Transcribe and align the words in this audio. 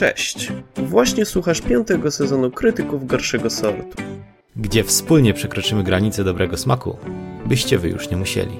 Cześć! 0.00 0.52
Właśnie 0.76 1.24
słuchasz 1.24 1.60
piątego 1.60 2.10
sezonu 2.10 2.50
Krytyków 2.50 3.06
Gorszego 3.06 3.50
Sortu. 3.50 4.02
gdzie 4.56 4.84
wspólnie 4.84 5.34
przekroczymy 5.34 5.82
granicę 5.84 6.24
dobrego 6.24 6.56
smaku, 6.56 6.96
byście 7.46 7.78
wy 7.78 7.88
już 7.88 8.10
nie 8.10 8.16
musieli. 8.16 8.56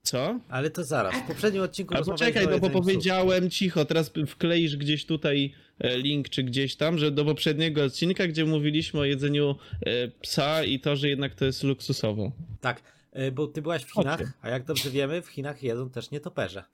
Co? 0.04 0.40
Ale 0.48 0.70
to 0.70 0.84
zaraz. 0.84 1.14
W 1.14 1.26
poprzednim 1.26 1.62
odcinku 1.62 1.94
Albo 1.94 2.10
rozmawialiśmy 2.10 2.40
czekaj, 2.40 2.54
o 2.54 2.60
no 2.60 2.68
bo 2.68 2.80
powiedziałem 2.80 3.50
cicho, 3.50 3.84
teraz 3.84 4.10
wkleisz 4.26 4.76
gdzieś 4.76 5.06
tutaj 5.06 5.54
e, 5.78 5.98
link 5.98 6.28
czy 6.28 6.42
gdzieś 6.42 6.76
tam, 6.76 6.98
że 6.98 7.10
do 7.10 7.24
poprzedniego 7.24 7.84
odcinka, 7.84 8.26
gdzie 8.26 8.44
mówiliśmy 8.44 9.00
o 9.00 9.04
jedzeniu 9.04 9.56
e, 9.86 10.08
psa 10.08 10.64
i 10.64 10.80
to, 10.80 10.96
że 10.96 11.08
jednak 11.08 11.34
to 11.34 11.44
jest 11.44 11.62
luksusowo. 11.62 12.32
Tak, 12.60 12.82
y, 13.18 13.32
bo 13.32 13.46
ty 13.46 13.62
byłaś 13.62 13.82
w 13.82 13.92
Chinach, 13.92 14.20
a 14.42 14.48
jak 14.48 14.64
dobrze 14.64 14.90
wiemy, 14.90 15.22
w 15.22 15.28
Chinach 15.28 15.62
jedzą 15.62 15.90
też 15.90 16.10
nietoperze. 16.10 16.64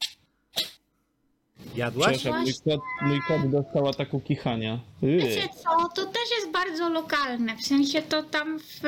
Jadłaś? 1.74 2.18
Przepraszam, 2.18 2.42
mój 2.42 2.54
kot, 2.64 2.80
mój 3.02 3.20
kot 3.28 3.50
dostał 3.50 3.88
ataku 3.88 4.20
kichania. 4.20 4.80
Yy. 5.02 5.16
Wiecie 5.16 5.48
co, 5.62 5.88
to 5.94 6.06
też 6.06 6.30
jest 6.38 6.52
bardzo 6.52 6.88
lokalne, 6.88 7.56
w 7.56 7.66
sensie 7.66 8.02
to 8.02 8.22
tam 8.22 8.58
w, 8.58 8.80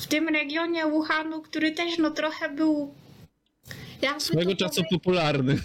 w 0.00 0.06
tym 0.06 0.28
regionie 0.28 0.86
Wuhanu, 0.86 1.42
który 1.42 1.72
też 1.72 1.98
no 1.98 2.10
trochę 2.10 2.48
był... 2.48 2.94
jakby 4.02 4.20
Swego 4.20 4.56
czasu 4.56 4.74
powiedzieć- 4.74 4.90
popularny. 4.90 5.58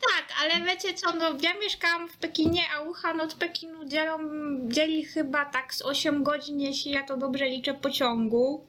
Tak, 0.00 0.24
ale 0.42 0.64
wiecie 0.66 0.94
co, 0.94 1.12
no 1.12 1.24
ja 1.42 1.54
mieszkałam 1.62 2.08
w 2.08 2.16
Pekinie, 2.16 2.62
a 2.76 2.84
Wuhan 2.84 3.20
od 3.20 3.34
Pekinu 3.34 3.84
dzielą, 3.84 4.18
dzieli 4.68 5.04
chyba 5.04 5.44
tak 5.44 5.74
z 5.74 5.82
8 5.82 6.22
godzin, 6.22 6.60
jeśli 6.60 6.90
ja 6.92 7.02
to 7.02 7.16
dobrze 7.16 7.44
liczę, 7.44 7.74
pociągu. 7.74 8.66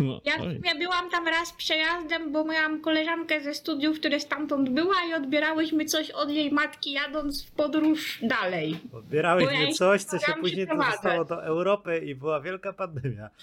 No, 0.00 0.20
Ja, 0.24 0.32
ja 0.64 0.74
byłam 0.78 1.10
tam 1.10 1.26
raz 1.28 1.52
przejazdem, 1.52 2.32
bo 2.32 2.44
miałam 2.44 2.80
koleżankę 2.80 3.40
ze 3.40 3.54
studiów, 3.54 3.98
które 3.98 4.20
stamtąd 4.20 4.70
była 4.70 4.94
i 5.10 5.14
odbierałyśmy 5.14 5.84
coś 5.84 6.10
od 6.10 6.30
jej 6.30 6.50
matki 6.52 6.92
jadąc 6.92 7.44
w 7.44 7.50
podróż 7.50 8.18
dalej. 8.22 8.76
Odbierałeś 8.92 9.44
Bo 9.44 9.50
ja 9.50 9.72
coś, 9.72 10.02
co 10.02 10.18
się 10.18 10.32
później 10.40 10.66
dostało 10.66 11.24
do 11.24 11.44
Europy 11.44 11.98
i 11.98 12.14
była 12.14 12.40
wielka 12.40 12.72
pandemia. 12.72 13.30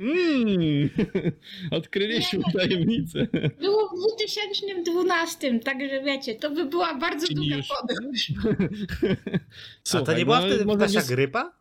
Mm. 0.00 0.90
Odkryliśmy 1.70 2.40
tajemnicę. 2.52 3.26
Było 3.60 3.88
w 3.88 3.98
2012, 3.98 5.60
także 5.60 6.02
wiecie, 6.02 6.34
to 6.34 6.50
by 6.50 6.64
była 6.64 6.94
bardzo 6.94 7.26
Czyli 7.26 7.36
długa 7.36 7.56
już- 7.56 7.68
podróż. 7.68 8.32
A 8.32 9.16
to 9.82 9.98
Słuchaj, 9.98 10.16
nie 10.16 10.24
była 10.24 10.40
no, 10.40 10.46
wtedy 10.46 10.76
ptasia 10.76 11.02
grypa? 11.02 11.52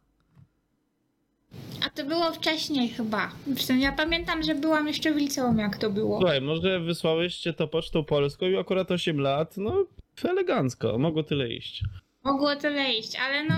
A 1.85 1.89
to 1.89 2.05
było 2.05 2.31
wcześniej 2.31 2.89
chyba. 2.89 3.31
Sensie, 3.57 3.83
ja 3.83 3.91
pamiętam, 3.91 4.43
że 4.43 4.55
byłam 4.55 4.87
jeszcze 4.87 5.13
w 5.13 5.15
liceum, 5.15 5.59
jak 5.59 5.77
to 5.77 5.89
było. 5.89 6.19
Słuchaj, 6.19 6.41
może 6.41 6.79
wysłałyście 6.79 7.53
to 7.53 7.67
pocztą 7.67 8.03
polską 8.03 8.45
i 8.45 8.57
akurat 8.57 8.91
8 8.91 9.19
lat, 9.19 9.57
no 9.57 9.85
elegancko, 10.23 10.97
mogło 10.97 11.23
tyle 11.23 11.53
iść. 11.53 11.83
Mogło 12.23 12.55
tyle 12.55 12.93
iść, 12.93 13.15
ale 13.15 13.43
no, 13.43 13.55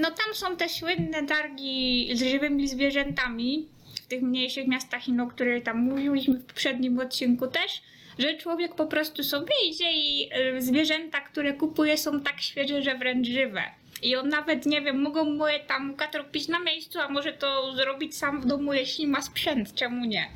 no 0.00 0.08
tam 0.10 0.34
są 0.34 0.56
te 0.56 0.68
słynne 0.68 1.26
targi 1.26 2.08
z 2.14 2.22
żywymi 2.22 2.68
zwierzętami 2.68 3.68
w 3.94 4.06
tych 4.06 4.22
mniejszych 4.22 4.68
miastach, 4.68 5.08
no, 5.08 5.24
o 5.24 5.26
których 5.26 5.64
tam 5.64 5.78
mówiliśmy 5.78 6.38
w 6.38 6.46
poprzednim 6.46 6.98
odcinku 6.98 7.46
też, 7.46 7.82
że 8.18 8.36
człowiek 8.36 8.74
po 8.74 8.86
prostu 8.86 9.24
sobie 9.24 9.54
idzie 9.68 9.92
i 9.92 10.30
y, 10.56 10.62
zwierzęta, 10.62 11.20
które 11.20 11.52
kupuje 11.52 11.98
są 11.98 12.20
tak 12.20 12.40
świeże, 12.40 12.82
że 12.82 12.98
wręcz 12.98 13.28
żywe. 13.28 13.62
I 14.02 14.16
on 14.16 14.28
nawet, 14.28 14.66
nie 14.66 14.82
wiem, 14.82 15.02
mogą 15.02 15.24
mu 15.24 15.46
je 15.48 15.60
tam 15.60 15.94
katropić 15.96 16.48
na 16.48 16.58
miejscu, 16.60 16.98
a 16.98 17.08
może 17.08 17.32
to 17.32 17.76
zrobić 17.76 18.16
sam 18.16 18.40
w 18.40 18.46
domu, 18.46 18.72
jeśli 18.72 19.06
ma 19.06 19.22
sprzęt, 19.22 19.74
czemu 19.74 20.04
nie? 20.04 20.30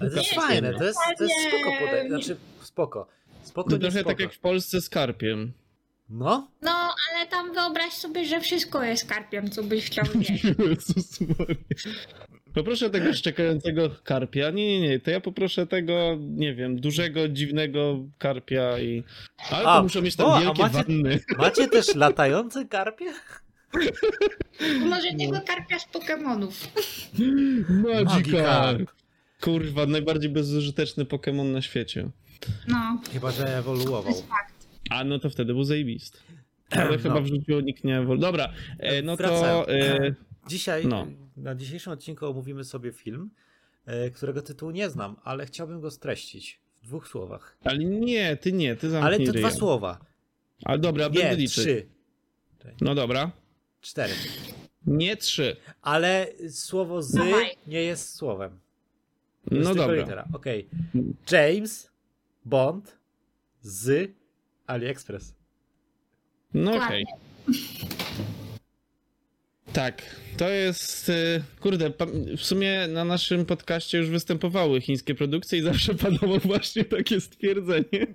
Ale 0.00 0.10
to 0.10 0.16
jest 0.16 0.32
Nie, 0.32 0.40
fajne, 0.40 0.74
to 0.74 0.84
jest, 0.84 0.98
to 1.18 1.24
jest 1.24 1.34
spoko 1.48 1.70
podejście. 1.86 2.08
Znaczy, 2.08 2.36
spoko. 2.62 3.06
Spoko, 3.42 3.70
To 3.70 3.78
trochę 3.78 4.00
spoko. 4.00 4.10
tak 4.10 4.20
jak 4.20 4.32
w 4.32 4.38
Polsce 4.38 4.80
z 4.80 4.88
karpiem. 4.88 5.52
No, 6.08 6.48
No, 6.62 6.94
ale 7.12 7.26
tam 7.26 7.52
wyobraź 7.54 7.92
sobie, 7.92 8.24
że 8.24 8.40
wszystko 8.40 8.82
jest 8.84 9.08
karpiem, 9.08 9.50
co 9.50 9.62
byś 9.62 9.86
chciał. 9.86 10.04
Jezus 10.68 11.20
Maria. 11.20 11.56
Poproszę 12.54 12.90
tego 12.90 13.14
szczekającego 13.14 13.90
karpia. 14.04 14.50
Nie, 14.50 14.80
nie, 14.80 14.88
nie. 14.88 15.00
To 15.00 15.10
ja 15.10 15.20
poproszę 15.20 15.66
tego, 15.66 16.16
nie 16.20 16.54
wiem, 16.54 16.80
dużego, 16.80 17.28
dziwnego 17.28 17.98
karpia 18.18 18.78
i. 18.78 19.04
Ale 19.50 19.68
A, 19.68 19.76
to 19.76 19.82
muszą 19.82 20.02
mieć 20.02 20.16
tam 20.16 20.26
o, 20.26 20.40
wielkie 20.40 20.62
macie- 20.62 20.74
wanny. 20.84 21.20
macie 21.38 21.68
też 21.68 21.94
latające 21.94 22.64
karpie? 22.64 23.06
Może 24.86 25.08
tego 25.18 25.40
karpia 25.46 25.78
z 25.78 25.84
Pokemonów. 25.84 26.68
Magikarp. 28.04 28.90
Kurwa, 29.40 29.86
najbardziej 29.86 30.30
bezużyteczny 30.30 31.04
Pokémon 31.04 31.52
na 31.52 31.62
świecie. 31.62 32.08
No, 32.68 33.00
Chyba, 33.12 33.30
że 33.30 33.58
ewoluował. 33.58 34.02
to 34.02 34.08
jest 34.08 34.28
fakt. 34.28 34.54
A 34.90 35.04
no 35.04 35.18
to 35.18 35.30
wtedy 35.30 35.52
był 35.54 35.64
zajebisty. 35.64 36.18
Ale 36.70 36.90
No. 36.96 36.98
chyba 36.98 37.20
w 37.20 37.26
życiu 37.26 37.60
nikt 37.60 37.84
nie 37.84 37.98
ewolu... 37.98 38.20
Dobra, 38.20 38.52
e, 38.78 39.02
no 39.02 39.16
to. 39.16 39.22
Wracając. 39.22 39.68
E, 39.68 40.14
Dzisiaj, 40.48 40.86
No. 40.86 41.06
Na 41.36 41.54
dzisiejszym 41.54 41.92
odcinku 41.92 42.26
omówimy 42.26 42.64
sobie 42.64 42.92
film, 42.92 43.30
e, 43.86 44.10
którego 44.10 44.42
tytułu 44.42 44.70
nie 44.70 44.90
znam, 44.90 45.16
ale 45.24 45.46
chciałbym 45.46 45.80
go 45.80 45.90
streścić 45.90 46.60
w 46.82 46.86
dwóch 46.86 47.08
słowach. 47.08 47.56
ale 47.64 47.78
nie, 47.78 48.36
ty 48.36 48.52
nie, 48.52 48.76
ty 48.76 48.86
Ale 48.86 48.90
zamknij 49.00 49.26
to 49.26 49.32
ryja. 49.32 49.48
dwa 49.48 49.56
słowa. 49.58 49.98
Ale 50.64 50.78
dobra, 50.78 51.10
będę 51.10 51.28
Nie, 51.30 51.36
liczyć. 51.36 51.54
trzy, 51.64 51.86
No 52.80 52.94
dobra. 52.94 53.30
cztery. 53.80 54.12
Nie 54.86 55.16
trzy. 55.16 55.56
Ale 55.82 56.26
słowo 56.50 57.02
z 57.02 57.14
nie 57.66 57.82
jest 57.82 58.14
słowem. 58.14 58.58
To 59.48 59.54
jest 59.54 59.68
No 59.68 59.74
dobra. 59.74 59.96
litera. 59.96 60.28
James 61.30 61.90
Bond 62.44 62.98
z 63.60 64.10
AliExpress. 64.66 65.34
No 66.54 66.76
okej. 66.84 67.04
Tak, 69.74 70.02
to 70.36 70.48
jest. 70.50 71.08
y, 71.08 71.42
Kurde, 71.60 71.90
w 72.36 72.42
sumie 72.44 72.88
na 72.88 73.04
naszym 73.04 73.46
podcaście 73.46 73.98
już 73.98 74.08
występowały 74.08 74.80
chińskie 74.80 75.14
produkcje 75.14 75.58
i 75.58 75.62
zawsze 75.62 75.94
padało 76.04 76.38
właśnie 76.38 76.84
takie 76.84 77.20
stwierdzenie. 77.20 78.06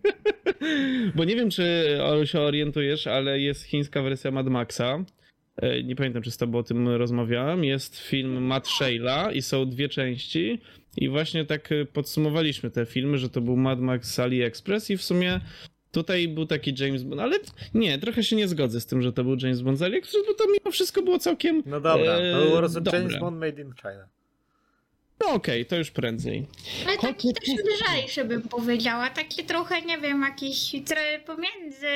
Bo 1.15 1.23
nie 1.23 1.35
wiem, 1.35 1.49
czy 1.49 1.97
się 2.25 2.39
orientujesz, 2.39 3.07
ale 3.07 3.39
jest 3.39 3.63
chińska 3.63 4.01
wersja 4.01 4.31
Mad 4.31 4.47
Maxa. 4.47 5.05
E, 5.57 5.83
Nie 5.83 5.95
pamiętam, 5.95 6.21
czy 6.21 6.31
z 6.31 6.37
tobą 6.37 6.57
o 6.57 6.63
tym 6.63 6.87
rozmawiałem. 6.87 7.63
Jest 7.63 7.97
film 7.97 8.43
Matt 8.43 8.67
Shayla 8.67 9.31
i 9.31 9.41
są 9.41 9.69
dwie 9.69 9.89
części. 9.89 10.59
I 10.97 11.09
właśnie 11.09 11.45
tak 11.45 11.71
y, 11.71 11.85
podsumowaliśmy 11.85 12.71
te 12.71 12.85
filmy, 12.85 13.17
że 13.17 13.29
to 13.29 13.41
był 13.41 13.57
Mad 13.57 13.79
Max 13.79 14.19
AliExpress 14.19 14.89
i 14.89 14.97
w 14.97 15.03
sumie 15.03 15.39
Tutaj 15.91 16.27
był 16.27 16.45
taki 16.45 16.73
James 16.79 17.03
Bond, 17.03 17.21
ale 17.21 17.37
nie, 17.73 17.97
trochę 17.99 18.23
się 18.23 18.35
nie 18.35 18.47
zgodzę 18.47 18.81
z 18.81 18.85
tym, 18.85 19.01
że 19.01 19.13
to 19.13 19.23
był 19.23 19.35
James 19.41 19.61
Bond 19.61 19.77
z 19.77 19.81
AliExpress, 19.81 20.23
bo 20.27 20.33
to 20.33 20.43
mimo 20.47 20.71
wszystko 20.71 21.01
było 21.01 21.19
całkiem... 21.19 21.63
No 21.65 21.81
dobra, 21.81 22.15
to 22.17 22.23
e, 22.23 22.45
było 22.45 22.57
prostu 22.57 22.81
dobre. 22.81 22.99
James 22.99 23.19
Bond 23.19 23.37
made 23.39 23.61
in 23.61 23.73
China. 23.81 24.07
No 25.21 25.29
okej, 25.33 25.65
to 25.65 25.75
już 25.75 25.91
prędzej. 25.91 26.47
Ale 26.87 26.97
taki 26.97 27.27
Koty- 27.27 27.33
też 27.33 27.55
lżejszy 27.89 28.25
bym 28.25 28.41
powiedziała. 28.41 29.09
Takie 29.09 29.43
trochę, 29.43 29.81
nie 29.81 29.97
wiem, 29.97 30.21
jakiś 30.21 30.71
pomiędzy 31.25 31.87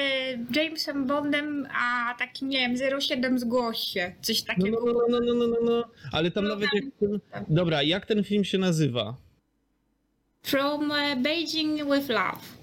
Jamesem 0.55 1.07
Bondem 1.07 1.67
a 1.81 2.15
takim, 2.19 2.49
nie 2.49 2.59
wiem, 2.59 3.01
07 3.01 3.39
zgłoś 3.39 3.77
się. 3.79 4.13
Coś 4.21 4.41
No, 4.41 4.47
takiego. 4.55 4.79
no, 4.85 4.93
no, 5.09 5.19
no, 5.19 5.33
no, 5.33 5.47
no, 5.47 5.57
no. 5.63 5.83
Ale 6.11 6.31
tam 6.31 6.43
No 6.43 6.49
nawet 6.49 6.69
tam- 6.69 6.79
jak 6.83 7.19
ten... 7.33 7.45
Dobra, 7.55 7.83
jak 7.83 8.05
ten 8.05 8.23
film 8.23 8.43
się 8.43 8.57
nazywa? 8.57 9.15
From 10.43 10.91
e, 10.91 11.15
Beijing 11.15 11.77
with 11.77 12.09
Love. 12.09 12.62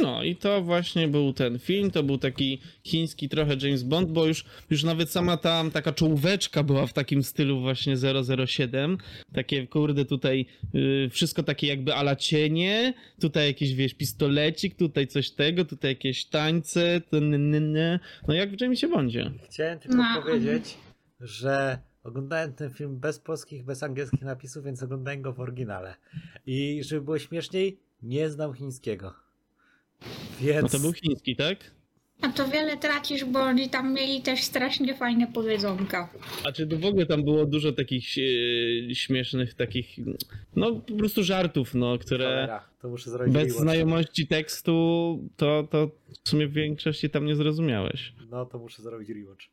No 0.00 0.22
i 0.22 0.36
to 0.36 0.62
właśnie 0.62 1.08
był 1.08 1.32
ten 1.32 1.58
film, 1.58 1.90
to 1.90 2.02
był 2.02 2.18
taki 2.18 2.60
chiński 2.84 3.28
trochę 3.28 3.56
James 3.62 3.82
Bond, 3.82 4.10
bo 4.10 4.26
już, 4.26 4.44
już 4.70 4.84
nawet 4.84 5.10
sama 5.10 5.36
tam 5.36 5.70
taka 5.70 5.92
czołóweczka 5.92 6.62
była 6.62 6.86
w 6.86 6.92
takim 6.92 7.22
stylu 7.22 7.60
właśnie 7.60 7.94
007. 8.46 8.98
Takie 9.32 9.66
kurde 9.66 10.04
tutaj 10.04 10.46
y, 10.74 11.08
wszystko 11.10 11.42
takie 11.42 11.66
jakby 11.66 11.94
ala 11.94 12.16
cienie, 12.16 12.94
tutaj 13.20 13.46
jakiś 13.46 13.74
wiesz 13.74 13.94
pistolecik, 13.94 14.74
tutaj 14.76 15.06
coś 15.06 15.30
tego, 15.30 15.64
tutaj 15.64 15.90
jakieś 15.90 16.24
tańce, 16.24 17.00
ny. 17.12 17.98
no 18.28 18.34
jak 18.34 18.56
w 18.56 18.60
Jamesie 18.60 18.88
Bondzie. 18.88 19.30
Chciałem 19.50 19.78
tylko 19.78 19.96
No. 19.96 20.22
powiedzieć, 20.22 20.76
że 21.20 21.78
oglądałem 22.04 22.52
ten 22.52 22.70
film 22.70 22.98
bez 23.00 23.18
polskich, 23.18 23.64
bez 23.64 23.82
angielskich 23.82 24.22
napisów, 24.22 24.64
więc 24.64 24.82
oglądałem 24.82 25.22
go 25.22 25.32
w 25.32 25.40
oryginale. 25.40 25.94
I 26.46 26.80
żeby 26.84 27.00
było 27.02 27.18
śmieszniej, 27.18 27.78
nie 28.02 28.30
znam 28.30 28.54
chińskiego. 28.54 29.27
Więc 30.40 30.62
No 30.62 30.68
to 30.68 30.78
był 30.78 30.92
chiński, 30.92 31.36
tak? 31.36 31.58
A 32.22 32.28
to 32.28 32.48
wiele 32.48 32.76
tracisz, 32.76 33.24
bo 33.24 33.40
oni 33.40 33.70
tam 33.70 33.94
mieli 33.94 34.22
też 34.22 34.42
strasznie 34.42 34.94
fajne 34.94 35.26
powiedzonka. 35.26 36.08
A 36.44 36.52
czy 36.52 36.66
to 36.66 36.78
w 36.78 36.84
ogóle 36.84 37.06
tam 37.06 37.24
było 37.24 37.46
dużo 37.46 37.72
takich 37.72 38.04
e, 38.90 38.94
śmiesznych 38.94 39.54
takich, 39.54 39.96
no 40.56 40.72
po 40.72 40.94
prostu 40.94 41.24
żartów, 41.24 41.74
no, 41.74 41.98
które... 41.98 42.24
Cholera, 42.24 42.64
to 42.82 42.88
muszę 42.88 43.10
zrobić 43.10 43.34
Bez 43.34 43.56
znajomości 43.56 44.26
tekstu 44.26 44.72
to, 45.36 45.68
to 45.70 45.90
w 46.24 46.28
sumie 46.28 46.46
w 46.48 46.52
większości 46.52 47.10
tam 47.10 47.26
nie 47.26 47.36
zrozumiałeś. 47.36 48.12
No 48.30 48.46
to 48.46 48.58
muszę 48.58 48.82
zrobić 48.82 49.08
rewatch. 49.08 49.44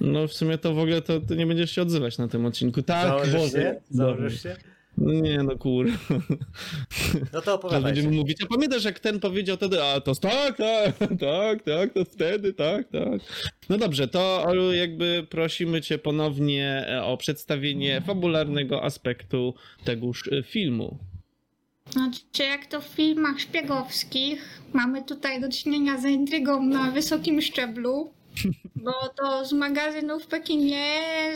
No 0.00 0.28
w 0.28 0.32
sumie 0.32 0.58
to 0.58 0.74
w 0.74 0.78
ogóle 0.78 1.02
to, 1.02 1.20
to 1.20 1.34
nie 1.34 1.46
będziesz 1.46 1.70
się 1.70 1.82
odzywać 1.82 2.18
na 2.18 2.28
tym 2.28 2.46
odcinku. 2.46 2.82
Tak, 2.82 3.06
Założysz 3.08 3.52
się? 3.52 3.80
Założysz 3.90 4.42
się? 4.42 4.56
Nie 4.98 5.38
no 5.38 5.58
kur. 5.58 5.86
No 7.32 7.40
to 7.40 7.40
Teraz 7.40 7.48
opowiadajcie. 7.48 7.84
będziemy 7.86 8.16
mówić, 8.16 8.42
a 8.42 8.46
pamiętasz 8.46 8.84
jak 8.84 9.00
ten 9.00 9.20
powiedział 9.20 9.56
wtedy, 9.56 9.82
a 9.82 10.00
to 10.00 10.14
tak, 10.14 10.56
tak, 10.56 10.98
tak, 11.30 11.62
tak, 11.62 11.92
to 11.92 12.04
wtedy, 12.04 12.52
tak, 12.52 12.88
tak. 12.88 13.20
No 13.68 13.78
dobrze, 13.78 14.08
to 14.08 14.44
Olu, 14.46 14.72
jakby 14.72 15.26
prosimy 15.30 15.80
cię 15.82 15.98
ponownie 15.98 16.86
e, 16.88 17.04
o 17.04 17.16
przedstawienie 17.16 18.00
fabularnego 18.06 18.82
aspektu 18.82 19.54
tegoż 19.84 20.28
e, 20.32 20.42
filmu. 20.42 20.98
Znaczy, 21.90 22.20
jak 22.38 22.66
to 22.66 22.80
w 22.80 22.84
filmach 22.84 23.40
szpiegowskich, 23.40 24.62
mamy 24.72 25.02
tutaj 25.04 25.40
do 25.40 25.48
czynienia 25.48 26.00
z 26.00 26.04
intrygą 26.04 26.62
na 26.62 26.90
wysokim 26.90 27.40
szczeblu, 27.42 28.10
bo 28.76 28.92
to 29.08 29.44
z 29.44 29.52
magazynu 29.52 30.20
w 30.20 30.26
Pekinie 30.26 30.86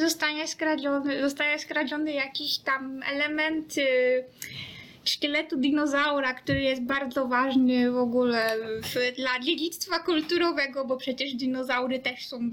zostanie 0.01 0.49
skradziony, 0.49 1.21
zostaje 1.21 1.59
skradziony 1.59 2.13
jakiś 2.13 2.59
tam 2.59 3.03
element 3.03 3.79
y, 3.79 4.25
szkieletu 5.05 5.57
dinozaura, 5.57 6.35
który 6.35 6.61
jest 6.61 6.83
bardzo 6.83 7.27
ważny 7.27 7.91
w 7.91 7.97
ogóle 7.97 8.57
w, 8.83 9.17
dla 9.17 9.41
dziedzictwa 9.41 9.99
kulturowego, 9.99 10.85
bo 10.85 10.97
przecież 10.97 11.35
dinozaury 11.35 11.99
też 11.99 12.27
są 12.27 12.51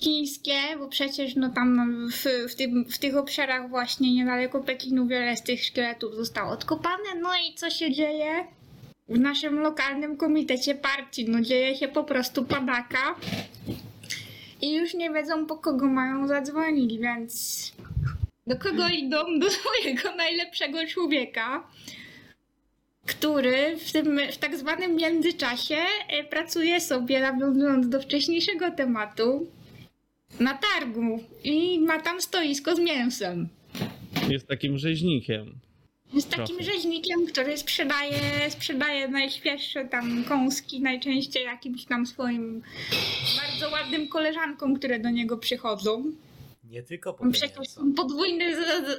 chińskie, 0.00 0.58
bo 0.78 0.88
przecież 0.88 1.36
no 1.36 1.50
tam 1.50 1.90
w, 2.12 2.52
w, 2.52 2.54
tym, 2.54 2.84
w 2.84 2.98
tych 2.98 3.16
obszarach 3.16 3.68
właśnie 3.68 4.14
niedaleko 4.14 4.60
Pekinu 4.60 5.06
wiele 5.06 5.36
z 5.36 5.42
tych 5.42 5.64
szkieletów 5.64 6.14
zostało 6.14 6.52
odkopane. 6.52 7.14
No 7.22 7.30
i 7.34 7.54
co 7.54 7.70
się 7.70 7.92
dzieje? 7.92 8.57
W 9.08 9.18
naszym 9.18 9.60
lokalnym 9.60 10.16
komitecie 10.16 10.74
partii, 10.74 11.28
no 11.28 11.40
dzieje 11.40 11.76
się 11.76 11.88
po 11.88 12.04
prostu 12.04 12.44
padaka. 12.44 13.14
I 14.62 14.72
już 14.76 14.94
nie 14.94 15.10
wiedzą 15.10 15.46
po 15.46 15.56
kogo 15.56 15.86
mają 15.86 16.28
zadzwonić, 16.28 16.98
więc 16.98 17.72
do 18.46 18.56
kogo 18.56 18.88
idą? 18.88 19.38
Do 19.38 19.50
swojego 19.50 20.16
najlepszego 20.16 20.86
człowieka, 20.86 21.68
który 23.06 23.76
w, 23.76 23.92
tym, 23.92 24.20
w 24.32 24.38
tak 24.38 24.56
zwanym 24.56 24.96
międzyczasie 24.96 25.76
e, 26.08 26.24
pracuje 26.24 26.80
sobie, 26.80 27.20
nawiązując 27.20 27.88
do 27.88 28.00
wcześniejszego 28.00 28.70
tematu, 28.70 29.46
na 30.40 30.58
targu 30.58 31.24
i 31.44 31.80
ma 31.80 32.00
tam 32.00 32.20
stoisko 32.20 32.76
z 32.76 32.78
mięsem. 32.78 33.48
Jest 34.28 34.46
takim 34.46 34.78
rzeźnikiem. 34.78 35.67
Jest 36.12 36.30
takim 36.30 36.56
Trochę. 36.56 36.72
rzeźnikiem, 36.72 37.26
który 37.26 37.58
sprzedaje, 37.58 38.20
sprzedaje 38.50 39.08
najświeższe 39.08 39.84
tam 39.84 40.24
kąski, 40.24 40.80
najczęściej 40.80 41.44
jakimś 41.44 41.84
tam 41.84 42.06
swoim 42.06 42.62
bardzo 43.42 43.70
ładnym 43.76 44.08
koleżankom, 44.08 44.74
które 44.76 44.98
do 45.00 45.10
niego 45.10 45.38
przychodzą. 45.38 46.04
Nie 46.64 46.82
tylko 46.82 47.14
po 47.14 47.30
Przecież 47.30 47.68
z, 47.68 47.74
z, 47.74 47.78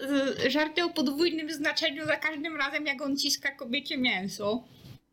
z, 0.10 0.52
żarty 0.52 0.84
o 0.84 0.90
podwójnym 0.90 1.54
znaczeniu 1.54 2.06
za 2.06 2.16
każdym 2.16 2.58
razem, 2.58 2.86
jak 2.86 3.02
on 3.02 3.18
ciska 3.18 3.52
kobiecie 3.52 3.98
mięso. 3.98 4.64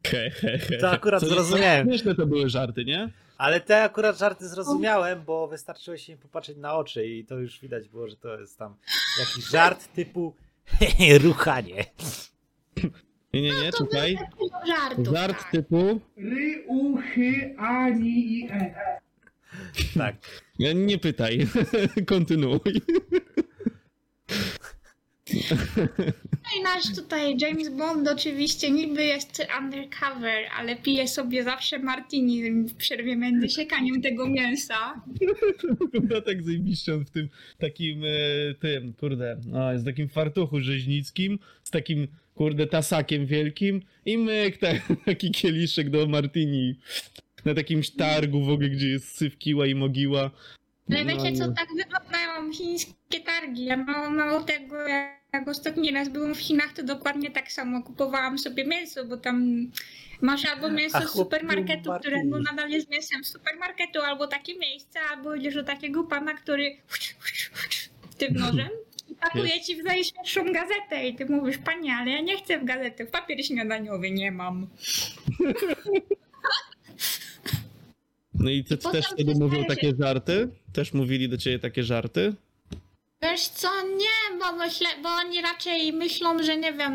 He, 0.07 0.31
he, 0.31 0.59
he. 0.59 0.77
To 0.77 0.91
akurat 0.91 1.21
Co- 1.21 1.29
zrozumiałem. 1.29 1.87
Śmieszne 1.89 2.15
to 2.15 2.27
były 2.27 2.49
żarty, 2.49 2.85
nie? 2.85 3.09
Ale 3.39 3.61
te 3.61 3.83
akurat 3.83 4.19
żarty 4.19 4.49
zrozumiałem, 4.49 5.25
bo 5.25 5.49
wystarczyło 5.49 5.97
się 5.97 6.13
im 6.13 6.19
popatrzeć 6.19 6.57
na 6.57 6.75
oczy 6.75 7.07
i 7.07 7.25
to 7.25 7.39
już 7.39 7.61
widać 7.61 7.89
było, 7.89 8.09
że 8.09 8.17
to 8.17 8.41
jest 8.41 8.59
tam 8.59 8.77
jakiś 9.21 9.51
żart 9.51 9.93
typu 9.95 10.35
ruchanie. 11.25 11.85
Nie, 13.35 13.43
nie, 13.43 13.51
nie, 13.51 13.73
czekaj. 13.79 14.19
Dużo 14.39 14.67
żartów, 14.67 15.15
Żart 15.15 15.39
tak. 15.39 15.51
typu... 15.51 16.01
Ry, 16.17 16.65
u, 16.67 16.97
chy, 16.97 17.55
a, 17.59 17.89
ni 17.89 18.39
i 18.39 18.49
e. 18.51 18.75
Tak. 19.99 20.15
Nie, 20.59 20.75
nie 20.75 20.99
pytaj. 20.99 21.47
Kontynuuj. 22.07 22.61
No 26.57 26.61
i 26.61 26.63
nasz 26.63 26.97
tutaj 26.97 27.37
James 27.41 27.69
Bond 27.69 28.09
oczywiście 28.09 28.71
niby 28.71 29.05
jest 29.05 29.47
undercover, 29.61 30.45
ale 30.59 30.77
pije 30.77 31.09
sobie 31.09 31.45
zawsze 31.45 31.79
martini 31.79 32.51
w 32.51 32.75
przerwie 32.75 33.17
między 33.17 33.49
siekaniem 33.49 34.03
tego 34.03 34.29
mięsa. 34.29 35.01
Wygląda 35.81 36.21
tak 36.21 36.43
zajebiście 36.43 36.97
w 36.97 37.11
tym 37.11 37.29
takim, 37.59 38.05
e, 38.05 38.09
tym, 38.61 38.93
kurde, 38.93 39.41
no, 39.47 39.73
jest 39.73 39.85
takim 39.85 40.09
fartuchu 40.09 40.61
rzeźnickim, 40.61 41.39
z 41.63 41.71
takim, 41.71 42.09
kurde, 42.35 42.67
tasakiem 42.67 43.27
wielkim 43.27 43.83
i 44.07 44.19
myk, 44.19 44.59
tak, 44.59 44.83
taki 45.07 45.31
kieliszek 45.31 45.91
do 45.91 46.07
martini 46.07 46.77
na 47.45 47.55
takim 47.55 47.83
targu 47.99 48.45
w 48.45 48.49
ogóle, 48.51 48.71
gdzie 48.71 48.89
jest 48.89 49.17
sywkiła 49.17 49.67
i 49.67 49.75
mogiła. 49.75 50.31
Ale 50.91 51.05
No, 51.05 51.11
wiecie 51.11 51.37
co, 51.37 51.49
tak 51.53 51.69
wyglądają 51.77 52.53
chińskie 52.53 53.21
targi. 53.27 53.65
Ja 53.65 53.77
mało, 53.77 54.11
mało 54.11 54.41
tego, 54.41 54.77
jak 55.33 55.49
ostatni 55.49 55.93
raz 55.93 56.09
byłam 56.09 56.35
w 56.35 56.41
Chinach, 56.41 56.73
to 56.73 56.83
dokładnie 56.83 57.31
tak 57.31 57.53
samo 57.53 57.83
kupowałam 57.83 58.39
sobie 58.39 58.65
mięso, 58.65 59.05
bo 59.05 59.17
tam 59.17 59.67
masz 60.21 60.45
albo 60.45 60.71
mięso 60.71 61.09
z 61.09 61.13
supermarketu, 61.13 61.91
które 62.01 62.25
no 62.25 62.39
nadal 62.39 62.71
jest 62.71 62.91
mięsem 62.91 63.25
z 63.25 63.33
supermarketu, 63.33 64.01
albo 64.01 64.27
takie 64.27 64.59
miejsce, 64.59 65.01
albo 65.11 65.35
idziesz 65.35 65.55
do 65.55 65.65
takiego 65.65 66.05
pana, 66.05 66.35
który 66.35 66.77
tym 68.19 68.35
nożem 68.43 68.69
i 69.09 69.15
pakuje 69.15 69.61
ci 69.61 69.83
w 69.83 69.85
najświeższą 69.85 70.53
gazetę 70.53 71.09
i 71.09 71.15
ty 71.17 71.27
mówisz, 71.27 71.59
panie, 71.59 71.95
ale 71.95 72.11
ja 72.11 72.21
nie 72.21 72.37
chcę 72.37 72.59
w 72.59 72.65
gazetę, 72.65 73.07
w 73.07 73.11
papier 73.11 73.45
śniadaniowy 73.45 74.11
nie 74.11 74.33
mam. 74.33 74.67
No 78.47 78.53
i 78.53 78.65
ty 78.65 78.75
I 78.75 78.79
też 78.79 79.07
wtedy 79.07 79.33
się 79.33 79.39
mówią 79.39 79.63
zdaje, 79.63 79.67
takie 79.67 79.93
żarty? 80.01 80.49
Też 80.73 80.93
mówili 80.93 81.29
do 81.29 81.39
ciebie 81.39 81.59
takie 81.59 81.83
żarty? 81.83 82.35
Wiesz 83.23 83.49
co, 83.49 83.69
nie, 83.83 84.39
bo 84.39 84.53
myślę, 84.53 84.89
bo 85.03 85.09
oni 85.09 85.43
raczej 85.43 85.93
myślą, 85.93 86.43
że 86.43 86.57
nie 86.57 86.73
wiem, 86.73 86.93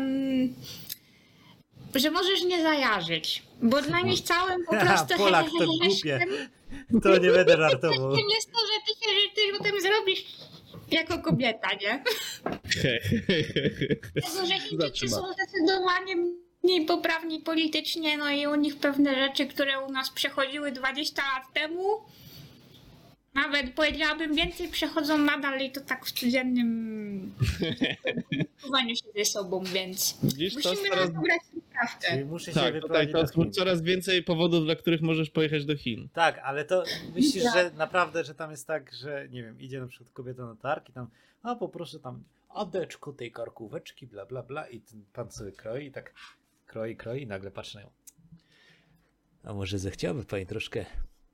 że 1.94 2.10
możesz 2.10 2.44
nie 2.44 2.62
zajarzyć. 2.62 3.42
Bo 3.62 3.82
dla 3.82 4.00
nich 4.00 4.20
całym 4.30 4.64
po 4.64 4.76
prostu 4.76 5.14
Polak 5.24 5.46
to 5.58 5.66
głupie. 5.86 6.26
To 7.02 7.18
nie 7.18 7.30
będę 7.30 7.56
żartował. 7.56 8.16
Tym 8.16 8.26
jest 8.34 8.52
to, 8.52 8.58
że 8.58 8.72
ty 8.86 9.04
się 9.04 9.10
że 9.14 9.34
ty 9.34 9.58
potem 9.58 9.80
zrobisz 9.80 10.24
jako 10.90 11.18
kobieta, 11.18 11.68
nie? 11.80 12.04
Dlatego, 14.14 14.46
że 14.46 14.60
Chińczycy 14.60 15.08
są 15.08 15.22
zdecydowanie 15.32 16.16
mniej 16.64 16.86
poprawni 16.86 17.40
politycznie, 17.40 18.18
no 18.18 18.30
i 18.30 18.46
u 18.46 18.54
nich 18.54 18.76
pewne 18.76 19.14
rzeczy, 19.14 19.46
które 19.46 19.80
u 19.80 19.92
nas 19.92 20.10
przechodziły 20.10 20.72
20 20.72 21.22
lat 21.22 21.52
temu, 21.54 21.84
nawet 23.34 23.74
powiedziałabym 23.74 24.34
więcej 24.34 24.68
przechodzą 24.68 25.18
nadal 25.18 25.60
i 25.60 25.70
to 25.70 25.80
tak 25.80 26.06
w 26.06 26.12
codziennym 26.12 27.34
spotykaniu 28.58 28.96
się 28.96 29.04
ze 29.16 29.24
sobą, 29.24 29.64
więc 29.64 30.18
Widzisz, 30.22 30.54
musimy 30.54 30.76
teraz 30.76 30.98
rozebrać. 30.98 31.40
Czyli 32.08 32.24
muszę 32.24 32.44
się 32.44 32.52
Tak, 32.52 32.64
tutaj 32.64 32.72
wyprowadzić 32.80 33.12
to 33.12 33.18
do 33.18 33.22
jest 33.22 33.34
Chin. 33.34 33.52
coraz 33.52 33.82
więcej 33.82 34.22
powodów, 34.22 34.64
dla 34.64 34.76
których 34.76 35.00
możesz 35.02 35.30
pojechać 35.30 35.64
do 35.64 35.76
Chin. 35.76 36.08
Tak, 36.12 36.38
ale 36.44 36.64
to 36.64 36.84
myślisz, 37.14 37.44
że 37.54 37.70
naprawdę, 37.76 38.24
że 38.24 38.34
tam 38.34 38.50
jest 38.50 38.66
tak, 38.66 38.92
że 38.94 39.28
nie 39.30 39.42
wiem, 39.42 39.60
idzie 39.60 39.80
na 39.80 39.86
przykład 39.86 40.10
kobieta 40.12 40.46
na 40.46 40.56
targ 40.56 40.88
i 40.88 40.92
tam, 40.92 41.06
a 41.42 41.54
poproszę 41.54 41.98
tam 41.98 42.22
adeczko 42.48 43.12
tej 43.12 43.32
karkóweczki, 43.32 44.06
bla 44.06 44.26
bla 44.26 44.42
bla 44.42 44.68
i 44.68 44.80
ten 44.80 45.04
pan 45.12 45.32
sobie 45.32 45.52
kroi 45.52 45.86
i 45.86 45.92
tak 45.92 46.14
kroi, 46.72 46.96
kroi 46.96 47.22
i 47.22 47.26
nagle 47.26 47.50
patrzy 47.50 47.76
na 47.76 47.82
nią. 47.82 47.90
A 49.44 49.54
może 49.54 49.78
zechciałaby 49.78 50.24
pani 50.24 50.46
troszkę 50.46 50.84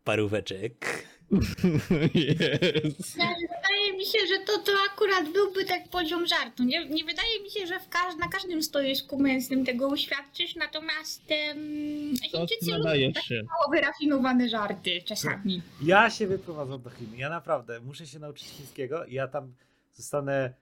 paróweczek? 0.05 1.09
Jest. 2.15 3.13
Wydaje 3.15 3.93
mi 3.99 4.05
się, 4.07 4.19
że 4.29 4.39
to, 4.47 4.59
to 4.59 4.73
akurat 4.93 5.33
byłby 5.33 5.65
tak 5.65 5.89
poziom 5.89 6.27
żartu. 6.27 6.65
Nie, 6.65 6.89
nie 6.89 7.05
wydaje 7.05 7.43
mi 7.43 7.51
się, 7.51 7.67
że 7.67 7.81
w 7.81 7.89
każ 7.89 8.17
na 8.17 8.29
każdym 8.29 8.63
stoisku 8.63 9.19
męskim 9.19 9.65
tego 9.65 9.89
uświadczysz, 9.89 10.57
natomiast 10.57 11.23
um, 11.31 12.15
To 12.33 12.39
Chińczycy 12.39 12.73
lubią 12.79 13.13
tak 13.13 13.25
się. 13.25 13.35
mało 13.35 13.71
wyrafinowane 13.73 14.49
żarty 14.49 15.03
czasami. 15.05 15.63
Ja 15.83 16.11
się 16.11 16.27
wyprowadzam 16.27 16.83
do 16.83 16.91
Chin. 16.91 17.15
Ja 17.17 17.31
naprawdę 17.31 17.81
muszę 17.81 18.07
się 18.07 18.19
nauczyć 18.19 18.47
chińskiego 18.49 19.05
i 19.05 19.15
ja 19.15 19.29
tam 19.29 19.55
zostanę 19.95 20.55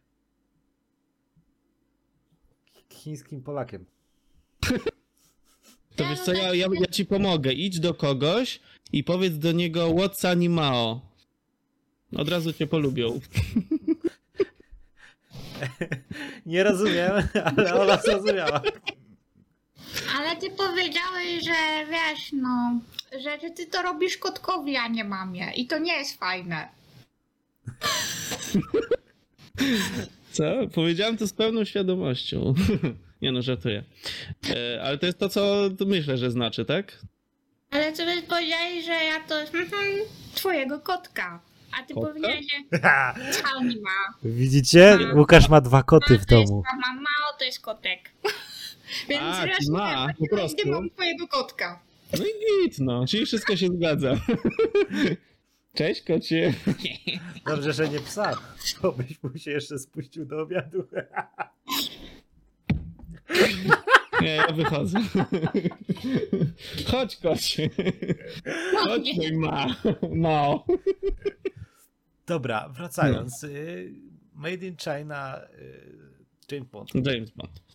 chińskim 2.92 3.42
Polakiem. 3.42 3.86
Wiesz 6.16 6.24
co, 6.24 6.32
ja, 6.32 6.54
ja, 6.54 6.66
ja 6.80 6.86
ci 6.86 7.04
pomogę. 7.04 7.52
Idź 7.52 7.80
do 7.80 7.94
kogoś 7.94 8.60
i 8.92 9.04
powiedz 9.04 9.38
do 9.38 9.52
niego 9.52 9.88
what's 9.88 10.28
animao. 10.28 11.00
Od 12.16 12.28
razu 12.28 12.52
cię 12.52 12.66
polubią. 12.66 13.20
Nie 16.46 16.64
rozumiem, 16.64 17.12
ale 17.56 17.74
ona 17.74 17.96
zrozumiała. 17.96 18.62
Ale 20.18 20.36
ty 20.36 20.50
powiedziałeś, 20.50 21.44
że 21.44 21.86
wiesz, 21.90 22.32
no, 22.32 22.80
że, 23.12 23.40
że 23.40 23.50
ty 23.50 23.66
to 23.66 23.82
robisz 23.82 24.18
kotkowi, 24.18 24.76
a 24.76 24.88
nie 24.88 25.04
mamie. 25.04 25.52
I 25.56 25.66
to 25.66 25.78
nie 25.78 25.92
jest 25.92 26.18
fajne. 26.18 26.68
Co? 30.32 30.44
Powiedziałem 30.74 31.16
to 31.16 31.26
z 31.26 31.32
pełną 31.32 31.64
świadomością. 31.64 32.54
Nie 33.22 33.32
no, 33.32 33.42
żartuję. 33.42 33.84
E, 34.50 34.82
ale 34.82 34.98
to 34.98 35.06
jest 35.06 35.18
to, 35.18 35.28
co 35.28 35.70
myślę, 35.86 36.18
że 36.18 36.30
znaczy, 36.30 36.64
tak? 36.64 36.98
Ale 37.70 37.92
co 37.92 38.04
ty 38.04 38.22
powiedziałeś, 38.22 38.84
że 38.84 38.92
ja 38.92 39.20
to 39.28 39.40
mhm, 39.40 39.68
twojego 40.34 40.80
kotka. 40.80 41.40
A 41.78 41.82
ty 41.82 41.94
Kotka? 41.94 42.08
powiedziałeś, 42.10 42.46
że 42.72 42.80
co 43.42 43.64
nie 43.64 43.76
ma. 43.80 44.14
Widzicie? 44.24 44.98
Łukasz 45.14 45.48
ma 45.48 45.60
dwa 45.60 45.82
koty 45.82 46.18
w 46.18 46.26
to 46.26 46.34
jest 46.38 46.50
domu. 46.50 46.62
mama, 46.72 47.00
mao 47.00 47.38
to 47.38 47.44
jest 47.44 47.60
kotek. 47.60 48.10
Więc 49.08 49.22
A, 49.22 49.46
ma, 49.72 50.06
nie, 50.06 50.14
po 50.14 50.36
prostu. 50.36 50.56
nie 50.66 50.72
mam 50.72 50.90
twojego 50.90 51.28
kotka. 51.28 51.82
No 52.18 52.24
i 52.24 52.64
git, 52.64 52.78
no. 52.78 53.06
Czyli 53.06 53.26
wszystko 53.26 53.56
się 53.56 53.66
zgadza. 53.66 54.14
Cześć, 55.74 56.02
kocie. 56.02 56.54
Dobrze, 57.46 57.72
że 57.72 57.88
nie 57.88 58.00
psa. 58.00 58.38
To 58.82 58.92
byś 58.92 59.22
mu 59.22 59.38
się 59.38 59.50
jeszcze 59.50 59.78
spuścił 59.78 60.24
do 60.24 60.42
obiadu. 60.42 60.86
Nie, 64.22 64.28
ja 64.34 64.52
wychodzę. 64.52 64.98
Chodź, 66.86 67.16
kocie. 67.16 67.70
Chodź, 68.78 69.16
mój 69.16 69.32
ma. 69.36 69.66
Mao. 70.14 70.66
Dobra, 72.26 72.68
wracając. 72.68 73.44
y, 73.44 73.92
Made 74.34 74.66
in 74.66 74.76
China 74.76 75.40
y, 75.58 76.52
James 76.52 76.68
Bond. 76.70 76.90
James 76.94 77.30
Bond. 77.30 77.65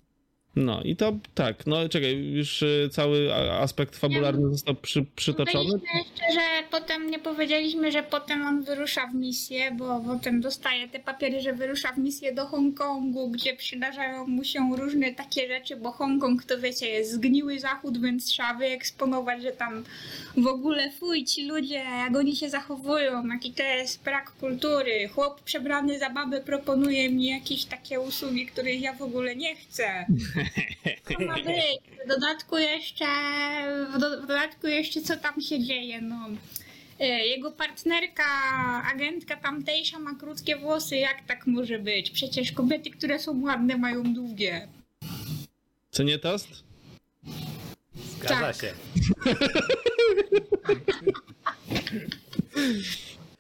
No 0.55 0.81
i 0.83 0.95
to 0.95 1.13
tak, 1.35 1.67
no 1.67 1.89
czekaj, 1.89 2.31
już 2.31 2.61
y, 2.61 2.89
cały 2.91 3.33
aspekt 3.33 3.97
fabularny 3.97 4.49
został 4.49 4.75
przy, 4.75 5.05
przytoczony. 5.15 5.79
Jeszcze, 5.95 6.33
że 6.33 6.41
potem 6.71 7.11
nie 7.11 7.19
powiedzieliśmy, 7.19 7.91
że 7.91 8.03
potem 8.03 8.45
on 8.45 8.63
wyrusza 8.63 9.07
w 9.07 9.15
misję, 9.15 9.71
bo 9.71 9.99
potem 9.99 10.41
dostaje 10.41 10.87
te 10.87 10.99
papiery, 10.99 11.41
że 11.41 11.53
wyrusza 11.53 11.93
w 11.93 11.97
misję 11.97 12.33
do 12.33 12.45
Hongkongu, 12.45 13.29
gdzie 13.29 13.55
przydarzają 13.55 14.27
mu 14.27 14.43
się 14.43 14.75
różne 14.77 15.13
takie 15.13 15.47
rzeczy, 15.47 15.75
bo 15.75 15.91
Hongkong 15.91 16.43
to 16.43 16.59
wiecie, 16.59 16.87
jest 16.87 17.11
zgniły 17.11 17.59
zachód, 17.59 18.01
więc 18.01 18.25
trzeba 18.25 18.53
wyeksponować, 18.53 19.41
że 19.41 19.51
tam 19.51 19.83
w 20.37 20.47
ogóle 20.47 20.91
fuj 20.91 21.25
ci 21.25 21.47
ludzie, 21.47 21.75
jak 21.75 22.15
oni 22.15 22.35
się 22.35 22.49
zachowują, 22.49 23.27
jaki 23.27 23.53
to 23.53 23.63
jest 23.63 24.03
brak 24.03 24.31
kultury. 24.31 25.07
Chłop 25.07 25.41
przebrany 25.41 25.99
za 25.99 26.09
babę 26.09 26.41
proponuje 26.41 27.09
mi 27.09 27.25
jakieś 27.25 27.65
takie 27.65 27.99
usługi, 27.99 28.45
których 28.45 28.81
ja 28.81 28.93
w 28.93 29.01
ogóle 29.01 29.35
nie 29.35 29.55
chcę. 29.55 30.05
To 31.17 31.25
ma 31.25 31.35
być. 31.35 31.45
W 32.05 32.07
dodatku 32.07 32.57
jeszcze, 32.57 33.05
w, 33.95 33.99
do, 33.99 34.09
w 34.17 34.27
dodatku 34.27 34.67
jeszcze 34.67 35.01
co 35.01 35.17
tam 35.17 35.41
się 35.41 35.59
dzieje, 35.63 36.01
no. 36.01 36.29
E, 36.99 37.05
Jego 37.27 37.51
partnerka, 37.51 38.23
agentka 38.93 39.35
tamtejsza 39.35 39.99
ma 39.99 40.15
krótkie 40.15 40.55
włosy, 40.55 40.95
jak 40.97 41.25
tak 41.27 41.47
może 41.47 41.79
być? 41.79 42.11
Przecież 42.11 42.51
kobiety, 42.51 42.89
które 42.91 43.19
są 43.19 43.41
ładne 43.41 43.77
mają 43.77 44.13
długie. 44.13 44.67
Co 45.91 46.03
nie 46.03 46.19
tost? 46.19 46.47
Zgadza 47.95 48.39
Tak. 48.39 48.55
się. 48.55 48.73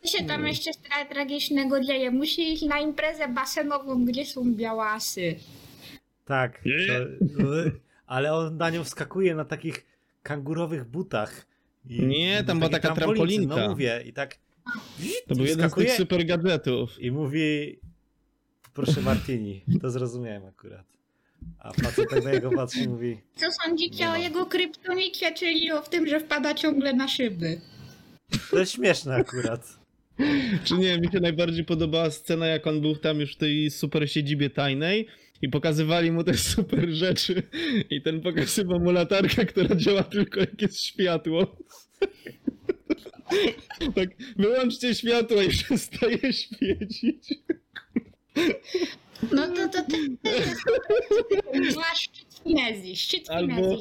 Co 0.01 0.17
się 0.17 0.23
tam 0.25 0.47
jeszcze 0.47 0.71
tra- 0.71 1.09
tragicznego 1.09 1.81
dzieje? 1.81 2.11
Musi 2.11 2.53
iść 2.53 2.63
na 2.63 2.79
imprezę 2.79 3.27
basenową, 3.27 4.05
gdzie 4.05 4.25
są 4.25 4.53
białasy. 4.53 5.35
Tak. 6.25 6.61
To, 7.37 7.71
ale 8.07 8.33
on 8.33 8.57
na 8.57 8.69
nią 8.69 8.83
wskakuje 8.83 9.35
na 9.35 9.45
takich 9.45 9.85
kangurowych 10.23 10.85
butach. 10.85 11.45
I, 11.89 12.01
Nie, 12.01 12.43
tam 12.43 12.59
była 12.59 12.69
taka 12.69 12.95
trampolinka. 12.95 13.55
No 13.55 13.69
mówię, 13.69 14.03
i 14.05 14.13
tak. 14.13 14.35
To 15.27 15.35
był 15.35 15.45
jeden 15.45 15.69
z 15.69 15.73
tych 15.73 15.91
super 15.91 16.25
gadżetów. 16.25 16.99
I 16.99 17.11
mówi, 17.11 17.79
proszę 18.73 19.01
Martini. 19.01 19.63
To 19.81 19.89
zrozumiałem 19.89 20.45
akurat. 20.45 20.85
A 21.59 21.73
facet 21.73 22.09
tak 22.09 22.23
na 22.23 22.31
jego 22.31 22.51
patrzy 22.51 22.79
i 22.79 22.87
mówi, 22.87 23.17
Co 23.35 23.45
sądzicie 23.65 24.09
o 24.09 24.15
jego 24.15 24.45
kryptonicie, 24.45 25.33
czyli 25.33 25.71
o 25.71 25.81
tym, 25.81 26.07
że 26.07 26.19
wpada 26.19 26.53
ciągle 26.53 26.93
na 26.93 27.07
szyby? 27.07 27.61
to 28.51 28.59
jest 28.59 28.71
śmieszne 28.71 29.15
akurat. 29.15 29.79
Czy 30.63 30.73
nie, 30.73 30.99
mi 30.99 31.11
się 31.11 31.19
najbardziej 31.19 31.65
podobała 31.65 32.11
scena, 32.11 32.47
jak 32.47 32.67
on 32.67 32.81
był 32.81 32.95
tam 32.95 33.19
już 33.19 33.35
w 33.35 33.37
tej 33.37 33.71
super 33.71 34.11
siedzibie 34.11 34.49
tajnej 34.49 35.07
i 35.41 35.49
pokazywali 35.49 36.11
mu 36.11 36.23
te 36.23 36.33
super 36.53 36.89
rzeczy 36.89 37.43
i 37.89 38.01
ten 38.01 38.21
pokazywał 38.21 38.79
mu 38.79 38.91
latarkę, 38.91 39.45
która 39.45 39.75
działa 39.75 40.03
tylko 40.03 40.39
jak 40.39 40.61
jest 40.61 40.85
światło. 40.85 41.47
Tak, 43.95 44.09
wyłączcie 44.35 44.95
światło 44.95 45.41
i 45.41 45.49
przestaje 45.63 46.33
świecić. 46.33 47.33
No 49.31 49.47
to 49.47 49.69
to 49.69 49.83
masz 51.75 51.99
szczyt 51.99 52.41
finezji, 52.43 52.95
szczyt 52.95 53.29
Albo-. 53.29 53.77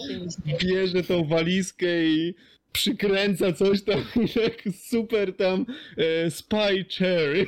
Bierze 0.63 1.03
tą 1.03 1.25
walizkę 1.25 2.07
i 2.07 2.35
przykręca 2.73 3.53
coś 3.53 3.83
tam 3.83 4.05
jak 4.45 4.75
super 4.89 5.37
tam 5.37 5.67
e, 5.97 6.31
spy 6.31 6.85
chair. 6.99 7.47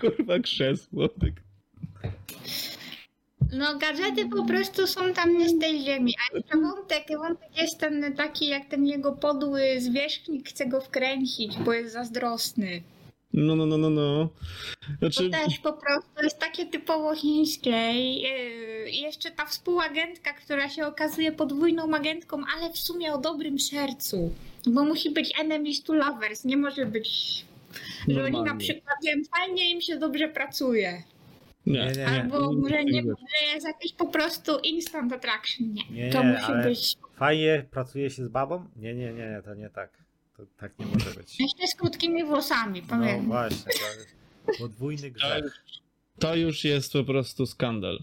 Kurwa 0.00 0.38
krzesło. 0.38 1.08
Tak. 1.08 1.32
No 3.52 3.78
gadżety 3.78 4.28
po 4.28 4.44
prostu 4.44 4.86
są 4.86 5.12
tam 5.12 5.38
nie 5.38 5.48
z 5.48 5.58
tej 5.58 5.84
ziemi, 5.84 6.14
a 6.18 6.36
jeszcze 6.36 6.56
wątek, 6.56 7.06
wątek 7.18 7.58
jest 7.60 7.78
ten 7.78 8.14
taki 8.16 8.48
jak 8.48 8.68
ten 8.68 8.86
jego 8.86 9.12
podły 9.12 9.62
zwierzchnik 9.80 10.48
chce 10.48 10.66
go 10.66 10.80
wkręcić, 10.80 11.58
bo 11.58 11.72
jest 11.72 11.92
zazdrosny. 11.92 12.82
No, 13.32 13.56
no, 13.56 13.66
no, 13.66 13.78
no, 13.78 13.90
no. 13.90 14.28
To 15.00 15.10
Znaczy, 15.10 15.30
też 15.30 15.58
po 15.58 15.72
prostu 15.72 16.22
jest 16.22 16.38
takie 16.38 16.66
typowo 16.66 17.14
chińskie 17.14 17.90
i 17.92 18.22
yy, 18.22 18.90
jeszcze 18.90 19.30
ta 19.30 19.46
współagentka, 19.46 20.32
która 20.32 20.68
się 20.68 20.86
okazuje 20.86 21.32
podwójną 21.32 21.94
agentką, 21.94 22.42
ale 22.56 22.72
w 22.72 22.78
sumie 22.78 23.12
o 23.12 23.18
dobrym 23.18 23.58
sercu, 23.58 24.30
bo 24.66 24.84
musi 24.84 25.10
być 25.10 25.40
enemies 25.40 25.82
to 25.82 25.94
lovers, 25.94 26.44
nie 26.44 26.56
może 26.56 26.86
być, 26.86 27.44
że 28.08 28.24
oni 28.24 28.42
na 28.42 28.56
przykład 28.56 28.96
wiem, 29.04 29.22
fajnie 29.36 29.70
im 29.70 29.80
się 29.80 29.96
dobrze 29.96 30.28
pracuje. 30.28 31.02
Nie. 31.66 31.72
Nie, 31.86 31.92
nie. 31.96 32.06
Albo 32.08 32.54
nie, 32.54 32.68
że, 32.68 32.84
nie 32.84 32.92
nie, 32.92 33.02
wiesz. 33.02 33.14
że 33.20 33.54
jest 33.54 33.66
jakiś 33.66 33.92
po 33.92 34.06
prostu 34.06 34.58
instant 34.58 35.12
attraction. 35.12 35.72
Nie, 35.72 35.90
Nie, 35.90 36.12
to 36.12 36.22
nie, 36.22 36.28
musi 36.32 36.44
ale- 36.44 36.64
być. 36.68 36.94
Fajnie 37.16 37.64
pracuje 37.70 38.10
się 38.10 38.24
z 38.24 38.28
babą? 38.28 38.64
Nie, 38.76 38.94
nie, 38.94 39.12
nie, 39.12 39.26
nie, 39.30 39.42
to 39.44 39.54
nie 39.54 39.70
tak. 39.70 39.90
To 40.36 40.42
tak 40.60 40.78
nie 40.78 40.86
może 40.86 41.10
być. 41.10 41.40
Jeszcze 41.40 41.66
z 41.66 41.74
krótkimi 41.74 42.24
włosami, 42.24 42.82
No 42.90 42.96
powiem. 42.98 43.26
właśnie, 43.26 43.72
to 43.72 43.98
jest 43.98 44.58
podwójny 44.58 45.10
grzech. 45.10 45.64
to 46.18 46.36
już 46.36 46.64
jest 46.64 46.92
po 46.92 47.04
prostu 47.04 47.46
skandal. 47.46 48.02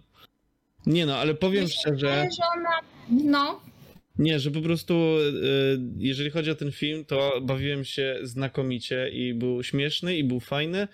Nie 0.86 1.06
no, 1.06 1.16
ale 1.18 1.34
powiem 1.34 1.68
szczerze, 1.68 2.12
Ale 2.14 2.32
że 2.32 2.44
ona. 2.58 2.70
No, 3.10 3.62
nie, 4.20 4.40
że 4.40 4.52
po 4.52 4.62
prostu 4.62 4.94
e, 4.94 5.18
jeżeli 5.98 6.30
chodzi 6.30 6.52
o 6.52 6.56
ten 6.56 6.72
film, 6.72 7.06
to 7.06 7.42
bawiłem 7.42 7.86
się 7.86 8.20
znakomicie 8.24 9.10
i 9.10 9.34
był 9.34 9.64
śmieszny 9.64 10.18
i 10.18 10.24
był 10.24 10.40
fajny 10.40 10.88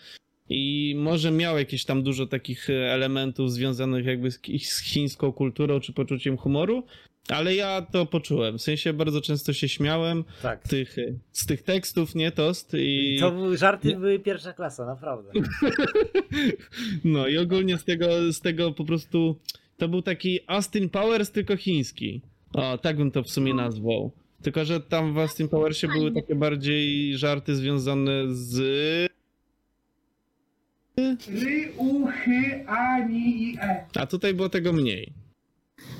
i 0.49 0.93
może 0.97 1.31
miał 1.31 1.57
jakieś 1.57 1.85
tam 1.85 2.03
dużo 2.03 2.27
takich 2.27 2.69
e, 2.69 2.93
elementów 2.93 3.51
związanych 3.51 4.05
jakby 4.05 4.31
z, 4.31 4.39
z 4.63 4.79
chińską 4.81 5.31
kulturą 5.31 5.79
czy 5.79 5.93
poczuciem 5.93 6.37
humoru, 6.37 6.83
Ale 7.29 7.55
ja 7.55 7.81
to 7.81 8.05
poczułem. 8.05 8.57
W 8.57 8.61
sensie 8.61 8.93
bardzo 8.93 9.21
często 9.21 9.53
się 9.53 9.69
śmiałem 9.69 10.23
Tak. 10.41 10.67
tych, 10.67 10.95
z 11.31 11.45
tych 11.45 11.61
tekstów, 11.63 12.15
nie 12.15 12.31
tost. 12.31 12.73
I, 12.77 13.17
To 13.19 13.31
były 13.31 13.57
żarty 13.57 13.87
Nie. 13.87 13.95
były 13.95 14.19
pierwsza 14.19 14.53
klasa, 14.53 14.85
naprawdę. 14.85 15.31
No 17.03 17.27
i 17.27 17.37
ogólnie 17.37 17.77
z 17.77 17.83
tego, 17.83 18.33
z 18.33 18.41
tego 18.41 18.71
po 18.71 18.85
prostu 18.85 19.39
to 19.77 19.87
był 19.87 20.01
taki 20.01 20.39
Austin 20.47 20.89
Powers, 20.89 21.31
tylko 21.31 21.57
chiński. 21.57 22.21
O, 22.53 22.77
tak 22.77 22.97
bym 22.97 23.11
to 23.11 23.23
w 23.23 23.29
sumie 23.31 23.53
nazwał. 23.53 24.11
Tylko, 24.41 24.65
że 24.65 24.79
tam 24.81 25.13
w 25.13 25.17
Austin 25.17 25.47
Powersie 25.47 25.87
były 25.87 26.11
takie 26.11 26.35
bardziej 26.35 27.17
żarty 27.17 27.55
związane 27.55 28.11
z. 28.27 29.14
Ry, 31.27 31.73
u, 31.77 32.07
chy, 32.07 32.65
ani 32.67 33.43
i 33.43 33.57
e. 33.61 33.85
A 33.95 34.05
tutaj 34.05 34.33
było 34.33 34.49
tego 34.49 34.73
mniej. 34.73 35.13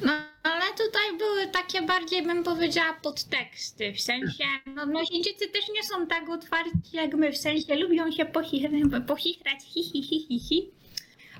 No, 0.05 0.11
ale 0.43 0.61
tutaj 0.77 1.17
były 1.17 1.47
takie 1.47 1.81
bardziej, 1.81 2.23
bym 2.23 2.43
powiedziała, 2.43 2.93
podteksty. 3.03 3.93
W 3.93 4.01
sensie, 4.01 4.43
no, 4.65 4.85
no 4.85 5.05
Chińczycy 5.05 5.47
też 5.47 5.63
nie 5.75 5.83
są 5.83 6.07
tak 6.07 6.29
otwarci 6.29 6.71
jak 6.93 7.13
my. 7.13 7.31
W 7.31 7.37
sensie, 7.37 7.75
lubią 7.75 8.11
się 8.11 8.25
pochichrać, 8.25 8.73
pochichrać 9.07 9.59
hi, 9.63 9.83
hi, 9.83 10.03
hi, 10.03 10.19
hi, 10.19 10.39
hi. 10.39 10.71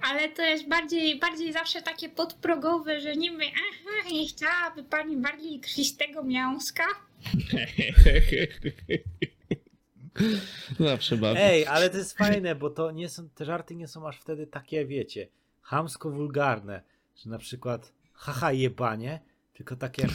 Ale 0.02 0.30
to 0.30 0.42
jest 0.42 0.68
bardziej, 0.68 1.20
bardziej 1.20 1.54
zawsze 1.54 1.82
takie 1.82 2.10
podprogowe, 2.10 3.02
że 3.02 3.16
niby, 3.16 3.44
aha, 3.46 4.10
nie 4.12 4.28
chciałaby 4.28 4.84
pani 4.84 5.18
bardziej 5.18 5.60
krwistego 5.60 6.24
mięska. 6.24 6.84
Zawsze 10.80 11.18
bawię. 11.18 11.40
Ej, 11.42 11.66
ale 11.66 11.90
to 11.90 11.98
jest 11.98 12.18
fajne, 12.18 12.56
bo 12.56 12.70
to 12.70 12.92
nie 12.92 13.10
są, 13.10 13.30
te 13.30 13.46
żarty 13.46 13.76
nie 13.76 13.88
są 13.88 14.08
aż 14.08 14.18
wtedy 14.20 14.48
takie, 14.48 14.86
wiecie, 14.86 15.28
chamsko 15.62 16.10
wulgarne, 16.10 16.82
że 17.24 17.30
na 17.30 17.38
przykład 17.38 17.92
haha 18.14 18.52
jebanie, 18.52 19.20
tylko 19.54 19.76
takie 19.76 20.08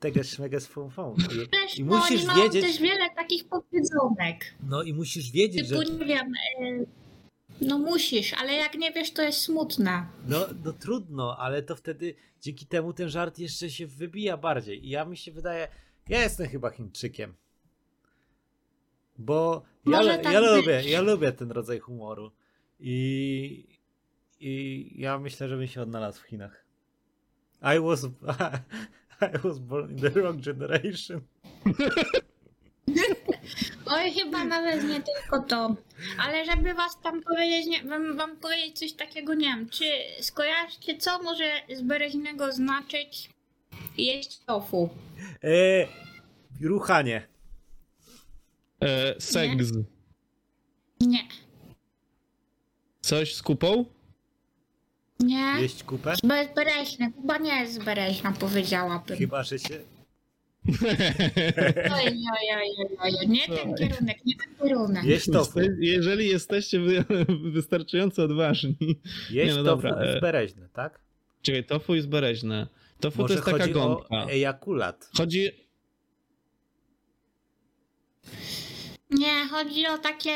teges 0.00 0.30
szmeges 0.30 0.66
fum 0.66 0.90
fum. 0.90 1.14
I, 1.16 1.48
Też, 1.48 1.78
I 1.78 1.84
no, 1.84 1.96
musisz 1.98 2.24
mają 2.24 2.42
wiedzieć- 2.44 2.62
też 2.64 2.78
wiele 2.80 3.10
takich 3.16 3.44
powiedzonek. 3.48 4.54
no 4.68 4.82
i 4.82 4.94
musisz 4.94 5.30
wiedzieć, 5.30 5.66
że 5.68 5.78
Typu, 5.78 5.92
nie 5.98 6.04
wiem, 6.06 6.32
e, 6.62 6.84
no 7.60 7.78
musisz, 7.78 8.34
ale 8.34 8.52
jak 8.52 8.74
nie 8.74 8.92
wiesz, 8.92 9.12
to 9.12 9.22
jest 9.22 9.38
smutne. 9.38 10.06
no, 10.28 10.46
no 10.64 10.72
trudno, 10.72 11.36
ale 11.38 11.62
to 11.62 11.76
wtedy 11.76 12.14
dzięki 12.40 12.66
temu 12.66 12.92
ten 12.92 13.08
żart 13.08 13.38
jeszcze 13.38 13.70
się 13.70 13.86
wybija 13.86 14.36
bardziej. 14.36 14.86
I 14.86 14.90
ja 14.90 15.04
mi 15.04 15.16
się 15.16 15.32
wydaje, 15.32 15.68
ja 16.08 16.22
jestem 16.22 16.48
chyba 16.48 16.70
Chińczykiem. 16.70 17.34
Bo 19.18 19.62
ja, 19.86 20.18
tak 20.18 20.32
ja 20.32 20.40
lubię, 20.40 20.82
ja 20.86 21.00
lubię 21.00 21.32
ten 21.32 21.50
rodzaj 21.50 21.78
humoru. 21.78 22.30
I, 22.80 23.66
I 24.40 24.92
ja 24.96 25.18
myślę, 25.18 25.48
że 25.48 25.56
bym 25.56 25.66
się 25.66 25.82
odnalazł 25.82 26.22
w 26.22 26.26
Chinach. 26.26 26.64
I 27.62 27.80
was, 27.80 28.04
I 29.34 29.38
was 29.38 29.58
born 29.58 29.90
in 29.90 30.00
the 30.00 30.10
wrong 30.10 30.40
generation. 30.40 31.20
Oj, 33.86 34.10
chyba 34.10 34.44
nawet 34.44 34.84
nie 34.84 35.02
tylko 35.02 35.42
to. 35.48 35.76
Ale 36.18 36.44
żeby 36.44 36.74
was 36.74 37.00
tam 37.02 37.22
powiedzieć, 37.22 37.66
nie, 37.66 37.82
wam, 37.82 38.16
wam 38.16 38.36
powiedzieć 38.36 38.78
coś 38.78 38.92
takiego, 38.92 39.34
nie 39.34 39.46
wiem, 39.46 39.68
czy 39.68 39.84
skojarzcie, 40.20 40.98
co 40.98 41.22
może 41.22 41.44
z 41.74 41.82
bereźnego 41.82 42.52
znaczyć 42.52 43.30
jeść 43.98 44.38
tofu? 44.38 44.88
E, 45.44 45.86
ruchanie. 46.60 47.31
E, 48.82 49.14
seks. 49.20 49.72
Nie. 51.00 51.18
Coś 53.00 53.34
z 53.34 53.42
kupą? 53.42 53.84
Nie? 55.20 55.54
Jeść 55.60 55.82
kupę? 55.82 56.14
Bezbereźne, 56.24 57.12
chyba 57.20 57.38
nie 57.38 57.60
jest 57.60 57.74
zbereźna, 57.74 58.32
powiedziałabym. 58.32 59.16
Chyba, 59.18 59.42
że 59.42 59.58
się... 59.58 59.74
Oj, 61.96 62.06
oj, 62.06 62.48
oj, 62.56 62.86
oj, 63.00 63.16
oj, 63.20 63.28
nie 63.28 63.46
ten 63.46 63.74
kierunek, 63.74 64.24
nie 64.24 64.34
ten 64.36 64.54
kierunek. 64.62 65.04
Jeść 65.04 65.30
tofu. 65.30 65.60
Jeżeli 65.78 66.28
jesteście 66.28 66.80
wy, 66.80 67.04
wystarczająco 67.54 68.24
odważni. 68.24 68.76
Jeść 69.30 69.56
no 69.56 69.64
tofu 69.64 69.64
dobra, 69.64 70.04
jest 70.04 70.16
e, 70.16 70.20
bereźne, 70.20 70.68
tak? 70.72 71.00
Czekaj, 71.42 71.64
tofu 71.64 71.94
jest 71.94 72.08
bereźne. 72.08 72.66
Tofu 73.00 73.22
Może 73.22 73.34
to 73.34 73.38
jest 73.38 73.44
taka 73.44 73.58
chodzi 73.58 73.72
gąbka. 73.72 74.24
o 74.24 74.30
ejakulat. 74.30 75.10
Chodzi. 75.16 75.50
Nie, 79.12 79.48
chodzi 79.50 79.86
o 79.86 79.98
takie 79.98 80.34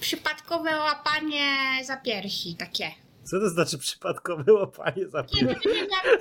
przypadkowe 0.00 0.70
łapanie 0.76 1.56
za 1.84 1.96
piersi, 1.96 2.54
takie. 2.56 2.90
Co 3.24 3.40
to 3.40 3.48
znaczy 3.50 3.78
przypadkowe 3.78 4.52
łapanie 4.52 5.08
za 5.08 5.24
Nie, 5.34 5.42
no 5.42 5.48
piłkę? 5.54 5.68
nie 5.68 5.74
wiem, 5.74 5.86
jak 5.90 6.04
e, 6.04 6.18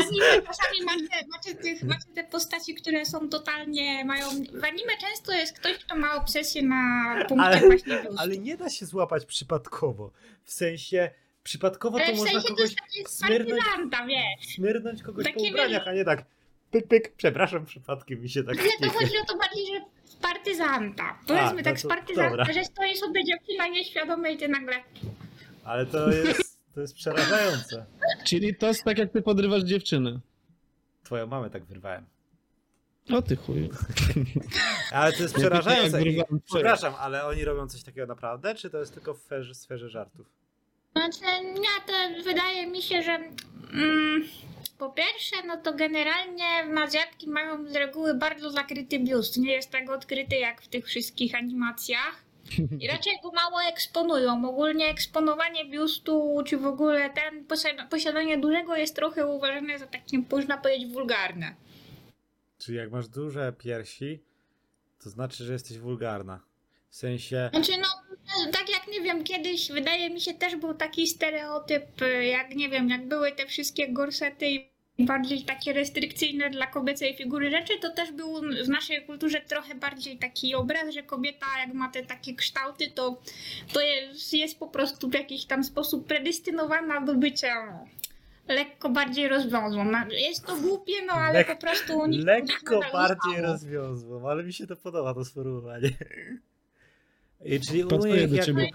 anime 0.00 0.42
czasami 0.46 0.82
macie, 0.84 1.26
macie, 1.28 1.54
tych, 1.54 1.82
macie 1.82 2.06
te 2.14 2.24
postaci, 2.24 2.74
które 2.74 3.04
są 3.06 3.28
totalnie, 3.28 4.04
mają... 4.04 4.28
W 4.30 4.64
anime 4.64 4.92
często 5.00 5.32
jest 5.32 5.58
ktoś, 5.58 5.78
kto 5.78 5.96
ma 5.96 6.14
obsesję 6.14 6.62
na 6.62 7.14
punktach 7.28 7.46
Ale- 7.56 7.66
właśnie 7.66 7.94
biustu. 7.94 8.14
Ale 8.18 8.36
nie 8.38 8.56
da 8.56 8.70
się 8.70 8.86
złapać 8.86 9.24
przypadkowo. 9.26 10.10
W 10.44 10.52
sensie, 10.52 11.10
przypadkowo 11.42 11.98
to 11.98 12.04
Ale 12.04 12.14
w 12.14 12.16
można 12.16 12.32
sensie 12.32 12.48
to 12.48 12.54
kogoś 12.54 12.70
jest 12.70 12.76
takie 12.80 13.08
smyrnąć, 13.08 13.62
wiesz. 14.08 14.54
smyrnąć 14.54 15.02
kogoś 15.02 15.24
po 15.26 15.32
Takie 15.32 15.50
ubraniach, 15.50 15.88
a 15.88 15.92
nie 15.92 16.04
tak 16.04 16.24
pyk, 16.70 16.88
pyk, 16.88 17.12
przepraszam, 17.16 17.66
przypadkiem 17.66 18.20
mi 18.22 18.28
się 18.30 18.44
tak 18.44 18.56
Ale 18.58 18.90
to 18.92 18.98
chodzi 18.98 19.18
o 19.18 19.24
to 19.24 19.36
bardziej, 19.38 19.66
że 19.66 19.80
partyzanta. 20.20 21.18
Powiedzmy 21.26 21.56
no 21.56 21.62
tak, 21.62 21.74
to 21.74 21.80
z 21.80 21.86
partyzanta, 21.86 22.36
dobra. 22.36 22.52
że 22.54 22.64
stoi 22.64 22.96
sobie 22.96 23.24
dziewczyna 23.24 23.68
nieświadome 23.68 24.32
i 24.32 24.38
ty 24.38 24.48
nagle... 24.48 24.76
Ale 25.64 25.86
to 25.86 26.10
jest, 26.10 26.60
to 26.74 26.80
jest 26.80 26.94
przerażające. 26.94 27.86
Czyli 28.24 28.56
to 28.56 28.66
jest 28.66 28.84
tak, 28.84 28.98
jak 28.98 29.12
ty 29.12 29.22
podrywasz 29.22 29.62
dziewczynę. 29.62 30.20
Twoją 31.04 31.26
mamę 31.26 31.50
tak 31.50 31.64
wyrwałem. 31.64 32.06
O 33.12 33.22
ty 33.22 33.36
chuj. 33.36 33.70
Ale 34.92 35.12
to 35.12 35.22
jest 35.22 35.34
Ja 35.38 35.40
przerażające. 35.40 36.02
I, 36.02 36.22
przepraszam, 36.46 36.94
ale 36.98 37.24
oni 37.24 37.44
robią 37.44 37.68
coś 37.68 37.82
takiego 37.82 38.06
naprawdę, 38.06 38.54
czy 38.54 38.70
to 38.70 38.78
jest 38.78 38.94
tylko 38.94 39.14
w 39.14 39.18
sferze, 39.18 39.54
sferze 39.54 39.88
żartów? 39.88 40.26
Znaczy, 40.92 41.44
nie, 41.44 41.86
to 41.86 42.22
wydaje 42.24 42.66
mi 42.66 42.82
się, 42.82 43.02
że 43.02 43.12
mm, 43.12 44.22
po 44.80 44.90
pierwsze, 44.90 45.36
no 45.46 45.56
to 45.56 45.74
generalnie 45.74 46.80
Azjatki 46.82 47.28
mają 47.28 47.66
z 47.68 47.74
reguły 47.76 48.14
bardzo 48.14 48.50
zakryty 48.50 48.98
biust. 48.98 49.36
Nie 49.36 49.52
jest 49.52 49.70
tak 49.70 49.90
odkryty 49.90 50.36
jak 50.36 50.62
w 50.62 50.68
tych 50.68 50.86
wszystkich 50.86 51.34
animacjach. 51.34 52.24
I 52.80 52.88
raczej 52.88 53.18
go 53.22 53.32
mało 53.32 53.62
eksponują. 53.62 54.48
Ogólnie 54.48 54.86
eksponowanie 54.86 55.64
biustu, 55.64 56.42
czy 56.46 56.56
w 56.56 56.66
ogóle 56.66 57.10
ten 57.10 57.44
posiada- 57.46 57.86
posiadanie 57.88 58.38
dużego 58.38 58.76
jest 58.76 58.96
trochę 58.96 59.26
uważane 59.26 59.78
za 59.78 59.86
takie, 59.86 60.18
można 60.30 60.58
powiedzieć, 60.58 60.92
wulgarne. 60.92 61.54
Czyli 62.58 62.78
jak 62.78 62.90
masz 62.90 63.08
duże 63.08 63.52
piersi, 63.58 64.20
to 65.04 65.10
znaczy, 65.10 65.44
że 65.44 65.52
jesteś 65.52 65.78
wulgarna. 65.78 66.40
W 66.90 66.96
sensie, 66.96 67.50
Znaczy, 67.52 67.72
no, 67.80 67.88
tak 68.52 68.70
jak 68.70 68.88
nie 68.88 69.00
wiem, 69.00 69.24
kiedyś 69.24 69.72
wydaje 69.72 70.10
mi 70.10 70.20
się 70.20 70.34
też 70.34 70.56
był 70.56 70.74
taki 70.74 71.06
stereotyp, 71.06 71.82
jak 72.22 72.54
nie 72.56 72.68
wiem, 72.68 72.88
jak 72.88 73.08
były 73.08 73.32
te 73.32 73.46
wszystkie 73.46 73.92
gorsety 73.92 74.46
i 74.50 74.69
bardziej 75.06 75.42
takie 75.42 75.72
restrykcyjne 75.72 76.50
dla 76.50 76.66
kobiecej 76.66 77.16
figury 77.16 77.50
rzeczy, 77.50 77.78
to 77.80 77.90
też 77.90 78.12
był 78.12 78.40
w 78.64 78.68
naszej 78.68 79.02
kulturze 79.02 79.40
trochę 79.40 79.74
bardziej 79.74 80.18
taki 80.18 80.54
obraz, 80.54 80.94
że 80.94 81.02
kobieta 81.02 81.46
jak 81.66 81.74
ma 81.74 81.88
te 81.88 82.02
takie 82.02 82.34
kształty, 82.34 82.90
to, 82.90 83.20
to 83.72 83.80
jest, 83.80 84.32
jest 84.32 84.58
po 84.58 84.66
prostu 84.66 85.08
w 85.08 85.14
jakiś 85.14 85.44
tam 85.44 85.64
sposób 85.64 86.06
predestynowana 86.06 87.00
do 87.00 87.14
bycia 87.14 87.78
lekko 88.48 88.88
bardziej 88.88 89.28
rozwiązą. 89.28 89.84
No, 89.84 89.98
Jest 90.10 90.46
to 90.46 90.56
głupie, 90.56 90.92
no 91.06 91.12
ale 91.12 91.44
Lek- 91.44 91.54
po 91.54 91.56
prostu 91.56 92.02
lekko 92.08 92.80
bardziej 92.92 93.40
rozwiązłam, 93.42 94.26
ale 94.26 94.44
mi 94.44 94.52
się 94.52 94.66
to 94.66 94.76
podoba, 94.76 95.14
to 95.14 95.24
sformułowanie. 95.24 95.90
I 97.44 97.60
czyli 97.60 97.84
u 97.84 97.88
Pasuje 97.88 98.20
nich, 98.20 98.30
do 98.30 98.36
jak, 98.36 98.46
ciebie 98.46 98.70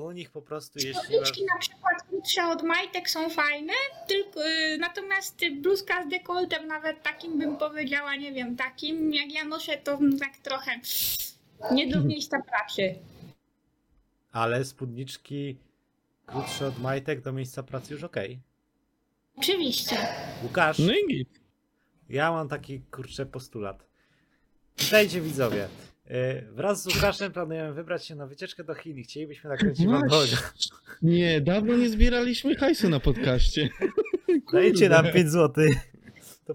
u, 0.00 0.04
u 0.04 0.12
nich 0.12 0.30
po 0.30 0.42
prostu 0.42 0.78
jeśli 0.78 0.92
masz... 0.94 1.04
Spódniczki 1.04 1.44
na 1.44 1.58
przykład 1.58 2.02
krótsze 2.08 2.46
od 2.46 2.62
majtek 2.62 3.10
są 3.10 3.30
fajne, 3.30 3.72
tylko, 4.08 4.46
y, 4.46 4.78
natomiast 4.78 5.40
bluzka 5.60 6.04
z 6.04 6.08
dekoltem 6.08 6.66
nawet 6.66 7.02
takim 7.02 7.38
bym 7.38 7.56
powiedziała, 7.56 8.16
nie 8.16 8.32
wiem, 8.32 8.56
takim 8.56 9.14
jak 9.14 9.32
ja 9.32 9.44
noszę 9.44 9.76
to 9.76 9.98
tak 10.20 10.36
trochę 10.36 10.80
nie 11.72 11.88
do 11.88 12.00
miejsca 12.00 12.42
pracy. 12.42 12.94
Ale 14.32 14.64
spódniczki 14.64 15.56
krótsze 16.26 16.66
od 16.66 16.78
majtek 16.80 17.20
do 17.20 17.32
miejsca 17.32 17.62
pracy 17.62 17.92
już 17.94 18.04
okej. 18.04 18.40
Oczywiście. 19.36 19.96
Łukasz, 20.42 20.78
No 20.78 20.92
i 20.92 21.06
git. 21.08 21.28
ja 22.08 22.32
mam 22.32 22.48
taki 22.48 22.80
kurczę 22.80 23.26
postulat. 23.26 23.86
Witajcie 24.78 25.20
widzowie. 25.20 25.68
Yy, 26.10 26.16
Wraz 26.52 26.82
z 26.82 26.86
Łukaszem 26.86 27.32
planujemy 27.32 27.72
wybrać 27.72 28.06
się 28.06 28.14
na 28.14 28.26
wycieczkę 28.26 28.64
do 28.64 28.74
Chin 28.74 28.98
i 28.98 29.02
chcielibyśmy 29.02 29.50
nakręcić 29.50 29.86
wam 29.86 30.00
vloga. 30.00 30.26
Właśnie. 30.26 30.76
Nie, 31.02 31.40
dawno 31.40 31.76
nie 31.76 31.88
zbieraliśmy 31.88 32.56
hajsu 32.56 32.88
na 32.88 33.00
podcaście. 33.00 33.68
Dajcie 34.52 34.88
nam 34.88 35.04
Kurde. 35.04 35.18
5 35.18 35.30
zł. 35.30 35.64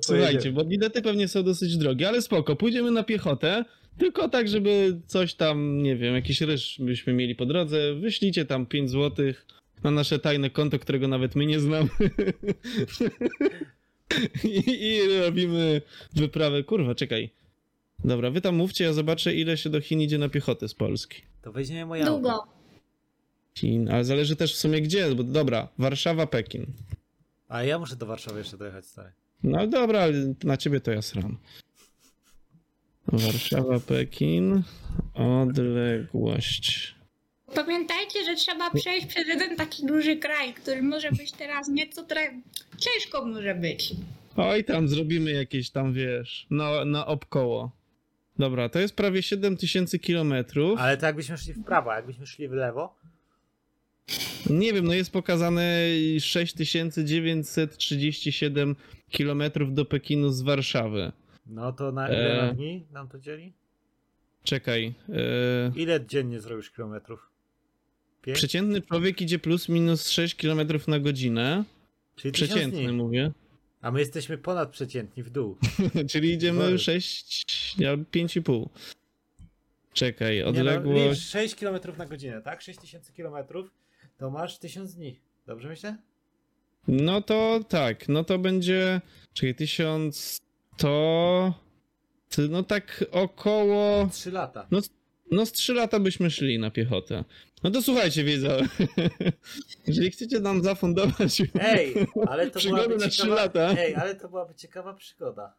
Słuchajcie, 0.01 0.51
bo 0.51 0.65
bilety 0.65 1.01
pewnie 1.01 1.27
są 1.27 1.43
dosyć 1.43 1.77
drogie, 1.77 2.07
ale 2.07 2.21
spoko, 2.21 2.55
pójdziemy 2.55 2.91
na 2.91 3.03
piechotę, 3.03 3.65
tylko 3.97 4.29
tak, 4.29 4.47
żeby 4.47 4.99
coś 5.07 5.33
tam, 5.33 5.83
nie 5.83 5.95
wiem, 5.95 6.15
jakiś 6.15 6.41
ryż 6.41 6.77
byśmy 6.79 7.13
mieli 7.13 7.35
po 7.35 7.45
drodze, 7.45 7.95
wyślijcie 7.95 8.45
tam 8.45 8.65
5 8.65 8.89
zł 8.91 9.25
na 9.83 9.91
nasze 9.91 10.19
tajne 10.19 10.49
konto, 10.49 10.79
którego 10.79 11.07
nawet 11.07 11.35
my 11.35 11.45
nie 11.45 11.59
znamy. 11.59 11.89
I, 14.43 14.63
I 14.67 15.19
robimy 15.19 15.81
wyprawę. 16.13 16.63
Kurwa, 16.63 16.95
czekaj. 16.95 17.29
Dobra, 18.03 18.31
wy 18.31 18.41
tam 18.41 18.55
mówcie, 18.55 18.83
ja 18.83 18.93
zobaczę 18.93 19.33
ile 19.35 19.57
się 19.57 19.69
do 19.69 19.81
Chin 19.81 20.01
idzie 20.01 20.17
na 20.17 20.29
piechotę 20.29 20.67
z 20.67 20.73
Polski. 20.73 21.21
To 21.41 21.51
weźmiemy 21.51 21.85
moje 21.85 22.01
auto. 22.05 22.13
Długo. 22.19 22.47
Chin, 23.57 23.89
ale 23.89 24.05
zależy 24.05 24.35
też 24.35 24.53
w 24.53 24.57
sumie 24.57 24.81
gdzie, 24.81 25.15
bo 25.15 25.23
dobra, 25.23 25.67
Warszawa, 25.77 26.27
Pekin. 26.27 26.65
A 27.47 27.63
ja 27.63 27.79
muszę 27.79 27.95
do 27.95 28.05
Warszawy 28.05 28.39
jeszcze 28.39 28.57
dojechać, 28.57 28.85
stary. 28.85 29.11
No 29.43 29.67
dobra, 29.67 29.99
ale 30.01 30.33
na 30.43 30.57
ciebie 30.57 30.79
to 30.81 30.91
ja 30.91 31.01
sram. 31.01 31.37
Warszawa, 33.07 33.79
Pekin, 33.79 34.63
odległość. 35.13 36.95
Pamiętajcie, 37.55 38.25
że 38.25 38.35
trzeba 38.35 38.71
przejść 38.71 39.07
przez 39.07 39.27
jeden 39.27 39.55
taki 39.55 39.85
duży 39.85 40.15
kraj, 40.17 40.53
który 40.53 40.81
może 40.81 41.11
być 41.11 41.31
teraz 41.31 41.67
nieco 41.69 42.03
tra- 42.03 42.41
ciężko 42.77 43.25
może 43.25 43.55
być. 43.55 43.93
Oj, 44.35 44.63
tam 44.63 44.87
zrobimy 44.87 45.31
jakieś 45.31 45.69
tam, 45.69 45.93
wiesz, 45.93 46.47
na, 46.49 46.85
na 46.85 47.05
obkoło. 47.05 47.71
Dobra, 48.39 48.69
to 48.69 48.79
jest 48.79 48.95
prawie 48.95 49.23
7000 49.23 49.99
kilometrów. 49.99 50.79
Ale 50.79 50.97
to 50.97 51.05
jakbyśmy 51.05 51.37
szli 51.37 51.53
w 51.53 51.63
prawo, 51.63 51.93
jakbyśmy 51.93 52.27
szli 52.27 52.47
w 52.47 52.51
lewo, 52.51 52.95
Nie 54.49 54.73
wiem, 54.73 54.85
no 54.85 54.93
jest 54.93 55.11
pokazane 55.11 55.85
6937 56.19 58.75
kilometrów 59.09 59.73
do 59.73 59.85
Pekinu 59.85 60.29
z 60.31 60.41
Warszawy. 60.41 61.11
no 61.45 61.73
to 61.73 61.91
na 61.91 62.09
ile 62.09 62.49
E. 62.49 62.53
dni 62.55 62.85
nam 62.91 63.07
to 63.07 63.19
dzieli? 63.19 63.53
Czekaj. 64.43 64.93
e, 65.09 65.71
Ile 65.75 66.05
dziennie 66.05 66.39
zrobisz 66.41 66.71
kilometrów? 66.71 67.29
Pięć? 68.21 68.37
Przeciętny 68.37 68.81
człowiek 68.81 69.21
idzie 69.21 69.39
plus 69.39 69.69
minus 69.69 70.09
6 70.09 70.35
kilometrów 70.35 70.87
na 70.87 70.99
godzinę. 70.99 71.63
Czyli 72.15 72.31
Przeciętny 72.31 72.93
mówię. 72.93 73.31
A 73.81 73.91
my 73.91 73.99
jesteśmy 73.99 74.37
ponadprzeciętni 74.37 75.23
w 75.23 75.29
dół. 75.29 75.57
Czyli 76.11 76.33
idziemy 76.33 76.59
Boże. 76.59 76.79
6 76.79 77.75
albo 77.87 78.03
5,5. 78.03 78.69
Czekaj, 79.93 80.39
no, 80.39 80.47
odległość. 80.49 81.19
licz 81.19 81.29
6 81.29 81.55
km 81.55 81.79
na 81.97 82.05
godzinę, 82.05 82.41
tak? 82.41 82.61
6000 82.61 83.13
km 83.13 83.35
to 84.17 84.29
masz 84.29 84.59
1000 84.59 84.95
dni. 84.95 85.19
Dobrze 85.47 85.69
myślę? 85.69 85.97
No 86.87 87.21
to 87.21 87.59
tak, 87.69 88.09
no 88.09 88.23
to 88.23 88.39
będzie. 88.39 89.01
Czekaj, 89.33 89.55
1100. 89.55 91.53
Ty- 92.29 92.49
No 92.49 92.63
tak 92.63 93.05
około. 93.11 94.07
3 94.11 94.31
lata. 94.31 94.67
No 95.31 95.45
z 95.45 95.51
3 95.51 95.73
lata 95.73 95.99
byśmy 95.99 96.31
szli 96.31 96.59
na 96.59 96.71
piechotę. 96.71 97.23
No 97.63 97.71
to 97.71 97.81
słuchajcie, 97.81 98.23
wiedzę. 98.23 98.59
Jeżeli 99.87 100.11
chcecie 100.11 100.39
nam 100.39 100.63
zafundować. 100.63 101.41
Ej, 101.59 101.93
ale 102.27 102.51
to 102.51 102.59
Przygody 102.59 102.83
byłaby 102.83 103.03
na 103.05 103.09
trzy 103.09 103.17
ciekawa... 103.21 103.35
lata. 103.35 103.75
Ej, 103.79 103.95
ale 103.95 104.15
to 104.15 104.29
byłaby 104.29 104.55
ciekawa 104.55 104.93
przygoda. 104.93 105.53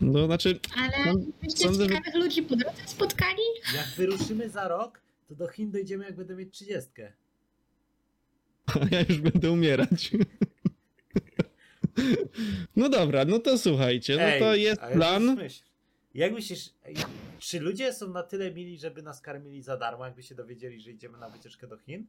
No 0.00 0.26
znaczy, 0.26 0.58
Ale 0.76 1.12
No, 1.12 1.20
byście 1.42 1.64
sądzę, 1.64 1.82
że- 1.84 1.88
ciekawych 1.88 2.14
ludzi 2.14 2.42
po 2.42 2.56
drodze 2.56 2.82
spotkali? 2.86 3.42
Jak 3.76 3.86
wyruszymy 3.96 4.50
za 4.50 4.68
rok, 4.68 5.00
to 5.28 5.34
do 5.34 5.48
Chin 5.48 5.70
dojdziemy 5.70 6.04
jak 6.04 6.16
będę 6.16 6.34
mieć 6.34 6.54
30. 6.54 6.90
ja 8.90 9.00
już 9.08 9.18
będę 9.20 9.50
umierać. 9.50 10.10
No 12.76 12.88
dobra, 12.88 13.24
no 13.24 13.38
to 13.38 13.58
słuchajcie, 13.58 14.16
no 14.16 14.46
to 14.46 14.54
jest 14.54 14.80
plan. 14.80 15.34
myśl, 15.36 15.62
Jak 16.14 16.32
myślisz, 16.32 16.70
czy 17.40 17.60
ludzie 17.60 17.92
są 17.92 18.08
na 18.08 18.22
tyle 18.22 18.50
mili, 18.50 18.78
żeby 18.78 19.02
nas 19.02 19.20
karmili 19.20 19.62
za 19.62 19.76
darmo, 19.76 20.04
jakby 20.04 20.22
się 20.22 20.34
dowiedzieli, 20.34 20.80
że 20.80 20.90
idziemy 20.90 21.18
na 21.18 21.28
wycieczkę 21.30 21.66
do 21.66 21.76
Chin? 21.78 22.06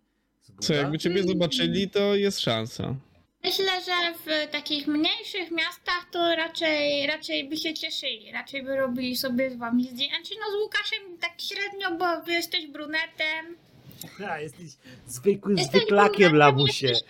Co, 0.60 0.74
jakby 0.74 1.00
ciebie 1.00 1.24
zobaczyli, 1.24 1.89
to 1.89 2.15
jest 2.15 2.39
szansa. 2.39 2.96
Myślę, 3.44 3.65
że 3.86 4.13
w 4.26 4.52
takich 4.52 4.88
mniejszych 4.88 5.52
miastach 5.52 6.06
to 6.12 6.36
raczej, 6.36 7.08
raczej 7.08 7.50
by 7.50 7.58
się 7.58 7.74
cieszyli. 7.74 8.32
Raczej 8.32 8.63
by 8.63 8.76
robili 8.76 9.15
sobie 9.15 9.50
z 9.52 9.56
wami 9.56 9.84
zdjęcia. 9.84 10.15
Znaczy, 10.15 10.34
no 10.39 10.52
z 10.52 10.62
Łukaszem 10.63 11.17
tak 11.22 11.32
średnio, 11.41 11.98
bo 11.98 12.22
wy 12.26 12.32
jesteś 12.32 12.67
brunetem. 12.67 13.56
A, 14.30 14.39
jesteś 14.39 14.65
zwykłym 15.08 15.58
Jesteś 15.58 15.82
zwyklakiem, 15.82 16.36
lamusie. 16.36 16.88
jesteś 16.88 17.10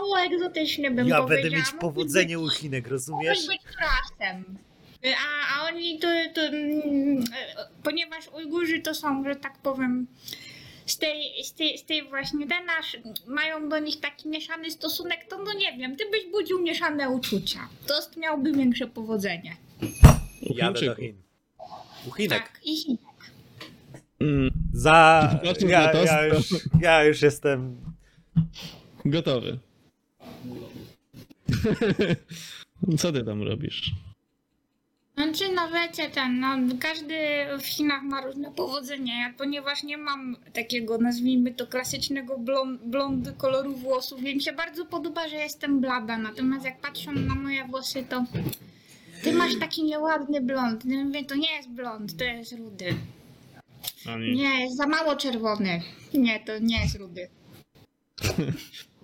mało 0.00 0.20
egzotyczny 0.20 0.90
bym 0.90 1.08
Ja 1.08 1.16
powiedziała. 1.16 1.28
będę 1.42 1.56
mieć 1.56 1.66
powodzenie 1.80 2.38
u 2.38 2.48
Chinek, 2.48 2.88
rozumiesz? 2.88 3.38
Mógłbyś 3.40 3.58
być 3.64 3.76
rasem. 3.80 4.58
A, 5.04 5.60
a 5.60 5.68
oni 5.68 5.98
to, 5.98 6.08
to 6.34 6.40
mm, 6.40 7.18
e, 7.18 7.68
ponieważ 7.82 8.28
Ujgurzy 8.28 8.80
to 8.80 8.94
są, 8.94 9.24
że 9.24 9.36
tak 9.36 9.58
powiem, 9.58 10.06
z 10.86 10.98
tej, 10.98 11.44
z 11.44 11.52
tej, 11.52 11.78
z 11.78 11.84
tej 11.84 12.08
właśnie 12.08 12.46
ten 12.46 12.66
nasz, 12.66 12.96
mają 13.26 13.68
do 13.68 13.78
nich 13.78 14.00
taki 14.00 14.28
mieszany 14.28 14.70
stosunek, 14.70 15.26
to 15.30 15.38
no 15.38 15.52
nie 15.52 15.76
wiem, 15.76 15.96
ty 15.96 16.04
byś 16.10 16.32
budził 16.32 16.62
mieszane 16.62 17.10
uczucia. 17.10 17.68
To 17.86 18.20
miałby 18.20 18.52
większe 18.52 18.86
powodzenie. 18.86 19.56
Jadę 20.42 20.86
do. 20.86 20.94
Chin. 20.94 21.22
U 22.06 22.10
Chinek. 22.10 22.42
Tak, 22.42 22.60
i 22.64 22.76
Chin. 22.76 22.96
Mm, 24.20 24.50
Za... 24.72 25.30
Ja, 25.68 25.92
ja, 25.92 26.26
już, 26.26 26.46
ja 26.80 27.04
już 27.04 27.22
jestem... 27.22 27.76
gotowy. 29.04 29.58
Co 32.98 33.12
ty 33.12 33.24
tam 33.24 33.42
robisz? 33.42 33.92
Znaczy, 35.18 35.52
no 35.54 35.68
wiecie, 35.68 36.10
ten, 36.10 36.40
no, 36.40 36.48
każdy 36.80 37.14
w 37.60 37.66
Chinach 37.66 38.02
ma 38.02 38.20
różne 38.20 38.52
powodzenie. 38.52 39.20
Ja, 39.20 39.34
ponieważ 39.38 39.82
nie 39.82 39.98
mam 39.98 40.36
takiego, 40.52 40.98
nazwijmy 40.98 41.54
to, 41.54 41.66
klasycznego 41.66 42.38
blond, 42.38 42.80
blond 42.82 43.28
koloru 43.38 43.72
włosów, 43.72 44.20
więc 44.22 44.36
mi 44.36 44.42
się 44.42 44.52
bardzo 44.52 44.86
podoba, 44.86 45.28
że 45.28 45.36
jestem 45.36 45.80
blada. 45.80 46.18
Natomiast 46.18 46.64
jak 46.64 46.80
patrzą 46.80 47.12
na 47.12 47.34
moje 47.34 47.64
włosy, 47.64 48.04
to 48.08 48.24
ty 49.22 49.32
masz 49.32 49.58
taki 49.60 49.84
nieładny 49.84 50.40
blond. 50.40 50.84
Ja 50.84 51.04
mówię, 51.04 51.24
to 51.24 51.34
nie 51.34 51.56
jest 51.56 51.68
blond, 51.68 52.16
to 52.16 52.24
jest 52.24 52.52
rudy. 52.52 52.94
Nie, 54.34 54.60
jest 54.64 54.76
za 54.76 54.86
mało 54.86 55.16
czerwony. 55.16 55.82
Nie, 56.14 56.40
to 56.40 56.58
nie 56.58 56.82
jest 56.82 56.96
rudy. 56.96 57.28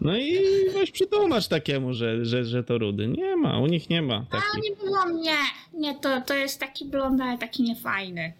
No 0.01 0.17
i 0.17 0.41
weź 0.75 0.91
przetłumacz 0.91 1.49
takiemu, 1.49 1.93
że, 1.93 2.25
że, 2.25 2.45
że 2.45 2.65
to 2.65 2.79
rudy. 2.79 3.09
Nie 3.09 3.37
ma, 3.37 3.59
u 3.59 3.67
nich 3.67 3.91
nie 3.91 4.03
ma 4.03 4.27
A 4.31 4.37
nie 4.37 4.77
było 4.77 5.07
mnie. 5.07 5.37
Nie, 5.75 5.95
to, 5.95 6.21
to 6.21 6.35
jest 6.35 6.61
taki 6.61 6.85
blond, 6.85 7.21
ale 7.21 7.39
taki 7.39 7.63
niefajny. 7.63 8.33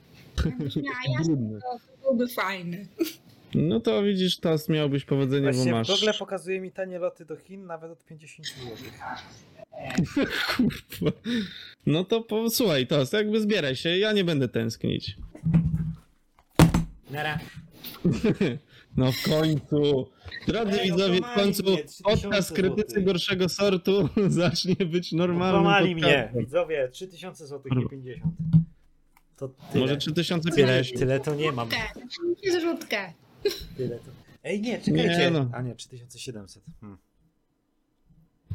Brudny. 1.25 1.61
to 1.61 1.79
byłby 2.03 2.29
fajny. 2.29 2.87
No 3.55 3.81
to 3.81 4.03
widzisz, 4.03 4.39
to 4.39 4.57
miałbyś 4.69 5.05
powodzenie, 5.05 5.47
bo 5.47 5.53
Właśnie 5.53 5.73
w 5.73 5.75
masz. 5.75 5.89
Google 5.89 6.19
pokazuje 6.19 6.61
mi 6.61 6.73
tanie 6.73 6.99
loty 6.99 7.25
do 7.25 7.37
Chin 7.37 7.67
nawet 7.67 7.91
od 7.91 8.05
50 8.05 8.47
zł. 8.49 8.77
Kurwa. 10.57 11.17
No 11.87 12.05
to 12.05 12.21
po, 12.21 12.51
słuchaj, 12.51 12.87
to 12.87 13.05
jakby 13.13 13.41
zbieraj 13.41 13.77
się, 13.77 13.99
ja 13.99 14.13
nie 14.13 14.25
będę 14.25 14.49
tęsknić. 14.49 15.17
Nara. 17.11 17.39
No 18.97 19.13
w 19.13 19.23
końcu. 19.23 20.07
Drodzy 20.47 20.81
Ej, 20.81 20.91
no 20.91 20.97
widzowie, 20.97 21.21
w 21.21 21.35
końcu 21.35 21.63
mnie, 21.63 21.85
3000 21.85 22.03
podcast 22.05 22.53
krytycy 22.53 22.83
złotych. 22.89 23.05
gorszego 23.05 23.49
sortu 23.49 24.09
zacznie 24.29 24.75
być 24.87 25.13
normalnym 25.13 25.63
Kłamali 25.63 25.95
mnie. 25.95 26.03
podcastem. 26.05 26.45
Widzowie, 26.45 26.89
3000 26.93 27.47
zł, 27.47 27.73
nie 27.77 27.89
50. 27.89 28.35
To 29.37 29.49
tyle. 29.49 29.81
Może 29.81 29.97
Tyle, 29.97 29.97
3050. 29.97 30.99
tyle 30.99 31.21
to 31.21 31.35
nie 31.35 31.53
mam. 31.53 31.69
Zrzutkę, 31.69 32.61
zrzutkę. 32.61 33.13
Tyle 33.77 33.97
to. 33.99 34.11
Ej, 34.45 34.61
nie, 34.61 34.79
czekajcie. 34.81 35.19
Nie, 35.19 35.31
no. 35.31 35.51
A 35.53 35.63
nie, 35.63 35.75
3700. 35.75 36.63
Hmm. 36.81 36.99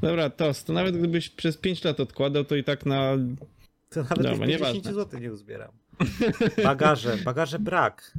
Dobra, 0.01 0.29
Tos, 0.29 0.63
to 0.63 0.73
nawet 0.73 0.97
gdybyś 0.97 1.29
przez 1.29 1.57
5 1.57 1.83
lat 1.83 1.99
odkładał, 1.99 2.45
to 2.45 2.55
i 2.55 2.63
tak 2.63 2.85
na... 2.85 3.17
To 3.89 3.99
nawet 4.03 4.17
Dobra, 4.17 4.31
Dobra, 4.31 4.45
nie 4.45 4.53
nieważne. 4.53 4.81
10 4.81 4.95
zł 4.95 5.19
nie 5.19 5.31
uzbieram. 5.31 5.71
Bagaże, 6.63 7.17
bagaże 7.17 7.59
brak. 7.59 8.13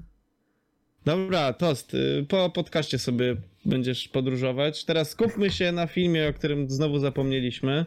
Dobra, 1.04 1.52
Tost, 1.52 1.94
y, 1.94 2.26
po 2.28 2.50
podcaście 2.50 2.98
sobie 2.98 3.36
będziesz 3.64 4.08
podróżować. 4.08 4.84
Teraz 4.84 5.10
skupmy 5.10 5.50
się 5.50 5.72
na 5.72 5.86
filmie, 5.86 6.28
o 6.28 6.32
którym 6.32 6.70
znowu 6.70 6.98
zapomnieliśmy, 6.98 7.86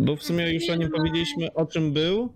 bo 0.00 0.16
w 0.16 0.22
sumie 0.22 0.52
już 0.52 0.70
o 0.70 0.74
nim 0.74 0.90
powiedzieliśmy, 0.90 1.52
o 1.54 1.66
czym 1.66 1.92
był. 1.92 2.32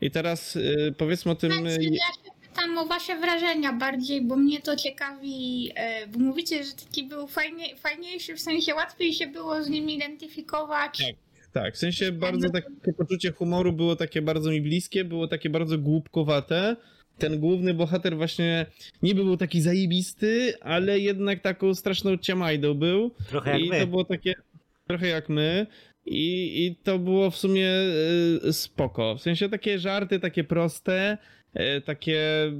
I 0.00 0.10
teraz 0.10 0.56
y, 0.56 0.94
powiedzmy 0.98 1.32
o 1.32 1.34
tym... 1.34 1.52
Znaczy, 1.52 1.80
y, 1.80 1.84
ja 1.84 2.24
się 2.24 2.30
pytam 2.48 2.78
o 2.78 2.86
wasze 2.86 3.20
wrażenia 3.20 3.72
bardziej, 3.72 4.22
bo 4.22 4.36
mnie 4.36 4.60
to 4.60 4.76
ciekawi, 4.76 5.72
bo 6.08 6.18
mówicie, 6.18 6.64
że 6.64 6.72
taki 6.72 7.04
był 7.04 7.26
fajnie, 7.26 7.76
fajniejszy, 7.76 8.34
w 8.34 8.40
sensie 8.40 8.74
łatwiej 8.74 9.12
się 9.12 9.26
było 9.26 9.62
z 9.62 9.68
nim 9.68 9.90
identyfikować. 9.90 10.98
Tak. 10.98 11.16
Tak, 11.52 11.74
w 11.74 11.78
sensie 11.78 12.12
bardzo 12.12 12.50
takie 12.50 12.92
poczucie 12.98 13.32
humoru 13.32 13.72
było 13.72 13.96
takie 13.96 14.22
bardzo 14.22 14.50
mi 14.50 14.60
bliskie, 14.60 15.04
było 15.04 15.28
takie 15.28 15.50
bardzo 15.50 15.78
głupkowate. 15.78 16.76
Ten 17.18 17.38
główny 17.40 17.74
bohater 17.74 18.16
właśnie 18.16 18.66
niby 19.02 19.24
był 19.24 19.36
taki 19.36 19.60
zajebisty, 19.60 20.54
ale 20.60 20.98
jednak 20.98 21.40
taką 21.40 21.74
straszną 21.74 22.16
ciamajdą 22.16 22.74
był. 22.74 23.10
Trochę 23.28 23.50
jak 23.50 23.60
I 23.60 23.68
my. 23.68 23.80
to 23.80 23.86
było 23.86 24.04
takie 24.04 24.34
trochę 24.86 25.08
jak 25.08 25.28
my. 25.28 25.66
I, 26.06 26.66
I 26.66 26.76
to 26.84 26.98
było 26.98 27.30
w 27.30 27.36
sumie 27.36 27.70
y, 28.44 28.52
spoko. 28.52 29.14
W 29.16 29.22
sensie 29.22 29.48
takie 29.48 29.78
żarty, 29.78 30.20
takie 30.20 30.44
proste, 30.44 31.18
y, 31.56 31.80
takie 31.80 32.52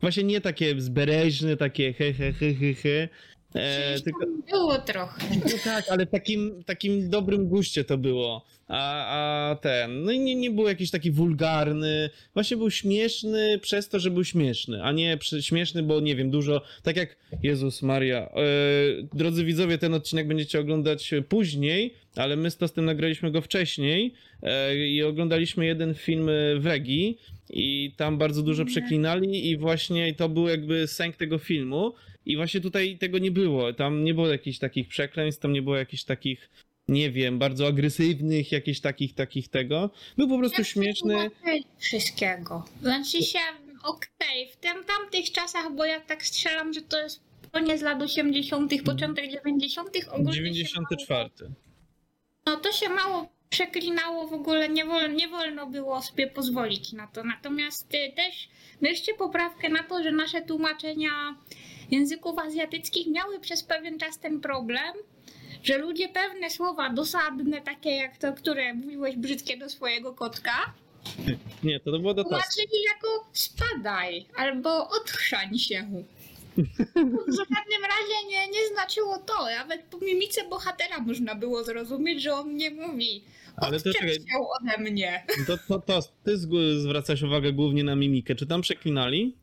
właśnie 0.00 0.24
nie 0.24 0.40
takie 0.40 0.80
zbereźne, 0.80 1.56
takie 1.56 1.92
he 1.92 2.12
he 2.12 2.32
he 2.32 2.54
he 2.54 2.74
he, 2.74 3.08
E, 3.54 4.00
tylko, 4.00 4.26
Było 4.50 4.78
trochę. 4.78 5.26
no 5.44 5.52
tak, 5.64 5.84
ale 5.88 6.06
w 6.06 6.10
takim, 6.10 6.64
takim 6.64 7.10
dobrym 7.10 7.48
guście 7.48 7.84
to 7.84 7.98
było. 7.98 8.44
A, 8.68 9.06
a 9.50 9.54
ten, 9.56 10.04
no 10.04 10.12
i 10.12 10.18
nie, 10.18 10.34
nie 10.34 10.50
był 10.50 10.68
jakiś 10.68 10.90
taki 10.90 11.10
wulgarny. 11.10 12.10
Właśnie 12.34 12.56
był 12.56 12.70
śmieszny 12.70 13.58
przez 13.58 13.88
to, 13.88 13.98
że 14.00 14.10
był 14.10 14.24
śmieszny, 14.24 14.82
a 14.82 14.92
nie 14.92 15.18
śmieszny, 15.40 15.82
bo 15.82 16.00
nie 16.00 16.16
wiem, 16.16 16.30
dużo. 16.30 16.62
Tak 16.82 16.96
jak 16.96 17.16
Jezus 17.42 17.82
Maria. 17.82 18.18
E, 18.18 18.32
drodzy 19.14 19.44
widzowie, 19.44 19.78
ten 19.78 19.94
odcinek 19.94 20.28
będziecie 20.28 20.60
oglądać 20.60 21.10
później, 21.28 21.94
ale 22.16 22.36
my 22.36 22.50
z 22.50 22.56
Tostem 22.56 22.84
nagraliśmy 22.84 23.30
go 23.30 23.40
wcześniej 23.40 24.14
e, 24.42 24.76
i 24.76 25.02
oglądaliśmy 25.02 25.66
jeden 25.66 25.94
film 25.94 26.26
w 26.58 26.66
Regi 26.66 27.18
i 27.50 27.92
tam 27.96 28.18
bardzo 28.18 28.42
dużo 28.42 28.64
przeklinali 28.64 29.50
i 29.50 29.56
właśnie 29.56 30.14
to 30.14 30.28
był 30.28 30.48
jakby 30.48 30.86
sęk 30.86 31.16
tego 31.16 31.38
filmu. 31.38 31.94
I 32.26 32.36
właśnie 32.36 32.60
tutaj 32.60 32.98
tego 32.98 33.18
nie 33.18 33.30
było. 33.30 33.72
Tam 33.72 34.04
nie 34.04 34.14
było 34.14 34.28
jakichś 34.28 34.58
takich 34.58 34.88
przekleństw, 34.88 35.42
tam 35.42 35.52
nie 35.52 35.62
było 35.62 35.76
jakichś 35.76 36.04
takich, 36.04 36.50
nie 36.88 37.10
wiem, 37.10 37.38
bardzo 37.38 37.66
agresywnych, 37.66 38.52
jakichś 38.52 38.80
takich, 38.80 39.14
takich 39.14 39.48
tego. 39.48 39.90
Był 40.16 40.28
po 40.28 40.38
prostu 40.38 40.64
śmieszny. 40.64 41.30
Okej, 41.42 41.64
Wszystkiego. 41.78 42.64
Znaczy 42.82 43.22
się, 43.22 43.38
okej, 43.84 44.48
w 44.52 44.56
tym 44.56 44.84
tamtych 44.84 45.32
czasach, 45.32 45.74
bo 45.76 45.84
ja 45.84 46.00
tak 46.00 46.26
strzelam, 46.26 46.72
że 46.74 46.82
to 46.82 47.02
jest 47.02 47.20
koniec 47.52 47.82
lat 47.82 48.02
80., 48.02 48.82
początek 48.84 49.30
90., 49.30 49.88
ogólnie 50.10 50.32
się 50.34 50.42
94. 50.42 51.30
No 52.46 52.56
to 52.56 52.72
się 52.72 52.88
mało 52.88 53.34
przeklinało 53.54 54.28
w 54.28 54.32
ogóle, 54.32 54.68
nie, 54.68 54.84
wol, 54.84 55.14
nie 55.14 55.28
wolno 55.28 55.66
było 55.66 56.02
sobie 56.02 56.26
pozwolić 56.26 56.92
na 56.92 57.06
to. 57.06 57.24
Natomiast 57.24 57.94
y, 57.94 58.12
też 58.16 58.48
weźcie 58.82 59.14
poprawkę 59.14 59.68
na 59.68 59.82
to, 59.82 60.02
że 60.02 60.12
nasze 60.12 60.42
tłumaczenia 60.42 61.10
języków 61.90 62.38
azjatyckich 62.38 63.06
miały 63.06 63.40
przez 63.40 63.62
pewien 63.62 63.98
czas 63.98 64.18
ten 64.18 64.40
problem, 64.40 64.94
że 65.62 65.78
ludzie 65.78 66.08
pewne 66.08 66.50
słowa 66.50 66.90
dosadne, 66.90 67.60
takie 67.60 67.90
jak 67.90 68.18
to, 68.18 68.32
które 68.32 68.74
mówiłeś 68.74 69.16
brzydkie 69.16 69.56
do 69.56 69.68
swojego 69.68 70.12
kotka, 70.12 70.74
Nie, 71.64 71.80
to, 71.80 71.92
to 71.92 71.98
było 71.98 72.14
do 72.14 72.22
tłumaczyli 72.22 72.82
jako 72.94 73.28
spadaj 73.32 74.26
albo 74.36 74.88
odchrzań 74.88 75.58
się. 75.58 75.82
W 77.28 77.36
żadnym 77.36 77.82
razie 77.82 78.28
nie, 78.28 78.48
nie 78.48 78.68
znaczyło 78.72 79.18
to. 79.18 79.44
Nawet 79.58 79.82
po 79.82 79.98
mimice 79.98 80.48
bohatera 80.48 80.98
można 80.98 81.34
było 81.34 81.64
zrozumieć, 81.64 82.22
że 82.22 82.34
on 82.34 82.56
nie 82.56 82.70
mówi. 82.70 83.24
Ale 83.56 83.80
to 83.80 83.92
czekaj. 83.92 84.18
ode 84.60 84.78
mnie. 84.78 85.26
To, 85.46 85.58
to, 85.68 85.78
to 85.78 86.00
ty 86.24 86.38
zwracasz 86.78 87.22
uwagę 87.22 87.52
głównie 87.52 87.84
na 87.84 87.96
mimikę. 87.96 88.34
Czy 88.34 88.46
tam 88.46 88.60
przeklinali? 88.60 89.36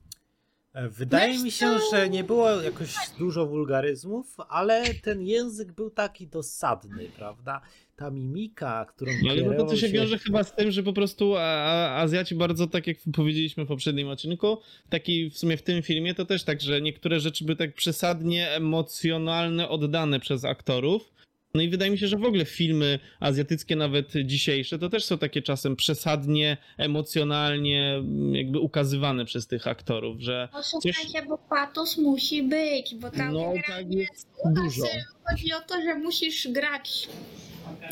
E, 0.74 0.90
Wydaje 0.90 1.40
mi 1.44 1.52
się, 1.52 1.78
że 1.92 2.10
nie 2.10 2.24
było 2.24 2.50
jakoś 2.50 2.96
dużo 3.20 3.46
wulgaryzmów, 3.46 4.36
ale 4.50 4.94
ten 4.94 5.22
język 5.22 5.72
był 5.72 5.90
taki 5.90 6.28
dosadny, 6.28 7.10
prawda? 7.18 7.62
Ta 7.96 8.12
mimika, 8.12 8.86
którą 8.86 9.12
No, 9.24 9.32
ale 9.32 9.42
no 9.42 9.66
to, 9.66 9.76
się 9.76 9.90
wiąże 9.90 10.18
chyba 10.18 10.44
z 10.44 10.56
tym, 10.56 10.72
że 10.72 10.84
po 10.84 10.94
prostu 10.94 11.36
Azjaci 11.38 12.36
bardzo, 12.36 12.68
tak 12.68 12.88
jak 12.88 12.98
powiedzieliśmy 13.14 13.66
w 13.66 13.68
poprzednim 13.68 14.08
odcinku, 14.08 14.58
taki 14.90 15.30
w 15.30 15.38
sumie 15.38 15.58
w 15.58 15.64
tym 15.64 15.82
filmie, 15.82 16.16
to 16.16 16.26
też 16.26 16.44
tak, 16.44 16.62
że 16.62 16.82
niektóre 16.82 17.20
rzeczy 17.20 17.46
były 17.46 17.56
tak 17.56 17.74
przesadnie 17.74 18.50
emocjonalne, 18.50 19.70
oddane 19.70 20.20
przez 20.20 20.46
aktorów. 20.46 21.12
No 21.54 21.62
i 21.62 21.70
wydaje 21.70 21.92
mi 21.92 21.98
się, 21.98 22.08
że 22.08 22.18
w 22.18 22.26
ogóle 22.26 22.46
filmy 22.46 23.00
azjatyckie, 23.20 23.76
nawet 23.76 24.14
dzisiejsze, 24.26 24.80
to 24.80 24.90
też 24.90 25.06
są 25.06 25.18
takie 25.18 25.42
czasem 25.42 25.76
przesadnie, 25.76 26.58
emocjonalnie 26.78 27.94
mm, 27.96 28.36
jakby 28.36 28.60
ukazywane 28.60 29.26
przez 29.26 29.48
tych 29.48 29.68
aktorów, 29.68 30.20
że 30.20 30.50
No 30.54 30.64
słuchajcie, 30.64 31.22
bo 31.28 31.38
patos 31.38 31.98
musi 31.98 32.44
być, 32.44 32.96
bo 32.96 33.12
tam 33.12 33.34
no 33.34 33.54
tak 33.68 33.94
jest 33.94 34.28
dużo. 34.46 34.84
chodzi 35.30 35.54
o 35.54 35.62
to, 35.62 35.82
że 35.82 35.96
musisz 35.96 36.48
grać. 36.48 37.10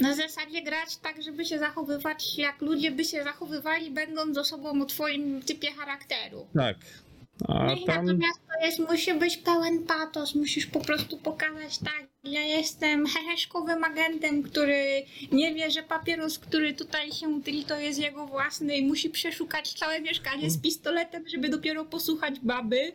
Na 0.01 0.15
zasadzie 0.15 0.61
grać 0.61 0.97
tak, 1.03 1.23
żeby 1.23 1.45
się 1.45 1.59
zachowywać 1.59 2.37
jak 2.37 2.61
ludzie 2.61 2.91
by 2.91 3.05
się 3.05 3.23
zachowywali, 3.23 3.91
będąc 3.91 4.37
osobą 4.37 4.81
o 4.81 4.85
twoim 4.85 5.41
typie 5.41 5.71
charakteru. 5.71 6.47
Tak. 6.53 6.77
A 7.47 7.65
No 7.65 7.73
i 7.73 7.85
tam... 7.85 8.05
natomiast 8.05 8.39
to 8.59 8.65
jest, 8.65 8.79
musi 8.79 9.13
być 9.13 9.37
pełen 9.37 9.83
patos, 9.83 10.35
musisz 10.35 10.65
po 10.65 10.79
prostu 10.79 11.17
pokazać 11.17 11.77
tak, 11.77 12.07
ja 12.23 12.41
jestem 12.41 13.05
heheszkowym 13.07 13.83
agentem, 13.83 14.43
który 14.43 15.03
nie 15.31 15.53
wie, 15.53 15.71
że 15.71 15.83
papieros, 15.83 16.39
który 16.39 16.73
tutaj 16.73 17.11
się 17.11 17.43
tyli, 17.43 17.63
to 17.65 17.79
jest 17.79 17.99
jego 17.99 18.25
własny 18.27 18.77
i 18.77 18.85
musi 18.85 19.09
przeszukać 19.09 19.73
całe 19.73 20.01
mieszkanie 20.01 20.49
z 20.49 20.57
pistoletem, 20.61 21.23
żeby 21.29 21.49
dopiero 21.49 21.85
posłuchać 21.85 22.39
baby. 22.39 22.91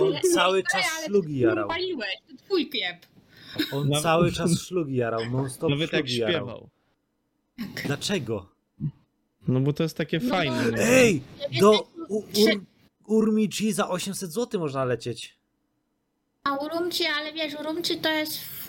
On 0.00 0.10
Nie, 0.12 0.20
cały 0.20 0.62
czas 0.62 0.86
ale 0.98 1.06
szlugi 1.06 1.38
jarał. 1.38 1.68
Paliłeś, 1.68 2.16
to 2.28 2.44
twój 2.44 2.68
kiep. 2.70 3.06
On 3.72 3.88
Nawet- 3.88 4.02
cały 4.02 4.32
czas 4.32 4.60
szlugi 4.60 4.96
jarał, 4.96 5.30
non 5.30 5.50
stop 5.50 5.70
Nawet 5.70 5.92
jak 5.92 6.06
szlugi 6.06 6.20
jarał. 6.20 6.34
śpiewał. 6.36 6.68
Dlaczego? 7.86 8.46
No 9.48 9.60
bo 9.60 9.72
to 9.72 9.82
jest 9.82 9.96
takie 9.96 10.18
No 10.22 10.30
fajne. 10.30 10.70
nie? 10.70 10.78
Ej, 10.82 11.22
Ja 11.52 11.60
do 11.60 11.88
U- 12.08 12.16
Ur 12.16 12.24
Urmichi 13.06 13.72
za 13.72 13.88
800 13.88 14.32
zł 14.32 14.60
można 14.60 14.84
lecieć. 14.84 15.36
A 16.44 16.56
Urumci, 16.56 17.04
ale 17.06 17.32
wiesz, 17.32 17.54
Urumci 17.54 17.96
to 17.96 18.12
jest 18.12 18.38
w, 18.38 18.68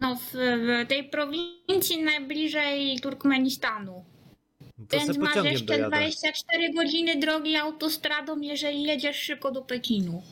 no, 0.00 0.16
w, 0.16 0.32
w 0.32 0.88
tej 0.88 1.04
prowincji 1.04 2.02
najbliżej 2.02 3.00
Turkmenistanu. 3.00 4.04
To 4.88 4.98
Więc 4.98 5.18
masz 5.18 5.44
jeszcze 5.44 5.64
dojadę. 5.64 5.96
24 5.96 6.72
godziny 6.72 7.16
drogi 7.16 7.56
autostradą, 7.56 8.40
jeżeli 8.40 8.82
jedziesz 8.82 9.16
szybko 9.16 9.50
do 9.50 9.62
Pekinu. 9.62 10.22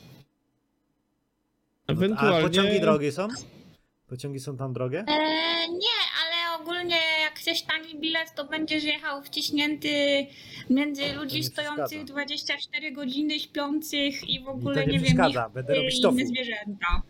A 1.87 1.91
Ewentualnie... 1.91 2.47
pociągi 2.47 2.79
drogie 2.79 3.11
są? 3.11 3.27
Pociągi 4.07 4.39
są 4.39 4.57
tam 4.57 4.73
drogie? 4.73 4.99
E, 5.07 5.17
nie, 5.67 5.99
ale 6.21 6.61
ogólnie 6.61 6.97
chcesz 7.43 7.61
tani 7.61 7.99
bilet, 7.99 8.35
to 8.35 8.45
będziesz 8.45 8.83
jechał 8.83 9.23
wciśnięty 9.23 9.89
między 10.69 11.13
ludzi 11.13 11.35
nie 11.37 11.43
stojących 11.43 11.87
przeszkadza. 11.87 12.13
24 12.13 12.91
godziny, 12.91 13.39
śpiących 13.39 14.29
i 14.29 14.39
w 14.43 14.47
ogóle 14.47 14.75
to 14.75 14.81
nie 14.91 14.97
nie, 14.97 14.99
wiem, 14.99 15.17
będę 15.53 15.75
robić 15.75 15.99
i 15.99 16.01
tofu. 16.01 16.17
inne 16.17 16.27
zwierzęta. 16.27 16.87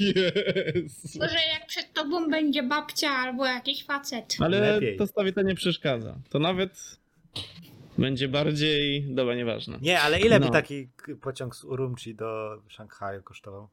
Yes. 0.00 1.16
Może 1.20 1.38
jak 1.52 1.66
przed 1.66 1.92
tobą 1.94 2.30
będzie 2.30 2.62
babcia 2.62 3.10
albo 3.10 3.46
jakiś 3.46 3.84
facet. 3.84 4.36
Ale 4.40 4.60
Lepiej. 4.60 4.96
to 4.96 5.06
stawie 5.06 5.32
to 5.32 5.42
nie 5.42 5.54
przeszkadza. 5.54 6.18
To 6.30 6.38
nawet 6.38 6.98
będzie 7.98 8.28
bardziej. 8.28 9.02
Dobra, 9.14 9.34
nieważne. 9.34 9.78
Nie, 9.82 10.00
ale 10.00 10.20
ile 10.20 10.40
by 10.40 10.46
No. 10.46 10.52
taki 10.52 10.88
k- 10.96 11.12
pociąg 11.22 11.56
z 11.56 11.64
Urumqi 11.64 12.14
do 12.14 12.58
Szanghaju 12.68 13.22
kosztował? 13.22 13.68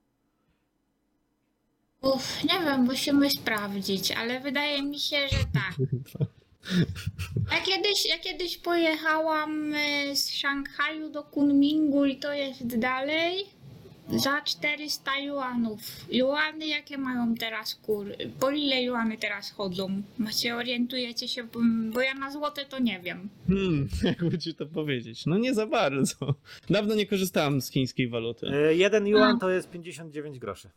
Uff, 2.13 2.43
nie 2.43 2.59
wiem, 2.65 2.81
musimy 2.83 3.29
sprawdzić, 3.29 4.11
ale 4.11 4.39
wydaje 4.39 4.83
mi 4.83 4.99
się, 4.99 5.17
że 5.31 5.37
tak. 5.53 5.75
Ja 7.51 7.61
kiedyś, 7.61 8.05
ja 8.09 8.19
kiedyś 8.19 8.57
pojechałam 8.57 9.73
y, 9.73 10.15
z 10.15 10.31
Szanghaju 10.31 11.09
do 11.09 11.23
Kunmingu 11.23 12.05
i 12.05 12.15
to 12.15 12.33
jest 12.33 12.79
dalej 12.79 13.45
za 14.09 14.41
400 14.41 15.19
juanów. 15.19 15.79
Juany 16.11 16.67
jakie 16.67 16.97
mają 16.97 17.35
teraz 17.35 17.75
kury? 17.75 18.17
Po 18.39 18.51
ile 18.51 18.83
juany 18.83 19.17
teraz 19.17 19.51
chodzą? 19.51 20.01
Macie, 20.17 20.55
orientujecie 20.55 21.27
się, 21.27 21.43
bo, 21.43 21.59
bo 21.93 22.01
ja 22.01 22.13
na 22.13 22.31
złote 22.31 22.65
to 22.65 22.79
nie 22.79 22.99
wiem. 22.99 23.29
Hmm, 23.47 23.87
jakby 24.03 24.37
ci 24.37 24.55
to 24.55 24.65
powiedzieć. 24.65 25.25
No 25.25 25.37
nie 25.37 25.53
za 25.53 25.67
bardzo. 25.67 26.15
Dawno 26.69 26.95
nie 26.95 27.05
korzystałem 27.05 27.61
z 27.61 27.69
chińskiej 27.71 28.07
waluty. 28.09 28.47
E, 28.47 28.75
Jeden 28.75 29.07
yuan 29.07 29.39
to 29.39 29.49
jest 29.49 29.69
59 29.69 30.39
groszy. 30.39 30.69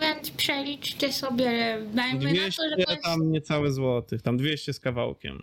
Więc 0.00 0.30
przeliczcie 0.30 1.12
sobie, 1.12 1.78
dajmy 1.94 2.24
na 2.24 2.30
to, 2.30 2.36
200 2.36 2.62
że 2.70 2.84
to 2.84 2.92
jest... 2.92 3.04
tam 3.04 3.32
niecałe 3.32 3.72
złotych, 3.72 4.22
tam 4.22 4.36
200 4.36 4.72
z 4.72 4.80
kawałkiem. 4.80 5.42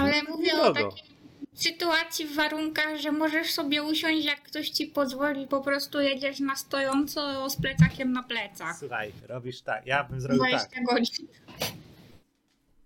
Ale 0.00 0.22
mówię 0.22 0.52
o 0.52 0.72
Drogo. 0.72 0.90
takiej 0.90 1.18
sytuacji 1.58 2.26
w 2.26 2.34
warunkach, 2.34 2.96
że 3.00 3.12
możesz 3.12 3.50
sobie 3.50 3.82
usiąść, 3.82 4.24
jak 4.24 4.42
ktoś 4.42 4.68
ci 4.68 4.86
pozwoli, 4.86 5.46
po 5.46 5.60
prostu 5.60 6.00
jedziesz 6.00 6.40
na 6.40 6.56
stojąco 6.56 7.50
z 7.50 7.56
plecakiem 7.56 8.12
na 8.12 8.22
plecach. 8.22 8.78
Słuchaj, 8.78 9.12
robisz 9.28 9.60
tak. 9.60 9.86
Ja 9.86 10.04
bym 10.04 10.20
zrobił 10.20 10.42
20 10.42 10.68
tak. 10.68 10.84
godzin. 10.84 11.26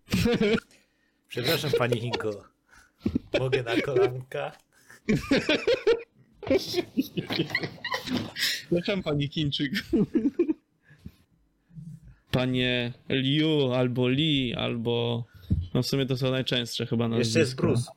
Przepraszam 1.28 1.70
pani 1.78 2.00
Hinko. 2.00 2.30
Mogę 3.40 3.62
na 3.62 3.80
kolanka? 3.80 4.52
Przepraszam, 8.68 9.02
pani 9.02 9.28
Chińczyk. 9.28 9.72
Panie 12.32 12.92
Liu, 13.08 13.72
albo 13.72 14.08
Li, 14.08 14.54
albo... 14.54 15.24
No 15.74 15.82
w 15.82 15.86
sumie 15.86 16.06
to 16.06 16.16
są 16.16 16.30
najczęstsze 16.30 16.86
chyba 16.86 17.08
nazwiska. 17.08 17.28
Jeszcze 17.28 17.38
jest 17.38 17.56
Bruce. 17.56 17.90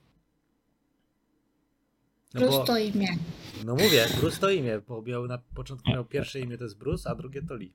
No, 2.33 2.41
Plus 2.41 2.51
bo, 2.55 2.63
to 2.63 2.77
imię. 2.77 3.07
no 3.65 3.75
mówię, 3.75 4.05
Bruce 4.19 4.37
to 4.37 4.49
imię, 4.49 4.81
bo 4.87 5.01
miał 5.01 5.27
na 5.27 5.37
początku 5.37 5.91
miał 5.91 6.05
pierwsze 6.05 6.39
imię 6.39 6.57
to 6.57 6.63
jest 6.63 6.77
Bruce, 6.77 7.09
a 7.09 7.15
drugie 7.15 7.41
to 7.41 7.55
Lee. 7.55 7.73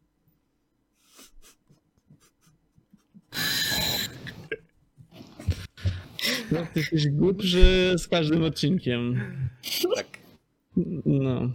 No, 6.52 6.66
ty 6.74 6.80
jesteś 6.80 7.08
głupszy 7.08 7.94
z 7.98 8.08
każdym 8.08 8.44
odcinkiem. 8.44 9.20
Tak. 9.94 10.18
No. 11.06 11.50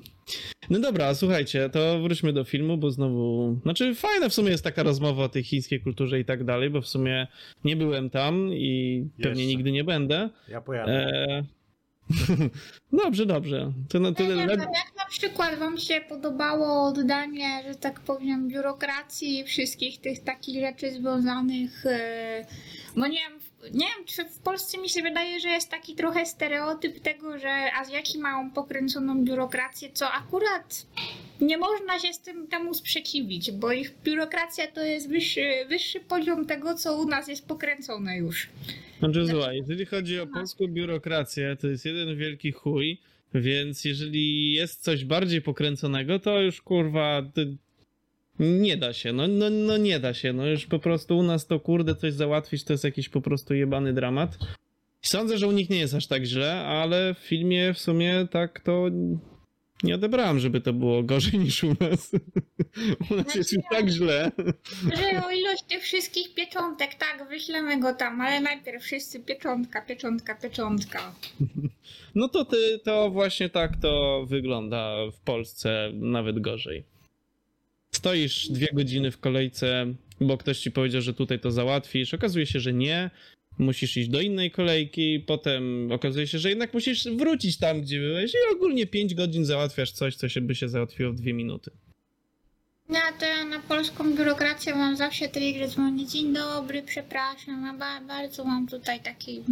No 0.70 0.80
dobra, 0.80 1.16
słuchajcie, 1.16 1.70
to 1.70 2.00
wróćmy 2.00 2.34
do 2.34 2.44
filmu, 2.44 2.78
bo 2.78 2.92
znowu. 2.92 3.56
Znaczy, 3.64 3.96
fajna 3.96 4.30
w 4.30 4.34
sumie 4.34 4.50
jest 4.50 4.64
taka 4.64 4.84
rozmowa 4.84 5.24
o 5.24 5.30
tej 5.30 5.44
chińskiej 5.44 5.82
kulturze 5.82 6.20
i 6.20 6.26
tak 6.26 6.44
dalej, 6.44 6.70
bo 6.70 6.82
w 6.82 6.88
sumie 6.88 7.28
nie 7.64 7.76
byłem 7.76 8.10
tam 8.10 8.50
i 8.54 9.06
pewnie 9.24 9.42
Jeszcze. 9.44 9.58
nigdy 9.58 9.72
nie 9.72 9.84
będę. 9.84 10.30
Ja 10.48 10.62
pojadę. 10.62 10.92
E... 10.94 11.44
dobrze, 13.04 13.26
dobrze. 13.26 13.74
To 13.90 14.00
na 14.00 14.10
Ja 14.10 14.14
tyle. 14.16 14.36
nie 14.36 14.46
le- 14.46 14.58
wiem, 14.58 14.60
jak 14.60 14.96
na 14.98 15.06
przykład 15.10 15.60
wam 15.60 15.78
się 15.78 16.02
podobało 16.10 16.88
oddanie, 16.88 17.64
że 17.68 17.76
tak 17.76 18.00
powiem, 18.00 18.48
biurokracji 18.48 19.40
i 19.40 19.44
wszystkich 19.44 20.02
tych 20.02 20.24
takich 20.24 20.60
rzeczy 20.62 20.92
związanych, 20.92 21.86
e, 21.86 22.46
bo 22.98 23.08
nie 23.08 23.20
wiem, 23.30 23.35
nie 23.74 23.86
wiem, 23.86 24.06
czy 24.06 24.26
w 24.26 24.40
Polsce 24.40 24.78
mi 24.78 24.90
się 24.90 25.02
wydaje, 25.02 25.40
że 25.40 25.50
jest 25.50 25.72
taki 25.72 25.96
trochę 25.96 26.26
stereotyp 26.26 27.00
tego, 27.00 27.40
że 27.40 27.74
Azjaci 27.74 28.20
mają 28.20 28.52
pokręconą 28.52 29.24
biurokrację, 29.26 29.90
co 29.94 30.12
akurat 30.12 30.86
nie 31.42 31.58
można 31.58 32.00
się 32.00 32.14
z 32.14 32.20
tym 32.20 32.48
temu 32.48 32.74
sprzeciwić, 32.74 33.52
bo 33.52 33.72
ich 33.72 33.92
biurokracja 34.04 34.68
to 34.68 34.82
jest 34.84 35.10
wyższy, 35.10 35.42
wyższy 35.70 36.00
poziom 36.00 36.46
tego, 36.46 36.76
co 36.76 36.98
u 37.02 37.06
nas 37.08 37.28
jest 37.28 37.48
pokręcone 37.48 38.18
już. 38.18 38.50
Znaczy, 39.00 39.26
słuchaj, 39.30 39.58
jeżeli 39.58 39.86
chodzi 39.86 40.20
o 40.20 40.28
polską 40.28 40.68
biurokrację, 40.68 41.56
to 41.62 41.68
jest 41.68 41.86
jeden 41.86 42.18
wielki 42.18 42.52
chuj, 42.52 42.98
więc 43.34 43.86
jeżeli 43.86 44.54
jest 44.54 44.84
coś 44.84 45.06
bardziej 45.06 45.42
pokręconego, 45.42 46.20
to 46.20 46.42
już 46.42 46.62
kurwa. 46.62 47.22
ty- 47.34 47.58
Nie 48.40 48.78
da 48.78 48.94
się, 48.94 49.14
no, 49.14 49.28
no, 49.28 49.50
no 49.50 49.78
nie 49.78 50.00
da 50.00 50.14
się. 50.14 50.34
No 50.34 50.46
już 50.46 50.66
po 50.66 50.80
prostu 50.80 51.18
u 51.18 51.24
nas 51.24 51.48
to 51.48 51.60
kurde 51.60 51.96
coś 51.96 52.14
załatwić 52.14 52.64
to 52.64 52.74
jest 52.74 52.84
jakiś 52.84 53.10
po 53.10 53.22
prostu 53.22 53.54
jebany 53.54 53.94
dramat. 53.94 54.38
Sądzę, 55.02 55.38
że 55.38 55.48
u 55.48 55.52
nich 55.52 55.70
nie 55.70 55.80
jest 55.80 55.94
aż 55.94 56.08
tak 56.08 56.24
źle, 56.24 56.54
ale 56.54 57.14
w 57.14 57.18
filmie 57.18 57.74
w 57.74 57.80
sumie 57.80 58.28
tak 58.32 58.60
to 58.60 58.90
nie 59.84 59.96
odebrałem, 59.96 60.40
żeby 60.40 60.62
to 60.62 60.74
było 60.74 61.04
gorzej 61.04 61.40
niż 61.40 61.64
u 61.64 61.76
nas. 61.80 62.12
U 63.12 63.16
nas 63.16 63.36
jest 63.36 63.54
już 63.54 63.64
tak 63.72 63.90
źle. 63.90 64.32
Że 64.84 65.26
o 65.26 65.32
ilość 65.32 65.64
tych 65.64 65.84
wszystkich 65.84 66.34
pieczątek, 66.34 66.96
tak, 66.96 67.30
wyślemy 67.30 67.80
go 67.80 67.94
tam, 67.94 68.22
ale 68.22 68.42
najpierw 68.42 68.84
wszyscy 68.84 69.20
pieczątka, 69.20 69.82
pieczątka, 69.82 70.36
pieczątka. 70.36 71.16
No 72.16 72.30
to 72.30 72.46
ty, 72.46 72.80
to 72.84 73.10
właśnie 73.10 73.50
tak 73.50 73.78
to 73.82 74.26
wygląda 74.30 74.96
w 75.12 75.20
Polsce, 75.20 75.92
nawet 75.94 76.40
gorzej. 76.40 76.95
Stoisz 77.96 78.48
dwie 78.50 78.68
godziny 78.74 79.12
w 79.12 79.20
kolejce, 79.20 79.94
bo 80.22 80.38
ktoś 80.38 80.60
ci 80.60 80.72
powiedział, 80.72 81.02
że 81.02 81.14
tutaj 81.14 81.40
to 81.40 81.52
załatwisz. 81.52 82.14
Okazuje 82.14 82.46
się, 82.46 82.60
że 82.60 82.74
nie. 82.74 83.10
Musisz 83.58 83.98
iść 83.98 84.10
do 84.10 84.22
innej 84.22 84.52
kolejki, 84.52 85.20
potem 85.20 85.92
okazuje 85.92 86.28
się, 86.28 86.40
że 86.40 86.50
jednak 86.50 86.74
musisz 86.74 87.04
wrócić 87.04 87.58
tam, 87.58 87.82
gdzie 87.82 88.00
byłeś 88.00 88.32
i 88.34 88.56
ogólnie 88.56 88.88
5 88.88 89.14
godzin 89.14 89.46
załatwiasz 89.46 89.92
coś, 89.92 90.16
co 90.16 90.30
się 90.30 90.42
by 90.42 90.56
się 90.56 90.70
załatwiło 90.70 91.12
w 91.12 91.16
dwie 91.16 91.34
minuty. 91.34 91.72
Ja 92.90 93.12
to 93.20 93.26
ja 93.26 93.46
na 93.46 93.60
polską 93.60 94.14
biurokrację 94.14 94.76
mam 94.76 94.98
zawsze 94.98 95.28
tyle, 95.28 95.60
że 95.60 95.68
dzwonię. 95.68 96.06
Dzień 96.08 96.34
dobry, 96.34 96.84
przepraszam, 96.84 97.66
a 97.66 97.74
ba 97.74 98.02
bardzo 98.02 98.46
mam 98.46 98.68
tutaj 98.68 99.00
taki 99.00 99.44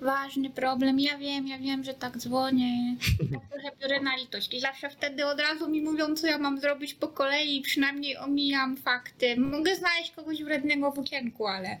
ważny 0.00 0.50
problem. 0.50 1.00
Ja 1.00 1.18
wiem, 1.18 1.48
ja 1.48 1.58
wiem, 1.58 1.84
że 1.84 1.94
tak 1.94 2.18
dzwonię. 2.18 2.96
Tak 3.32 3.40
trochę 3.50 3.76
biorę 3.82 4.00
na 4.00 4.16
litość. 4.16 4.54
I 4.54 4.60
zawsze 4.60 4.90
wtedy 4.90 5.26
od 5.26 5.40
razu 5.40 5.68
mi 5.68 5.82
mówią, 5.82 6.14
co 6.14 6.26
ja 6.26 6.38
mam 6.38 6.60
zrobić 6.60 6.94
po 6.94 7.08
kolei. 7.08 7.60
Przynajmniej 7.60 8.16
omijam 8.16 8.76
fakty. 8.76 9.36
Mogę 9.36 9.76
znaleźć 9.76 10.10
kogoś 10.10 10.42
wrednego 10.42 10.92
w 10.92 10.98
okienku, 10.98 11.46
ale... 11.46 11.78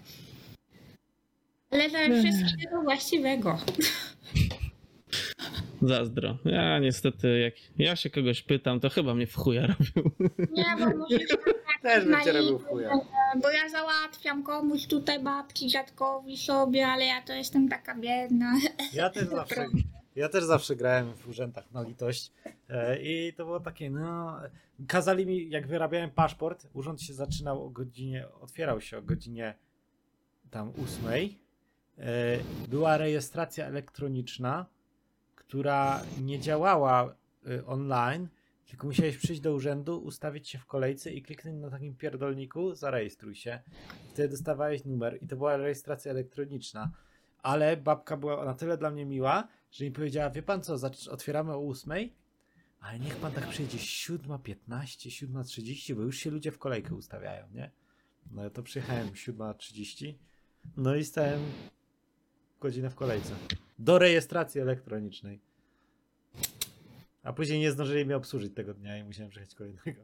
Ale 1.70 1.88
dla 1.88 1.98
wszystkiego 2.00 2.82
właściwego. 2.82 3.58
Zazdro. 5.88 6.38
Ja 6.44 6.78
niestety, 6.78 7.38
jak 7.38 7.54
ja 7.78 7.96
się 7.96 8.10
kogoś 8.10 8.42
pytam, 8.42 8.80
to 8.80 8.90
chyba 8.90 9.14
mnie 9.14 9.26
w 9.26 9.34
chuja 9.34 9.66
robią. 9.66 10.10
Nie, 10.52 10.64
bo 10.78 10.96
musisz 10.98 11.36
Też 11.82 12.04
bym 12.04 12.24
cię 12.24 12.32
robił 12.32 12.58
w 12.58 12.64
chuja. 12.64 12.90
Bo 13.42 13.50
ja 13.50 13.68
załatwiam 13.68 14.42
komuś 14.42 14.86
tutaj 14.86 15.22
babci, 15.22 15.68
dziadkowi 15.68 16.36
sobie, 16.36 16.86
ale 16.86 17.04
ja 17.04 17.22
to 17.22 17.32
jestem 17.32 17.68
taka 17.68 17.94
biedna. 17.94 18.52
Ja 18.92 19.10
też 19.10 19.28
zawsze, 19.38 19.66
ja 20.16 20.28
też 20.28 20.44
zawsze 20.44 20.76
grałem 20.76 21.14
w 21.14 21.28
urzędach 21.28 21.72
na 21.72 21.82
litość 21.82 22.32
e, 22.68 23.02
i 23.02 23.32
to 23.32 23.44
było 23.44 23.60
takie, 23.60 23.90
no, 23.90 24.40
kazali 24.88 25.26
mi, 25.26 25.50
jak 25.50 25.66
wyrabiałem 25.66 26.10
paszport, 26.10 26.66
urząd 26.74 27.02
się 27.02 27.14
zaczynał 27.14 27.64
o 27.64 27.70
godzinie, 27.70 28.26
otwierał 28.40 28.80
się 28.80 28.98
o 28.98 29.02
godzinie 29.02 29.54
tam 30.50 30.72
ósmej, 30.84 31.38
e, 31.98 32.38
była 32.68 32.96
rejestracja 32.96 33.66
elektroniczna, 33.66 34.66
która 35.48 36.02
nie 36.22 36.40
działała 36.40 37.14
e, 37.46 37.66
online, 37.66 38.28
tylko 38.66 38.86
musiałeś 38.86 39.16
przyjść 39.16 39.40
do 39.40 39.54
urzędu, 39.54 39.98
ustawić 39.98 40.48
się 40.48 40.58
w 40.58 40.66
kolejce 40.66 41.12
i 41.12 41.22
kliknąć 41.22 41.60
na 41.60 41.70
takim 41.70 41.96
pierdolniku, 41.96 42.74
zarejestruj 42.74 43.34
się. 43.34 43.60
Wtedy 44.12 44.28
dostawałeś 44.28 44.84
numer 44.84 45.18
i 45.22 45.26
to 45.26 45.36
była 45.36 45.56
rejestracja 45.56 46.10
elektroniczna 46.10 46.90
ale 47.46 47.76
babka 47.76 48.16
była 48.16 48.44
na 48.44 48.54
tyle 48.54 48.78
dla 48.78 48.90
mnie 48.90 49.06
miła, 49.06 49.48
że 49.70 49.84
mi 49.84 49.90
powiedziała, 49.90 50.30
wie 50.30 50.42
pan 50.42 50.62
co, 50.62 50.76
otwieramy 51.10 51.52
o 51.52 51.68
8, 51.68 51.92
ale 52.80 52.98
niech 52.98 53.16
pan 53.16 53.32
tak 53.32 53.48
przyjdzie 53.48 53.78
7.15, 53.78 54.56
7.30, 54.68 55.94
bo 55.94 56.02
już 56.02 56.16
się 56.16 56.30
ludzie 56.30 56.52
w 56.52 56.58
kolejkę 56.58 56.94
ustawiają, 56.94 57.46
nie? 57.52 57.70
No 58.30 58.50
to 58.50 58.62
przyjechałem 58.62 59.08
7.30, 59.08 60.14
no 60.76 60.96
i 60.96 61.04
stałem 61.04 61.40
godzinę 62.60 62.90
w 62.90 62.94
kolejce. 62.94 63.34
Do 63.78 63.98
rejestracji 63.98 64.60
elektronicznej. 64.60 65.40
A 67.22 67.32
później 67.32 67.60
nie 67.60 67.72
zdążyli 67.72 68.04
mnie 68.04 68.16
obsłużyć 68.16 68.54
tego 68.54 68.74
dnia 68.74 68.98
i 68.98 69.04
musiałem 69.04 69.30
przyjechać 69.30 69.54
kolejnego. 69.54 70.00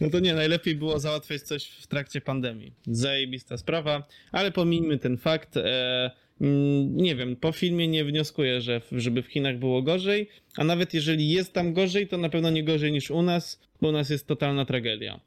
No 0.00 0.10
to 0.10 0.20
nie, 0.20 0.34
najlepiej 0.34 0.76
było 0.76 0.98
załatwiać 0.98 1.42
coś 1.42 1.68
w 1.68 1.86
trakcie 1.86 2.20
pandemii. 2.20 2.72
Zajebista 2.86 3.56
sprawa, 3.56 4.08
ale 4.32 4.52
pomijmy 4.52 4.98
ten 4.98 5.16
fakt. 5.16 5.56
E, 5.56 6.10
mm, 6.40 6.96
nie 6.96 7.16
wiem, 7.16 7.36
po 7.36 7.52
filmie 7.52 7.88
nie 7.88 8.04
wnioskuję, 8.04 8.60
że 8.60 8.80
żeby 8.92 9.22
w 9.22 9.26
Chinach 9.26 9.58
było 9.58 9.82
gorzej, 9.82 10.28
a 10.56 10.64
nawet 10.64 10.94
jeżeli 10.94 11.30
jest 11.30 11.52
tam 11.52 11.72
gorzej, 11.72 12.08
to 12.08 12.18
na 12.18 12.28
pewno 12.28 12.50
nie 12.50 12.64
gorzej 12.64 12.92
niż 12.92 13.10
u 13.10 13.22
nas, 13.22 13.60
bo 13.80 13.88
u 13.88 13.92
nas 13.92 14.10
jest 14.10 14.26
totalna 14.26 14.64
tragedia. 14.64 15.20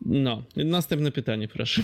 No, 0.00 0.42
następne 0.56 1.12
pytanie, 1.12 1.48
proszę. 1.48 1.82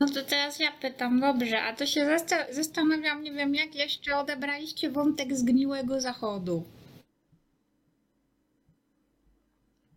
No 0.00 0.06
to 0.08 0.22
teraz 0.22 0.58
ja 0.60 0.72
pytam, 0.72 1.20
dobrze, 1.20 1.62
a 1.62 1.72
to 1.76 1.86
się 1.86 2.00
zasta- 2.06 2.52
zastanawiam, 2.54 3.22
nie 3.22 3.32
wiem, 3.32 3.54
jak 3.54 3.74
jeszcze 3.74 4.16
odebraliście 4.16 4.90
wątek 4.90 5.36
zgniłego 5.36 6.00
zachodu. 6.00 6.64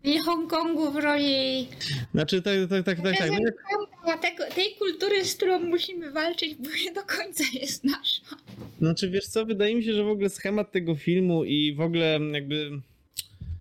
I 0.03 0.19
Hongkongu 0.19 0.91
w 0.91 0.95
roli 0.95 1.67
Znaczy, 2.13 2.41
tak, 2.41 2.53
tak, 2.69 2.85
tak, 2.85 3.01
tak, 3.01 3.17
tak. 3.17 4.21
Tego, 4.21 4.43
tej 4.55 4.75
kultury, 4.75 5.25
z 5.25 5.35
którą 5.35 5.59
musimy 5.59 6.11
walczyć, 6.11 6.55
bo 6.55 6.69
nie 6.85 6.91
do 6.93 7.01
końca 7.03 7.43
jest 7.53 7.83
nasza. 7.83 8.21
Znaczy, 8.79 9.09
wiesz 9.09 9.27
co, 9.27 9.45
wydaje 9.45 9.75
mi 9.75 9.83
się, 9.83 9.93
że 9.93 10.03
w 10.03 10.09
ogóle 10.09 10.29
schemat 10.29 10.71
tego 10.71 10.95
filmu 10.95 11.43
i 11.43 11.73
w 11.73 11.81
ogóle 11.81 12.19
jakby, 12.33 12.71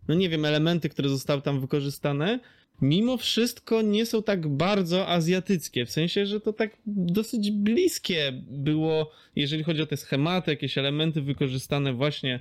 no 0.09 0.15
nie 0.15 0.29
wiem, 0.29 0.45
elementy, 0.45 0.89
które 0.89 1.09
zostały 1.09 1.43
tam 1.43 1.61
wykorzystane, 1.61 2.41
mimo 2.83 3.17
wszystko 3.17 3.83
nie 3.83 4.07
są 4.07 4.23
tak 4.23 4.49
bardzo 4.49 5.09
azjatyckie. 5.09 5.87
W 5.87 5.91
sensie, 5.91 6.27
że 6.27 6.41
to 6.41 6.53
tak 6.53 6.77
dosyć 6.87 7.51
bliskie 7.51 8.33
było, 8.51 9.11
jeżeli 9.37 9.65
chodzi 9.65 9.83
o 9.83 9.87
te 9.87 9.97
schematy, 9.97 10.51
jakieś 10.51 10.79
elementy 10.79 11.23
wykorzystane 11.23 11.93
właśnie 11.93 12.41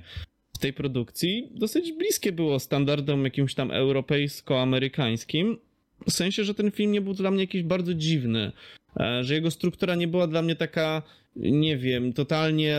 w 0.54 0.58
tej 0.58 0.72
produkcji, 0.72 1.48
dosyć 1.54 1.92
bliskie 1.92 2.32
było 2.32 2.60
standardom 2.60 3.24
jakimś 3.24 3.54
tam 3.54 3.70
europejsko-amerykańskim. 3.70 5.58
W 6.06 6.12
sensie, 6.12 6.44
że 6.44 6.54
ten 6.54 6.70
film 6.70 6.92
nie 6.92 7.00
był 7.00 7.14
dla 7.14 7.30
mnie 7.30 7.40
jakiś 7.40 7.62
bardzo 7.62 7.94
dziwny, 7.94 8.52
e, 9.00 9.24
że 9.24 9.34
jego 9.34 9.50
struktura 9.50 9.94
nie 9.94 10.08
była 10.08 10.26
dla 10.26 10.42
mnie 10.42 10.56
taka 10.56 11.02
nie 11.38 11.76
wiem, 11.76 12.12
totalnie 12.12 12.78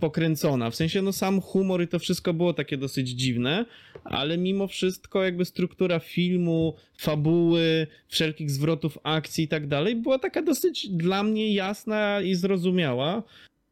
pokręcona. 0.00 0.70
W 0.70 0.74
sensie, 0.74 1.02
no 1.02 1.12
sam 1.12 1.40
humor 1.40 1.82
i 1.82 1.88
to 1.88 1.98
wszystko 1.98 2.34
było 2.34 2.54
takie 2.54 2.76
dosyć 2.76 3.08
dziwne, 3.08 3.64
ale 4.04 4.38
mimo 4.38 4.68
wszystko 4.68 5.24
jakby 5.24 5.44
struktura 5.44 5.98
filmu, 5.98 6.74
fabuły, 6.98 7.86
wszelkich 8.08 8.50
zwrotów 8.50 8.98
akcji 9.02 9.44
i 9.44 9.48
tak 9.48 9.68
dalej 9.68 9.96
była 9.96 10.18
taka 10.18 10.42
dosyć 10.42 10.88
dla 10.88 11.22
mnie 11.22 11.54
jasna 11.54 12.20
i 12.20 12.34
zrozumiała 12.34 13.22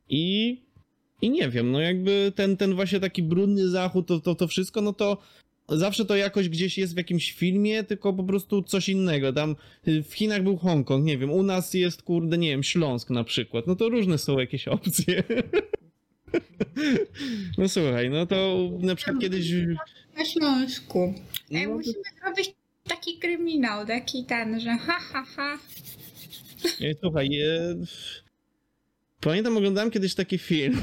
i 0.08 0.56
i 1.22 1.30
nie 1.30 1.48
wiem, 1.48 1.72
no 1.72 1.80
jakby 1.80 2.32
ten, 2.34 2.56
ten 2.56 2.74
właśnie 2.74 3.00
taki 3.00 3.22
brudny 3.22 3.68
zachód, 3.68 4.06
to, 4.06 4.20
to, 4.20 4.34
to 4.34 4.48
wszystko, 4.48 4.80
no 4.80 4.92
to 4.92 5.18
zawsze 5.68 6.04
to 6.04 6.16
jakoś 6.16 6.48
gdzieś 6.48 6.78
jest 6.78 6.94
w 6.94 6.96
jakimś 6.96 7.32
filmie, 7.32 7.84
tylko 7.84 8.12
po 8.12 8.24
prostu 8.24 8.62
coś 8.62 8.88
innego. 8.88 9.32
Tam 9.32 9.56
y, 9.88 10.02
w 10.02 10.14
Chinach 10.14 10.42
był 10.42 10.56
Hongkong, 10.56 11.04
nie 11.04 11.18
wiem, 11.18 11.30
u 11.30 11.42
nas 11.42 11.74
jest, 11.74 12.02
kurde, 12.02 12.38
nie 12.38 12.48
wiem, 12.48 12.62
Śląsk 12.62 13.10
na 13.10 13.24
przykład. 13.24 13.66
No 13.66 13.76
to 13.76 13.88
różne 13.88 14.18
są 14.18 14.38
jakieś 14.38 14.68
opcje. 14.68 15.22
No 17.58 17.68
słuchaj, 17.68 18.10
no 18.10 18.26
to 18.26 18.68
na 18.80 18.94
przykład 18.94 19.18
kiedyś... 19.20 19.52
Na 20.16 20.24
Śląsku. 20.24 21.14
Ej, 21.52 21.66
No, 21.66 21.74
musimy 21.74 22.02
zrobić 22.22 22.54
taki 22.88 23.18
kryminał, 23.18 23.86
taki 23.86 24.24
ten, 24.24 24.60
że 24.60 24.70
ha, 24.70 24.98
ha, 25.00 25.24
ha. 25.36 25.58
Nie, 26.80 26.94
Słuchaj, 27.00 27.40
e, 27.40 27.74
Pamiętam, 29.22 29.56
oglądałem 29.56 29.90
kiedyś 29.90 30.14
taki 30.14 30.38
film, 30.38 30.82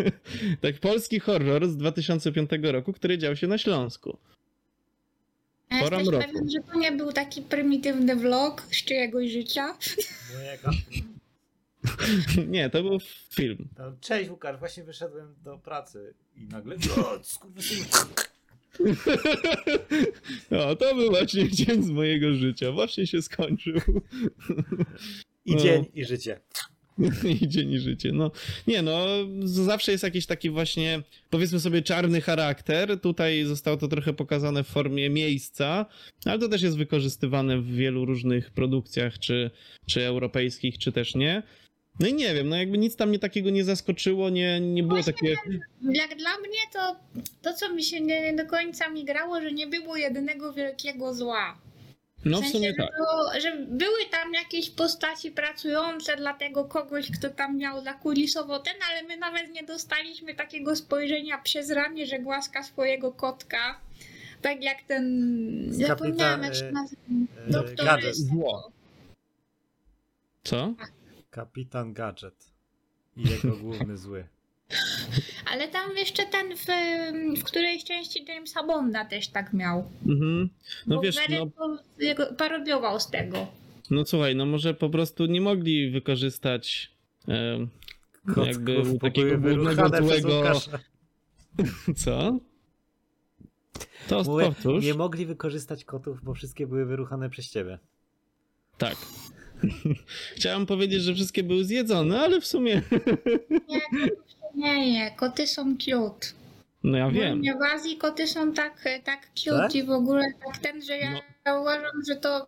tak 0.62 0.78
polski 0.80 1.20
horror 1.20 1.68
z 1.68 1.76
2005 1.76 2.50
roku, 2.62 2.92
który 2.92 3.18
dział 3.18 3.36
się 3.36 3.46
na 3.46 3.58
Śląsku. 3.58 4.18
A 5.68 5.80
Pora 5.80 5.98
jesteś 5.98 6.26
pewien, 6.26 6.50
że 6.50 6.58
to 6.72 6.78
nie 6.78 6.92
był 6.92 7.12
taki 7.12 7.42
prymitywny 7.42 8.16
vlog 8.16 8.62
z 8.70 8.84
czyjegoś 8.84 9.30
życia? 9.30 9.76
Mojego. 10.34 10.70
Nie, 12.52 12.70
to 12.70 12.82
był 12.82 12.98
film. 13.30 13.68
No, 13.78 13.92
cześć 14.00 14.30
Łukasz, 14.30 14.58
właśnie 14.58 14.84
wyszedłem 14.84 15.34
do 15.44 15.58
pracy 15.58 16.14
i 16.36 16.46
nagle... 16.46 16.76
O. 16.96 17.18
O, 20.50 20.76
to 20.76 20.94
był 20.94 21.10
właśnie 21.10 21.50
dzień 21.50 21.82
z 21.82 21.90
mojego 21.90 22.34
życia. 22.34 22.72
Właśnie 22.72 23.06
się 23.06 23.22
skończył. 23.22 23.74
I 25.44 25.54
No. 25.54 25.60
dzień, 25.60 25.84
i 25.94 26.04
życie. 26.04 26.40
I 27.42 27.48
dzień 27.48 27.72
i 27.72 27.78
życie. 27.78 28.12
No 28.12 28.30
nie, 28.66 28.82
no 28.82 29.06
zawsze 29.44 29.92
jest 29.92 30.04
jakiś 30.04 30.26
taki 30.26 30.50
właśnie, 30.50 31.02
powiedzmy 31.30 31.60
sobie, 31.60 31.82
czarny 31.82 32.20
charakter. 32.20 33.00
Tutaj 33.00 33.44
zostało 33.44 33.76
to 33.76 33.88
trochę 33.88 34.12
pokazane 34.12 34.64
w 34.64 34.66
formie 34.66 35.10
miejsca, 35.10 35.86
ale 36.24 36.38
to 36.38 36.48
też 36.48 36.62
jest 36.62 36.76
wykorzystywane 36.76 37.58
w 37.58 37.66
wielu 37.66 38.04
różnych 38.04 38.50
produkcjach, 38.50 39.18
czy, 39.18 39.50
czy 39.86 40.06
europejskich, 40.06 40.78
czy 40.78 40.92
też 40.92 41.14
nie. 41.14 41.42
No 42.00 42.06
i 42.06 42.14
nie 42.14 42.34
wiem, 42.34 42.48
no 42.48 42.56
jakby 42.56 42.78
nic 42.78 42.96
tam 42.96 43.08
mnie 43.08 43.18
takiego 43.18 43.50
nie 43.50 43.64
zaskoczyło, 43.64 44.30
nie, 44.30 44.60
nie 44.60 44.82
było 44.82 44.94
Właśnie 45.02 45.12
takie... 45.12 45.36
Jak 45.82 46.16
dla 46.16 46.38
mnie 46.38 46.58
to, 46.72 46.96
to 47.42 47.54
co 47.54 47.72
mi 47.74 47.84
się 47.84 48.00
nie, 48.00 48.20
nie 48.20 48.32
do 48.44 48.46
końca 48.46 48.88
mi 48.88 49.04
grało, 49.04 49.40
że 49.40 49.52
nie 49.52 49.66
było 49.66 49.96
jedynego 49.96 50.52
wielkiego 50.52 51.14
zła. 51.14 51.58
No 52.24 52.38
w 52.38 52.40
sensie, 52.40 52.58
sumie 52.58 52.70
że 52.70 52.74
tak. 52.76 52.88
to- 52.96 53.40
że 53.40 53.56
były 53.68 53.98
tam 54.10 54.34
jakieś 54.34 54.70
postaci 54.70 55.30
pracujące 55.30 56.16
dla 56.16 56.34
tego 56.34 56.64
kogoś, 56.64 57.10
kto 57.10 57.30
tam 57.30 57.58
miał 57.58 57.84
zakulisowo 57.84 58.58
ten, 58.58 58.74
ale 58.90 59.02
my 59.02 59.16
nawet 59.16 59.52
nie 59.52 59.62
dostaliśmy 59.62 60.34
takiego 60.34 60.76
spojrzenia 60.76 61.38
przez 61.38 61.70
ramię, 61.70 62.06
że 62.06 62.18
głaska 62.18 62.62
swojego 62.62 63.12
kotka. 63.12 63.80
Tak 64.42 64.64
jak 64.64 64.82
ten. 64.82 65.04
Z 65.70 65.78
Zapomniałam 65.86 66.40
kapita- 66.40 66.44
jak 66.44 66.54
się 66.54 66.64
e, 66.66 66.72
nazywa. 66.72 67.02
E, 67.48 67.50
Doktor 67.50 67.86
Gadżet. 67.86 68.16
Zło. 68.16 68.70
Co? 70.44 70.74
Kapitan 71.32 71.92
Gadżet. 71.92 72.52
I 73.16 73.30
jego 73.30 73.56
główny 73.56 73.96
zły. 73.96 74.24
Ale 75.52 75.68
tam 75.68 75.96
jeszcze 75.96 76.26
ten 76.26 76.56
w, 76.56 76.64
w 77.40 77.44
którejś 77.44 77.84
części 77.84 78.24
Jamesa 78.28 78.66
Bonda 78.66 79.04
też 79.04 79.28
tak 79.28 79.52
miał. 79.52 79.90
Mhm. 80.06 80.48
No 80.86 80.96
Bo 80.96 81.02
wiesz, 81.02 81.16
no, 81.28 81.46
parodiował 82.38 83.00
z 83.00 83.10
tego. 83.10 83.46
no 83.90 84.04
słuchaj, 84.06 84.36
no 84.36 84.46
może 84.46 84.74
po 84.74 84.90
prostu 84.90 85.26
nie 85.26 85.40
mogli 85.40 85.90
wykorzystać 85.90 86.92
em, 87.28 87.68
Jakby 88.46 88.76
Kotków, 88.76 89.00
takiego 89.00 89.38
były 89.38 89.54
głównego 89.54 89.88
wyruchane 89.88 90.08
przez 90.08 90.22
złego-. 90.22 90.60
Co? 92.04 92.38
To 94.08 94.22
Mówię, 94.22 94.44
powtórz. 94.44 94.84
nie 94.84 94.94
mogli 94.94 95.26
wykorzystać 95.26 95.84
kotów, 95.84 96.24
bo 96.24 96.34
wszystkie 96.34 96.66
były 96.66 96.84
wyruchane 96.86 97.30
przez 97.30 97.50
ciebie. 97.50 97.78
Tak. 98.78 98.96
Chciałem 100.36 100.66
powiedzieć, 100.66 101.02
że 101.02 101.14
wszystkie 101.14 101.42
były 101.42 101.64
zjedzone, 101.64 102.20
ale 102.20 102.40
w 102.40 102.46
sumie. 102.46 102.82
Nie, 103.68 103.80
nie 104.54 104.98
je. 104.98 105.10
Koty 105.10 105.46
są 105.46 105.76
cute. 105.76 106.26
No 106.84 106.98
ja 106.98 107.10
wiem. 107.10 107.42
w 107.58 107.62
Azji 107.62 107.96
koty 107.96 108.26
są 108.26 108.52
tak, 108.52 108.84
tak 109.04 109.28
cute 109.34 109.56
Tak? 109.56 109.74
i 109.74 109.82
w 109.84 109.90
ogóle 109.90 110.22
tak 110.46 110.58
ten, 110.58 110.82
że 110.82 110.96
ja 110.98 111.12
No. 111.46 111.60
uważam, 111.60 111.90
że 112.08 112.16
to 112.16 112.46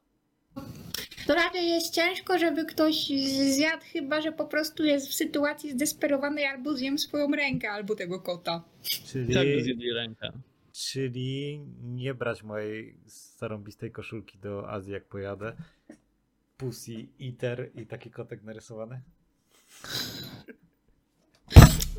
to 1.27 1.35
raczej 1.35 1.69
jest 1.69 1.95
ciężko, 1.95 2.39
żeby 2.39 2.65
ktoś 2.65 3.07
zjadł, 3.55 3.83
chyba 3.93 4.21
że 4.21 4.33
po 4.33 4.45
prostu 4.45 4.85
jest 4.85 5.09
w 5.09 5.15
sytuacji 5.15 5.71
zdesperowanej 5.73 6.45
albo 6.47 6.77
zjem 6.77 6.99
swoją 6.99 7.31
rękę 7.31 7.71
albo 7.71 7.95
tego 7.95 8.21
kota. 8.21 8.63
Czyli, 9.13 9.35
Tak 9.35 9.47
zjedli 9.61 9.93
rękę. 9.93 10.33
czyli 10.73 11.61
nie 11.83 12.15
brać 12.15 12.43
mojej 12.43 12.97
zarąbistej 13.39 13.91
koszulki 13.91 14.39
do 14.39 14.71
Azji, 14.71 14.93
jak 14.93 15.05
pojadę. 15.05 15.53
Pussy 16.57 17.07
Eater 17.21 17.71
i 17.75 17.87
taki 17.87 18.11
kotek 18.11 18.43
narysowany. 18.43 19.01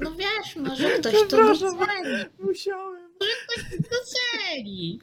No 0.02 0.12
wiesz, 0.16 0.56
może 0.56 0.90
ktoś 0.90 1.14
to 1.14 1.28
doceni. 1.28 2.26
Musiałem. 2.40 3.10
doceni. 3.78 5.00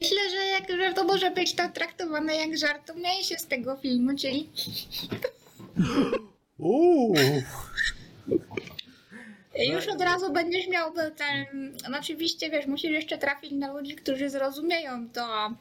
Myślę, 0.00 0.30
że, 0.30 0.36
jak, 0.36 0.70
że 0.70 0.94
to 0.94 1.04
może 1.04 1.30
być 1.30 1.54
tak 1.54 1.72
traktowane 1.74 2.36
jak 2.36 2.58
żartomniejsze 2.58 3.38
z 3.38 3.46
tego 3.46 3.76
filmu, 3.76 4.16
czyli 4.18 4.50
Uuu. 6.58 7.14
Już 9.72 9.88
od 9.88 10.00
razu 10.00 10.32
będziesz 10.32 10.68
miał 10.68 10.92
ten. 11.16 11.72
Oczywiście 12.00 12.50
wiesz, 12.50 12.66
musisz 12.66 12.90
jeszcze 12.90 13.18
trafić 13.18 13.52
na 13.52 13.72
ludzi, 13.72 13.96
którzy 13.96 14.30
zrozumieją 14.30 15.10
to. 15.10 15.54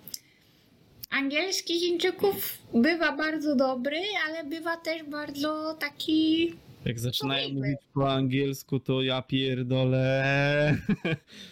Angielski 1.10 1.80
Chińczyków 1.80 2.58
bywa 2.74 3.18
bardzo 3.18 3.56
dobry, 3.56 3.98
ale 4.28 4.44
bywa 4.44 4.78
też 4.78 5.04
bardzo 5.04 5.74
taki. 5.80 6.54
Jak 6.86 7.00
zaczynają 7.00 7.50
mówić 7.50 7.78
po 7.94 8.14
angielsku, 8.14 8.80
to 8.80 9.02
ja 9.02 9.22
pierdolę. 9.22 10.78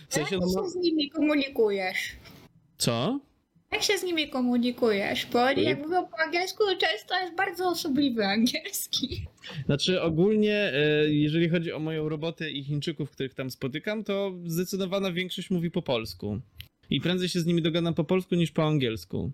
W 0.10 0.14
sensie, 0.14 0.36
Jak 0.36 0.44
no, 0.56 0.64
się 0.64 0.70
z 0.70 0.76
nimi 0.76 1.10
komunikujesz? 1.10 1.98
co? 2.78 3.20
Jak 3.72 3.84
się 3.84 3.98
z 3.98 4.04
nimi 4.04 4.30
komunikujesz? 4.30 5.26
Bo 5.26 5.44
oni 5.44 5.64
jak 5.64 5.80
mówią 5.80 6.08
po 6.08 6.20
angielsku, 6.26 6.64
często 6.80 7.22
jest 7.22 7.36
bardzo 7.36 7.70
osobliwy 7.70 8.26
angielski. 8.26 9.26
Znaczy 9.66 10.02
ogólnie, 10.02 10.72
e, 10.74 11.10
jeżeli 11.10 11.50
chodzi 11.50 11.72
o 11.74 11.80
moją 11.80 12.10
robotę 12.10 12.52
i 12.52 12.64
Chińczyków, 12.64 13.12
których 13.12 13.34
tam 13.34 13.52
spotykam, 13.52 14.04
to 14.04 14.34
zdecydowana 14.46 15.12
większość 15.12 15.50
mówi 15.50 15.72
po 15.72 15.82
polsku. 15.82 16.40
I 16.90 17.02
prędzej 17.02 17.30
się 17.30 17.40
z 17.40 17.46
nimi 17.46 17.62
dogadam 17.62 17.94
po 17.94 18.04
polsku 18.04 18.36
niż 18.36 18.52
po 18.52 18.64
angielsku. 18.68 19.32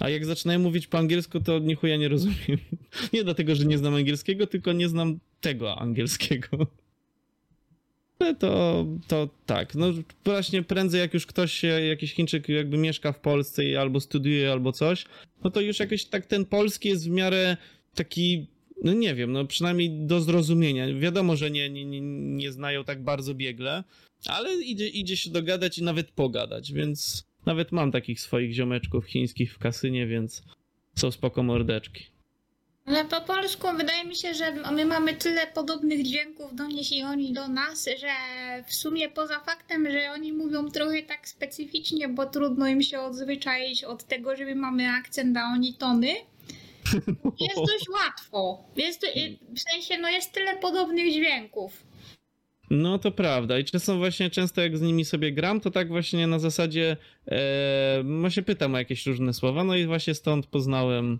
A 0.00 0.08
jak 0.10 0.24
zaczynają 0.24 0.58
mówić 0.58 0.86
po 0.86 0.98
angielsku, 0.98 1.40
to 1.40 1.58
nichuja 1.58 1.96
nie 1.96 2.08
rozumiem. 2.08 2.58
Nie 3.12 3.24
dlatego, 3.24 3.54
że 3.54 3.64
nie 3.64 3.78
znam 3.78 3.94
angielskiego, 3.94 4.46
tylko 4.46 4.72
nie 4.72 4.88
znam 4.88 5.18
tego 5.40 5.78
angielskiego. 5.78 6.48
To, 8.38 8.86
to 9.08 9.28
tak. 9.46 9.74
No 9.74 9.86
właśnie 10.24 10.62
prędzej 10.62 11.00
jak 11.00 11.14
już 11.14 11.26
ktoś, 11.26 11.52
się- 11.52 11.66
jakiś 11.66 12.14
Chińczyk 12.14 12.48
jakby 12.48 12.76
mieszka 12.78 13.12
w 13.12 13.20
Polsce 13.20 13.64
i 13.64 13.76
albo 13.76 14.00
studiuje, 14.00 14.52
albo 14.52 14.72
coś, 14.72 15.04
no 15.44 15.50
to 15.50 15.60
już 15.60 15.78
jakoś 15.78 16.04
tak 16.04 16.26
ten 16.26 16.44
polski 16.44 16.88
jest 16.88 17.08
w 17.08 17.10
miarę 17.10 17.56
taki, 17.94 18.46
no 18.84 18.92
nie 18.92 19.14
wiem, 19.14 19.32
no 19.32 19.44
przynajmniej 19.44 19.90
do 19.90 20.20
zrozumienia. 20.20 20.94
Wiadomo, 20.94 21.36
że 21.36 21.50
nie, 21.50 21.70
nie, 21.70 22.00
nie 22.36 22.52
znają 22.52 22.84
tak 22.84 23.02
bardzo 23.02 23.34
biegle, 23.34 23.84
ale 24.26 24.54
idzie, 24.54 24.88
idzie 24.88 25.16
się 25.16 25.30
dogadać 25.30 25.78
i 25.78 25.82
nawet 25.82 26.10
pogadać, 26.10 26.72
więc 26.72 27.24
nawet 27.46 27.72
mam 27.72 27.92
takich 27.92 28.20
swoich 28.20 28.54
ziomeczków 28.54 29.06
chińskich 29.06 29.54
w 29.54 29.58
kasynie, 29.58 30.06
więc 30.06 30.42
są 30.96 31.10
spoko 31.10 31.42
mordeczki. 31.42 32.04
Ale 32.86 33.04
po 33.04 33.20
polsku 33.20 33.66
wydaje 33.76 34.04
mi 34.04 34.16
się, 34.16 34.34
że 34.34 34.52
my 34.72 34.84
mamy 34.84 35.14
tyle 35.14 35.46
podobnych 35.46 36.02
dźwięków 36.02 36.54
do 36.54 36.66
nich 36.66 36.92
i 36.92 37.02
oni 37.02 37.32
do 37.32 37.48
nas, 37.48 37.88
że 38.00 38.12
w 38.66 38.74
sumie 38.74 39.08
poza 39.08 39.40
faktem, 39.40 39.90
że 39.90 40.10
oni 40.12 40.32
mówią 40.32 40.70
trochę 40.70 41.02
tak 41.02 41.28
specyficznie, 41.28 42.08
bo 42.08 42.26
trudno 42.26 42.66
im 42.66 42.82
się 42.82 43.00
odzwyczaić 43.00 43.84
od 43.84 44.04
tego, 44.04 44.36
że 44.36 44.44
my 44.44 44.54
mamy 44.54 44.88
akcent, 44.88 45.36
a 45.36 45.44
oni 45.54 45.74
tony, 45.74 46.08
jest 47.40 47.56
dość 47.56 47.88
łatwo. 47.88 48.64
Jest, 48.76 49.06
w 49.54 49.60
sensie, 49.70 49.98
no 49.98 50.08
jest 50.08 50.32
tyle 50.32 50.56
podobnych 50.56 51.12
dźwięków. 51.12 51.86
No 52.70 52.98
to 52.98 53.10
prawda 53.10 53.58
i 53.58 53.64
czasem 53.64 53.98
właśnie 53.98 54.30
często 54.30 54.60
jak 54.60 54.78
z 54.78 54.80
nimi 54.80 55.04
sobie 55.04 55.32
gram, 55.32 55.60
to 55.60 55.70
tak 55.70 55.88
właśnie 55.88 56.26
na 56.26 56.38
zasadzie 56.38 56.96
e, 57.28 58.02
właśnie 58.20 58.42
pytam 58.42 58.74
o 58.74 58.78
jakieś 58.78 59.06
różne 59.06 59.32
słowa, 59.32 59.64
no 59.64 59.76
i 59.76 59.86
właśnie 59.86 60.14
stąd 60.14 60.46
poznałem 60.46 61.18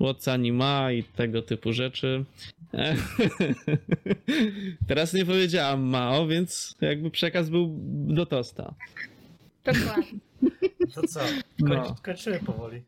What's 0.00 0.52
ma 0.52 0.92
i 0.92 1.02
tego 1.02 1.42
typu 1.42 1.72
rzeczy. 1.72 2.24
E, 2.74 2.96
Teraz 4.88 5.14
nie 5.14 5.26
powiedziałam 5.26 5.82
Mao, 5.82 6.26
więc 6.26 6.76
jakby 6.80 7.10
przekaz 7.10 7.50
był 7.50 7.76
do 7.90 8.26
tosta. 8.26 8.74
Dokładnie. 9.64 10.18
To 10.94 11.06
co? 11.06 11.20
No. 11.58 11.76
Kończy, 11.76 12.02
kończymy 12.02 12.40
powoli. 12.40 12.82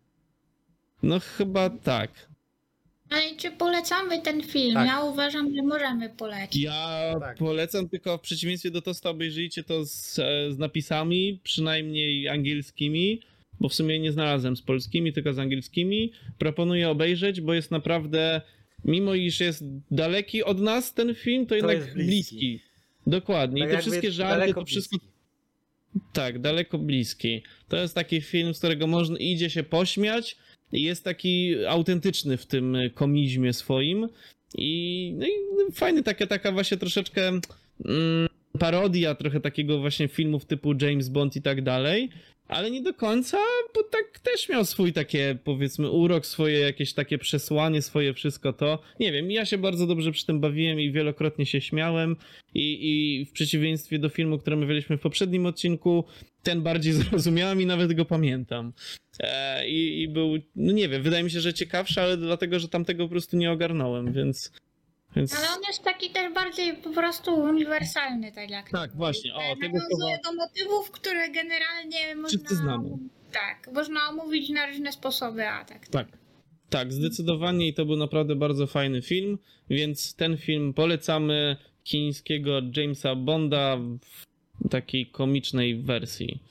No 1.02 1.20
chyba 1.20 1.70
tak. 1.70 2.10
Ale 3.12 3.36
czy 3.36 3.50
polecamy 3.50 4.22
ten 4.22 4.42
film? 4.42 4.74
Tak. 4.74 4.86
Ja 4.88 5.00
uważam, 5.04 5.54
że 5.56 5.62
możemy 5.62 6.10
polecić. 6.10 6.62
Ja 6.62 7.14
Tak. 7.20 7.36
polecam, 7.38 7.88
tylko 7.88 8.18
w 8.18 8.20
przeciwieństwie 8.20 8.70
do 8.70 8.82
Tosta 8.82 9.10
obejrzyjcie 9.10 9.64
to 9.64 9.86
z, 9.86 10.18
e, 10.18 10.52
z 10.52 10.58
napisami, 10.58 11.40
przynajmniej 11.44 12.28
angielskimi, 12.28 13.20
bo 13.60 13.68
w 13.68 13.74
sumie 13.74 13.98
nie 13.98 14.12
znalazłem 14.12 14.56
z 14.56 14.62
polskimi, 14.62 15.12
tylko 15.12 15.32
z 15.32 15.38
angielskimi. 15.38 16.12
Proponuję 16.38 16.88
obejrzeć, 16.90 17.40
bo 17.40 17.54
jest 17.54 17.70
naprawdę, 17.70 18.40
mimo 18.84 19.14
iż 19.14 19.40
jest 19.40 19.64
daleki 19.90 20.44
od 20.44 20.60
nas 20.60 20.94
ten 20.94 21.14
film, 21.14 21.46
to 21.46 21.54
jednak 21.54 21.76
jest 21.76 21.94
bliski. 21.94 22.36
bliski. 22.36 22.60
Dokładnie. 23.06 23.62
Tak 23.62 23.70
I 23.72 23.76
te 23.76 23.80
wszystkie 23.82 24.12
żarty, 24.12 24.54
to 24.54 24.64
wszystko 24.64 24.96
bliski. 24.98 25.12
tak, 26.12 26.38
daleko 26.38 26.78
bliski. 26.78 27.42
To 27.68 27.76
jest 27.76 27.94
taki 27.94 28.20
film, 28.20 28.54
z 28.54 28.58
którego 28.58 28.86
można 28.86 29.18
idzie 29.18 29.50
się 29.50 29.62
pośmiać, 29.62 30.36
jest 30.72 31.04
taki 31.04 31.66
autentyczny 31.66 32.36
w 32.36 32.46
tym 32.46 32.76
komizmie 32.94 33.52
swoim 33.52 34.08
i, 34.58 35.12
no 35.18 35.26
i 35.26 35.30
fajny, 35.72 36.02
taka, 36.02 36.26
taka 36.26 36.52
właśnie 36.52 36.76
troszeczkę 36.76 37.28
mm, 37.28 38.28
parodia 38.58 39.14
trochę 39.14 39.40
takiego 39.40 39.78
właśnie 39.78 40.08
filmów 40.08 40.44
typu 40.44 40.74
James 40.80 41.08
Bond 41.08 41.36
i 41.36 41.42
tak 41.42 41.62
dalej, 41.62 42.08
ale 42.48 42.70
nie 42.70 42.82
do 42.82 42.94
końca, 42.94 43.38
bo 43.74 43.82
tak 43.82 44.18
też 44.18 44.48
miał 44.48 44.64
swój 44.64 44.92
takie, 44.92 45.38
powiedzmy, 45.44 45.90
urok, 45.90 46.26
swoje 46.26 46.58
jakieś 46.58 46.94
takie 46.94 47.18
przesłanie, 47.18 47.82
swoje 47.82 48.14
wszystko 48.14 48.52
to. 48.52 48.78
Nie 49.00 49.12
wiem, 49.12 49.30
ja 49.30 49.44
się 49.44 49.58
bardzo 49.58 49.86
dobrze 49.86 50.12
przy 50.12 50.26
tym 50.26 50.40
bawiłem 50.40 50.80
i 50.80 50.92
wielokrotnie 50.92 51.46
się 51.46 51.60
śmiałem 51.60 52.16
i, 52.54 52.78
i 53.20 53.24
w 53.24 53.32
przeciwieństwie 53.32 53.98
do 53.98 54.08
filmu, 54.08 54.38
który 54.38 54.56
omawialiśmy 54.56 54.98
w 54.98 55.00
poprzednim 55.00 55.46
odcinku, 55.46 56.04
ten 56.42 56.62
bardziej 56.62 56.92
zrozumiałem 57.02 57.60
i 57.60 57.66
nawet 57.66 57.92
go 57.92 58.04
pamiętam. 58.04 58.72
E, 59.20 59.68
i, 59.68 60.02
I 60.02 60.08
był, 60.08 60.38
no 60.56 60.72
nie 60.72 60.88
wiem, 60.88 61.02
wydaje 61.02 61.22
mi 61.22 61.30
się, 61.30 61.40
że 61.40 61.54
ciekawszy, 61.54 62.00
ale 62.00 62.16
dlatego, 62.16 62.58
że 62.58 62.68
tamtego 62.68 63.04
po 63.04 63.10
prostu 63.10 63.36
nie 63.36 63.52
ogarnąłem, 63.52 64.12
więc... 64.12 64.52
więc... 65.16 65.34
Ale 65.38 65.48
on 65.50 65.62
jest 65.68 65.82
taki 65.82 66.10
też 66.10 66.32
bardziej 66.32 66.74
po 66.76 66.90
prostu 66.90 67.34
uniwersalny, 67.34 68.32
tak 68.32 68.50
jak 68.50 68.70
Tak, 68.70 68.96
właśnie, 68.96 69.34
o, 69.34 69.38
tego 69.38 69.78
Nawiązuje 69.78 70.18
słowa- 70.18 70.18
do 70.24 70.32
motywów, 70.32 70.90
które 70.90 71.30
generalnie 71.30 72.14
można... 72.14 72.28
Wszyscy 72.28 72.56
znamy. 72.56 72.88
Tak, 73.32 73.70
można 73.74 74.00
omówić 74.08 74.48
na 74.48 74.66
różne 74.66 74.92
sposoby, 74.92 75.48
a 75.48 75.64
tak. 75.64 75.88
Tak. 75.88 76.06
Tak, 76.70 76.92
zdecydowanie 76.92 77.68
i 77.68 77.74
to 77.74 77.84
był 77.84 77.96
naprawdę 77.96 78.36
bardzo 78.36 78.66
fajny 78.66 79.02
film, 79.02 79.38
więc 79.70 80.14
ten 80.14 80.36
film 80.36 80.74
polecamy 80.74 81.56
chińskiego 81.84 82.60
Jamesa 82.76 83.14
Bonda 83.16 83.76
w 83.76 84.68
takiej 84.70 85.06
komicznej 85.06 85.82
wersji. 85.82 86.42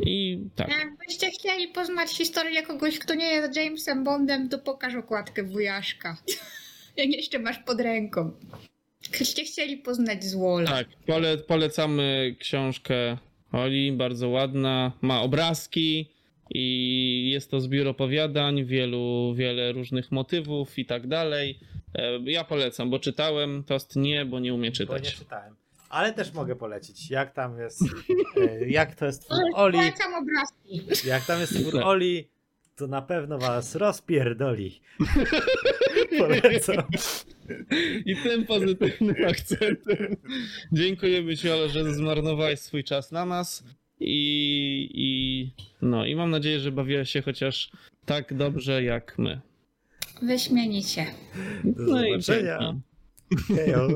I 0.00 0.38
tak. 0.56 0.68
Jakbyście 0.68 1.30
chcieli 1.30 1.68
poznać 1.68 2.10
historię 2.10 2.62
kogoś, 2.62 2.98
kto 2.98 3.14
nie 3.14 3.26
jest 3.26 3.56
Jamesem 3.56 4.04
Bondem, 4.04 4.48
to 4.48 4.58
pokaż 4.58 4.94
okładkę 4.94 5.42
wujaszka. 5.42 6.16
Jak 7.02 7.08
jeszcze 7.08 7.38
masz 7.38 7.58
pod 7.58 7.80
ręką. 7.80 8.32
Gdybyście 9.10 9.44
chcieli 9.44 9.76
poznać 9.76 10.24
złola. 10.24 10.70
Tak, 10.70 10.86
pole, 11.06 11.38
polecamy 11.38 12.36
książkę 12.38 13.16
Oli, 13.52 13.92
bardzo 13.92 14.28
ładna, 14.28 14.92
ma 15.02 15.20
obrazki 15.22 16.10
i 16.50 17.30
jest 17.32 17.50
to 17.50 17.60
zbiór 17.60 17.88
opowiadań, 17.88 18.64
wielu, 18.64 19.34
wiele 19.34 19.72
różnych 19.72 20.12
motywów 20.12 20.78
i 20.78 20.86
tak 20.86 21.06
dalej. 21.06 21.58
E, 21.94 22.18
Ja 22.30 22.44
polecam, 22.44 22.90
bo 22.90 22.98
czytałem, 22.98 23.64
Tost 23.64 23.96
nie, 23.96 24.24
bo 24.24 24.40
nie 24.40 24.54
umie 24.54 24.60
Bo 24.60 24.72
nie 24.72 24.76
czytać. 24.76 25.14
czytałem. 25.14 25.54
Ale 25.88 26.12
też 26.12 26.32
mogę 26.32 26.56
polecić, 26.56 27.10
jak 27.10 27.32
tam 27.34 27.58
jest, 27.58 27.82
e, 28.40 28.68
jak 28.68 28.94
to 28.94 29.06
jest 29.06 29.24
twór 29.24 29.38
Oli, 29.54 29.78
Polecam 29.78 30.14
obrazki. 30.14 31.08
jak 31.08 31.26
tam 31.26 31.40
jest 31.40 31.60
twór 31.60 31.80
Oli, 31.84 32.28
to 32.76 32.86
na 32.86 33.02
pewno 33.02 33.38
was 33.38 33.74
rozpierdoli. 33.74 34.80
Polecam. 36.42 36.84
I 38.06 38.16
tym 38.16 38.46
pozytywnym 38.46 39.16
akcentem 39.30 40.16
dziękujemy 40.72 41.36
Ci, 41.36 41.50
Ole, 41.50 41.68
że 41.68 41.94
zmarnowałeś 41.94 42.60
swój 42.60 42.84
czas 42.84 43.12
na 43.12 43.24
nas. 43.24 43.64
I, 44.00 44.88
i 44.94 45.50
no 45.82 46.06
i 46.06 46.16
mam 46.16 46.30
nadzieję, 46.30 46.60
że 46.60 46.72
bawiłeś 46.72 47.10
się 47.10 47.22
chociaż 47.22 47.70
tak 48.06 48.34
dobrze 48.34 48.82
jak 48.82 49.14
my. 49.18 49.40
Wyśmienicie. 50.22 51.06
Do 51.64 51.82
No 51.82 52.04
i 52.06 52.10
zobaczenia. 52.22 52.58
pięknie. 53.30 53.56
Hejo. 53.56 53.88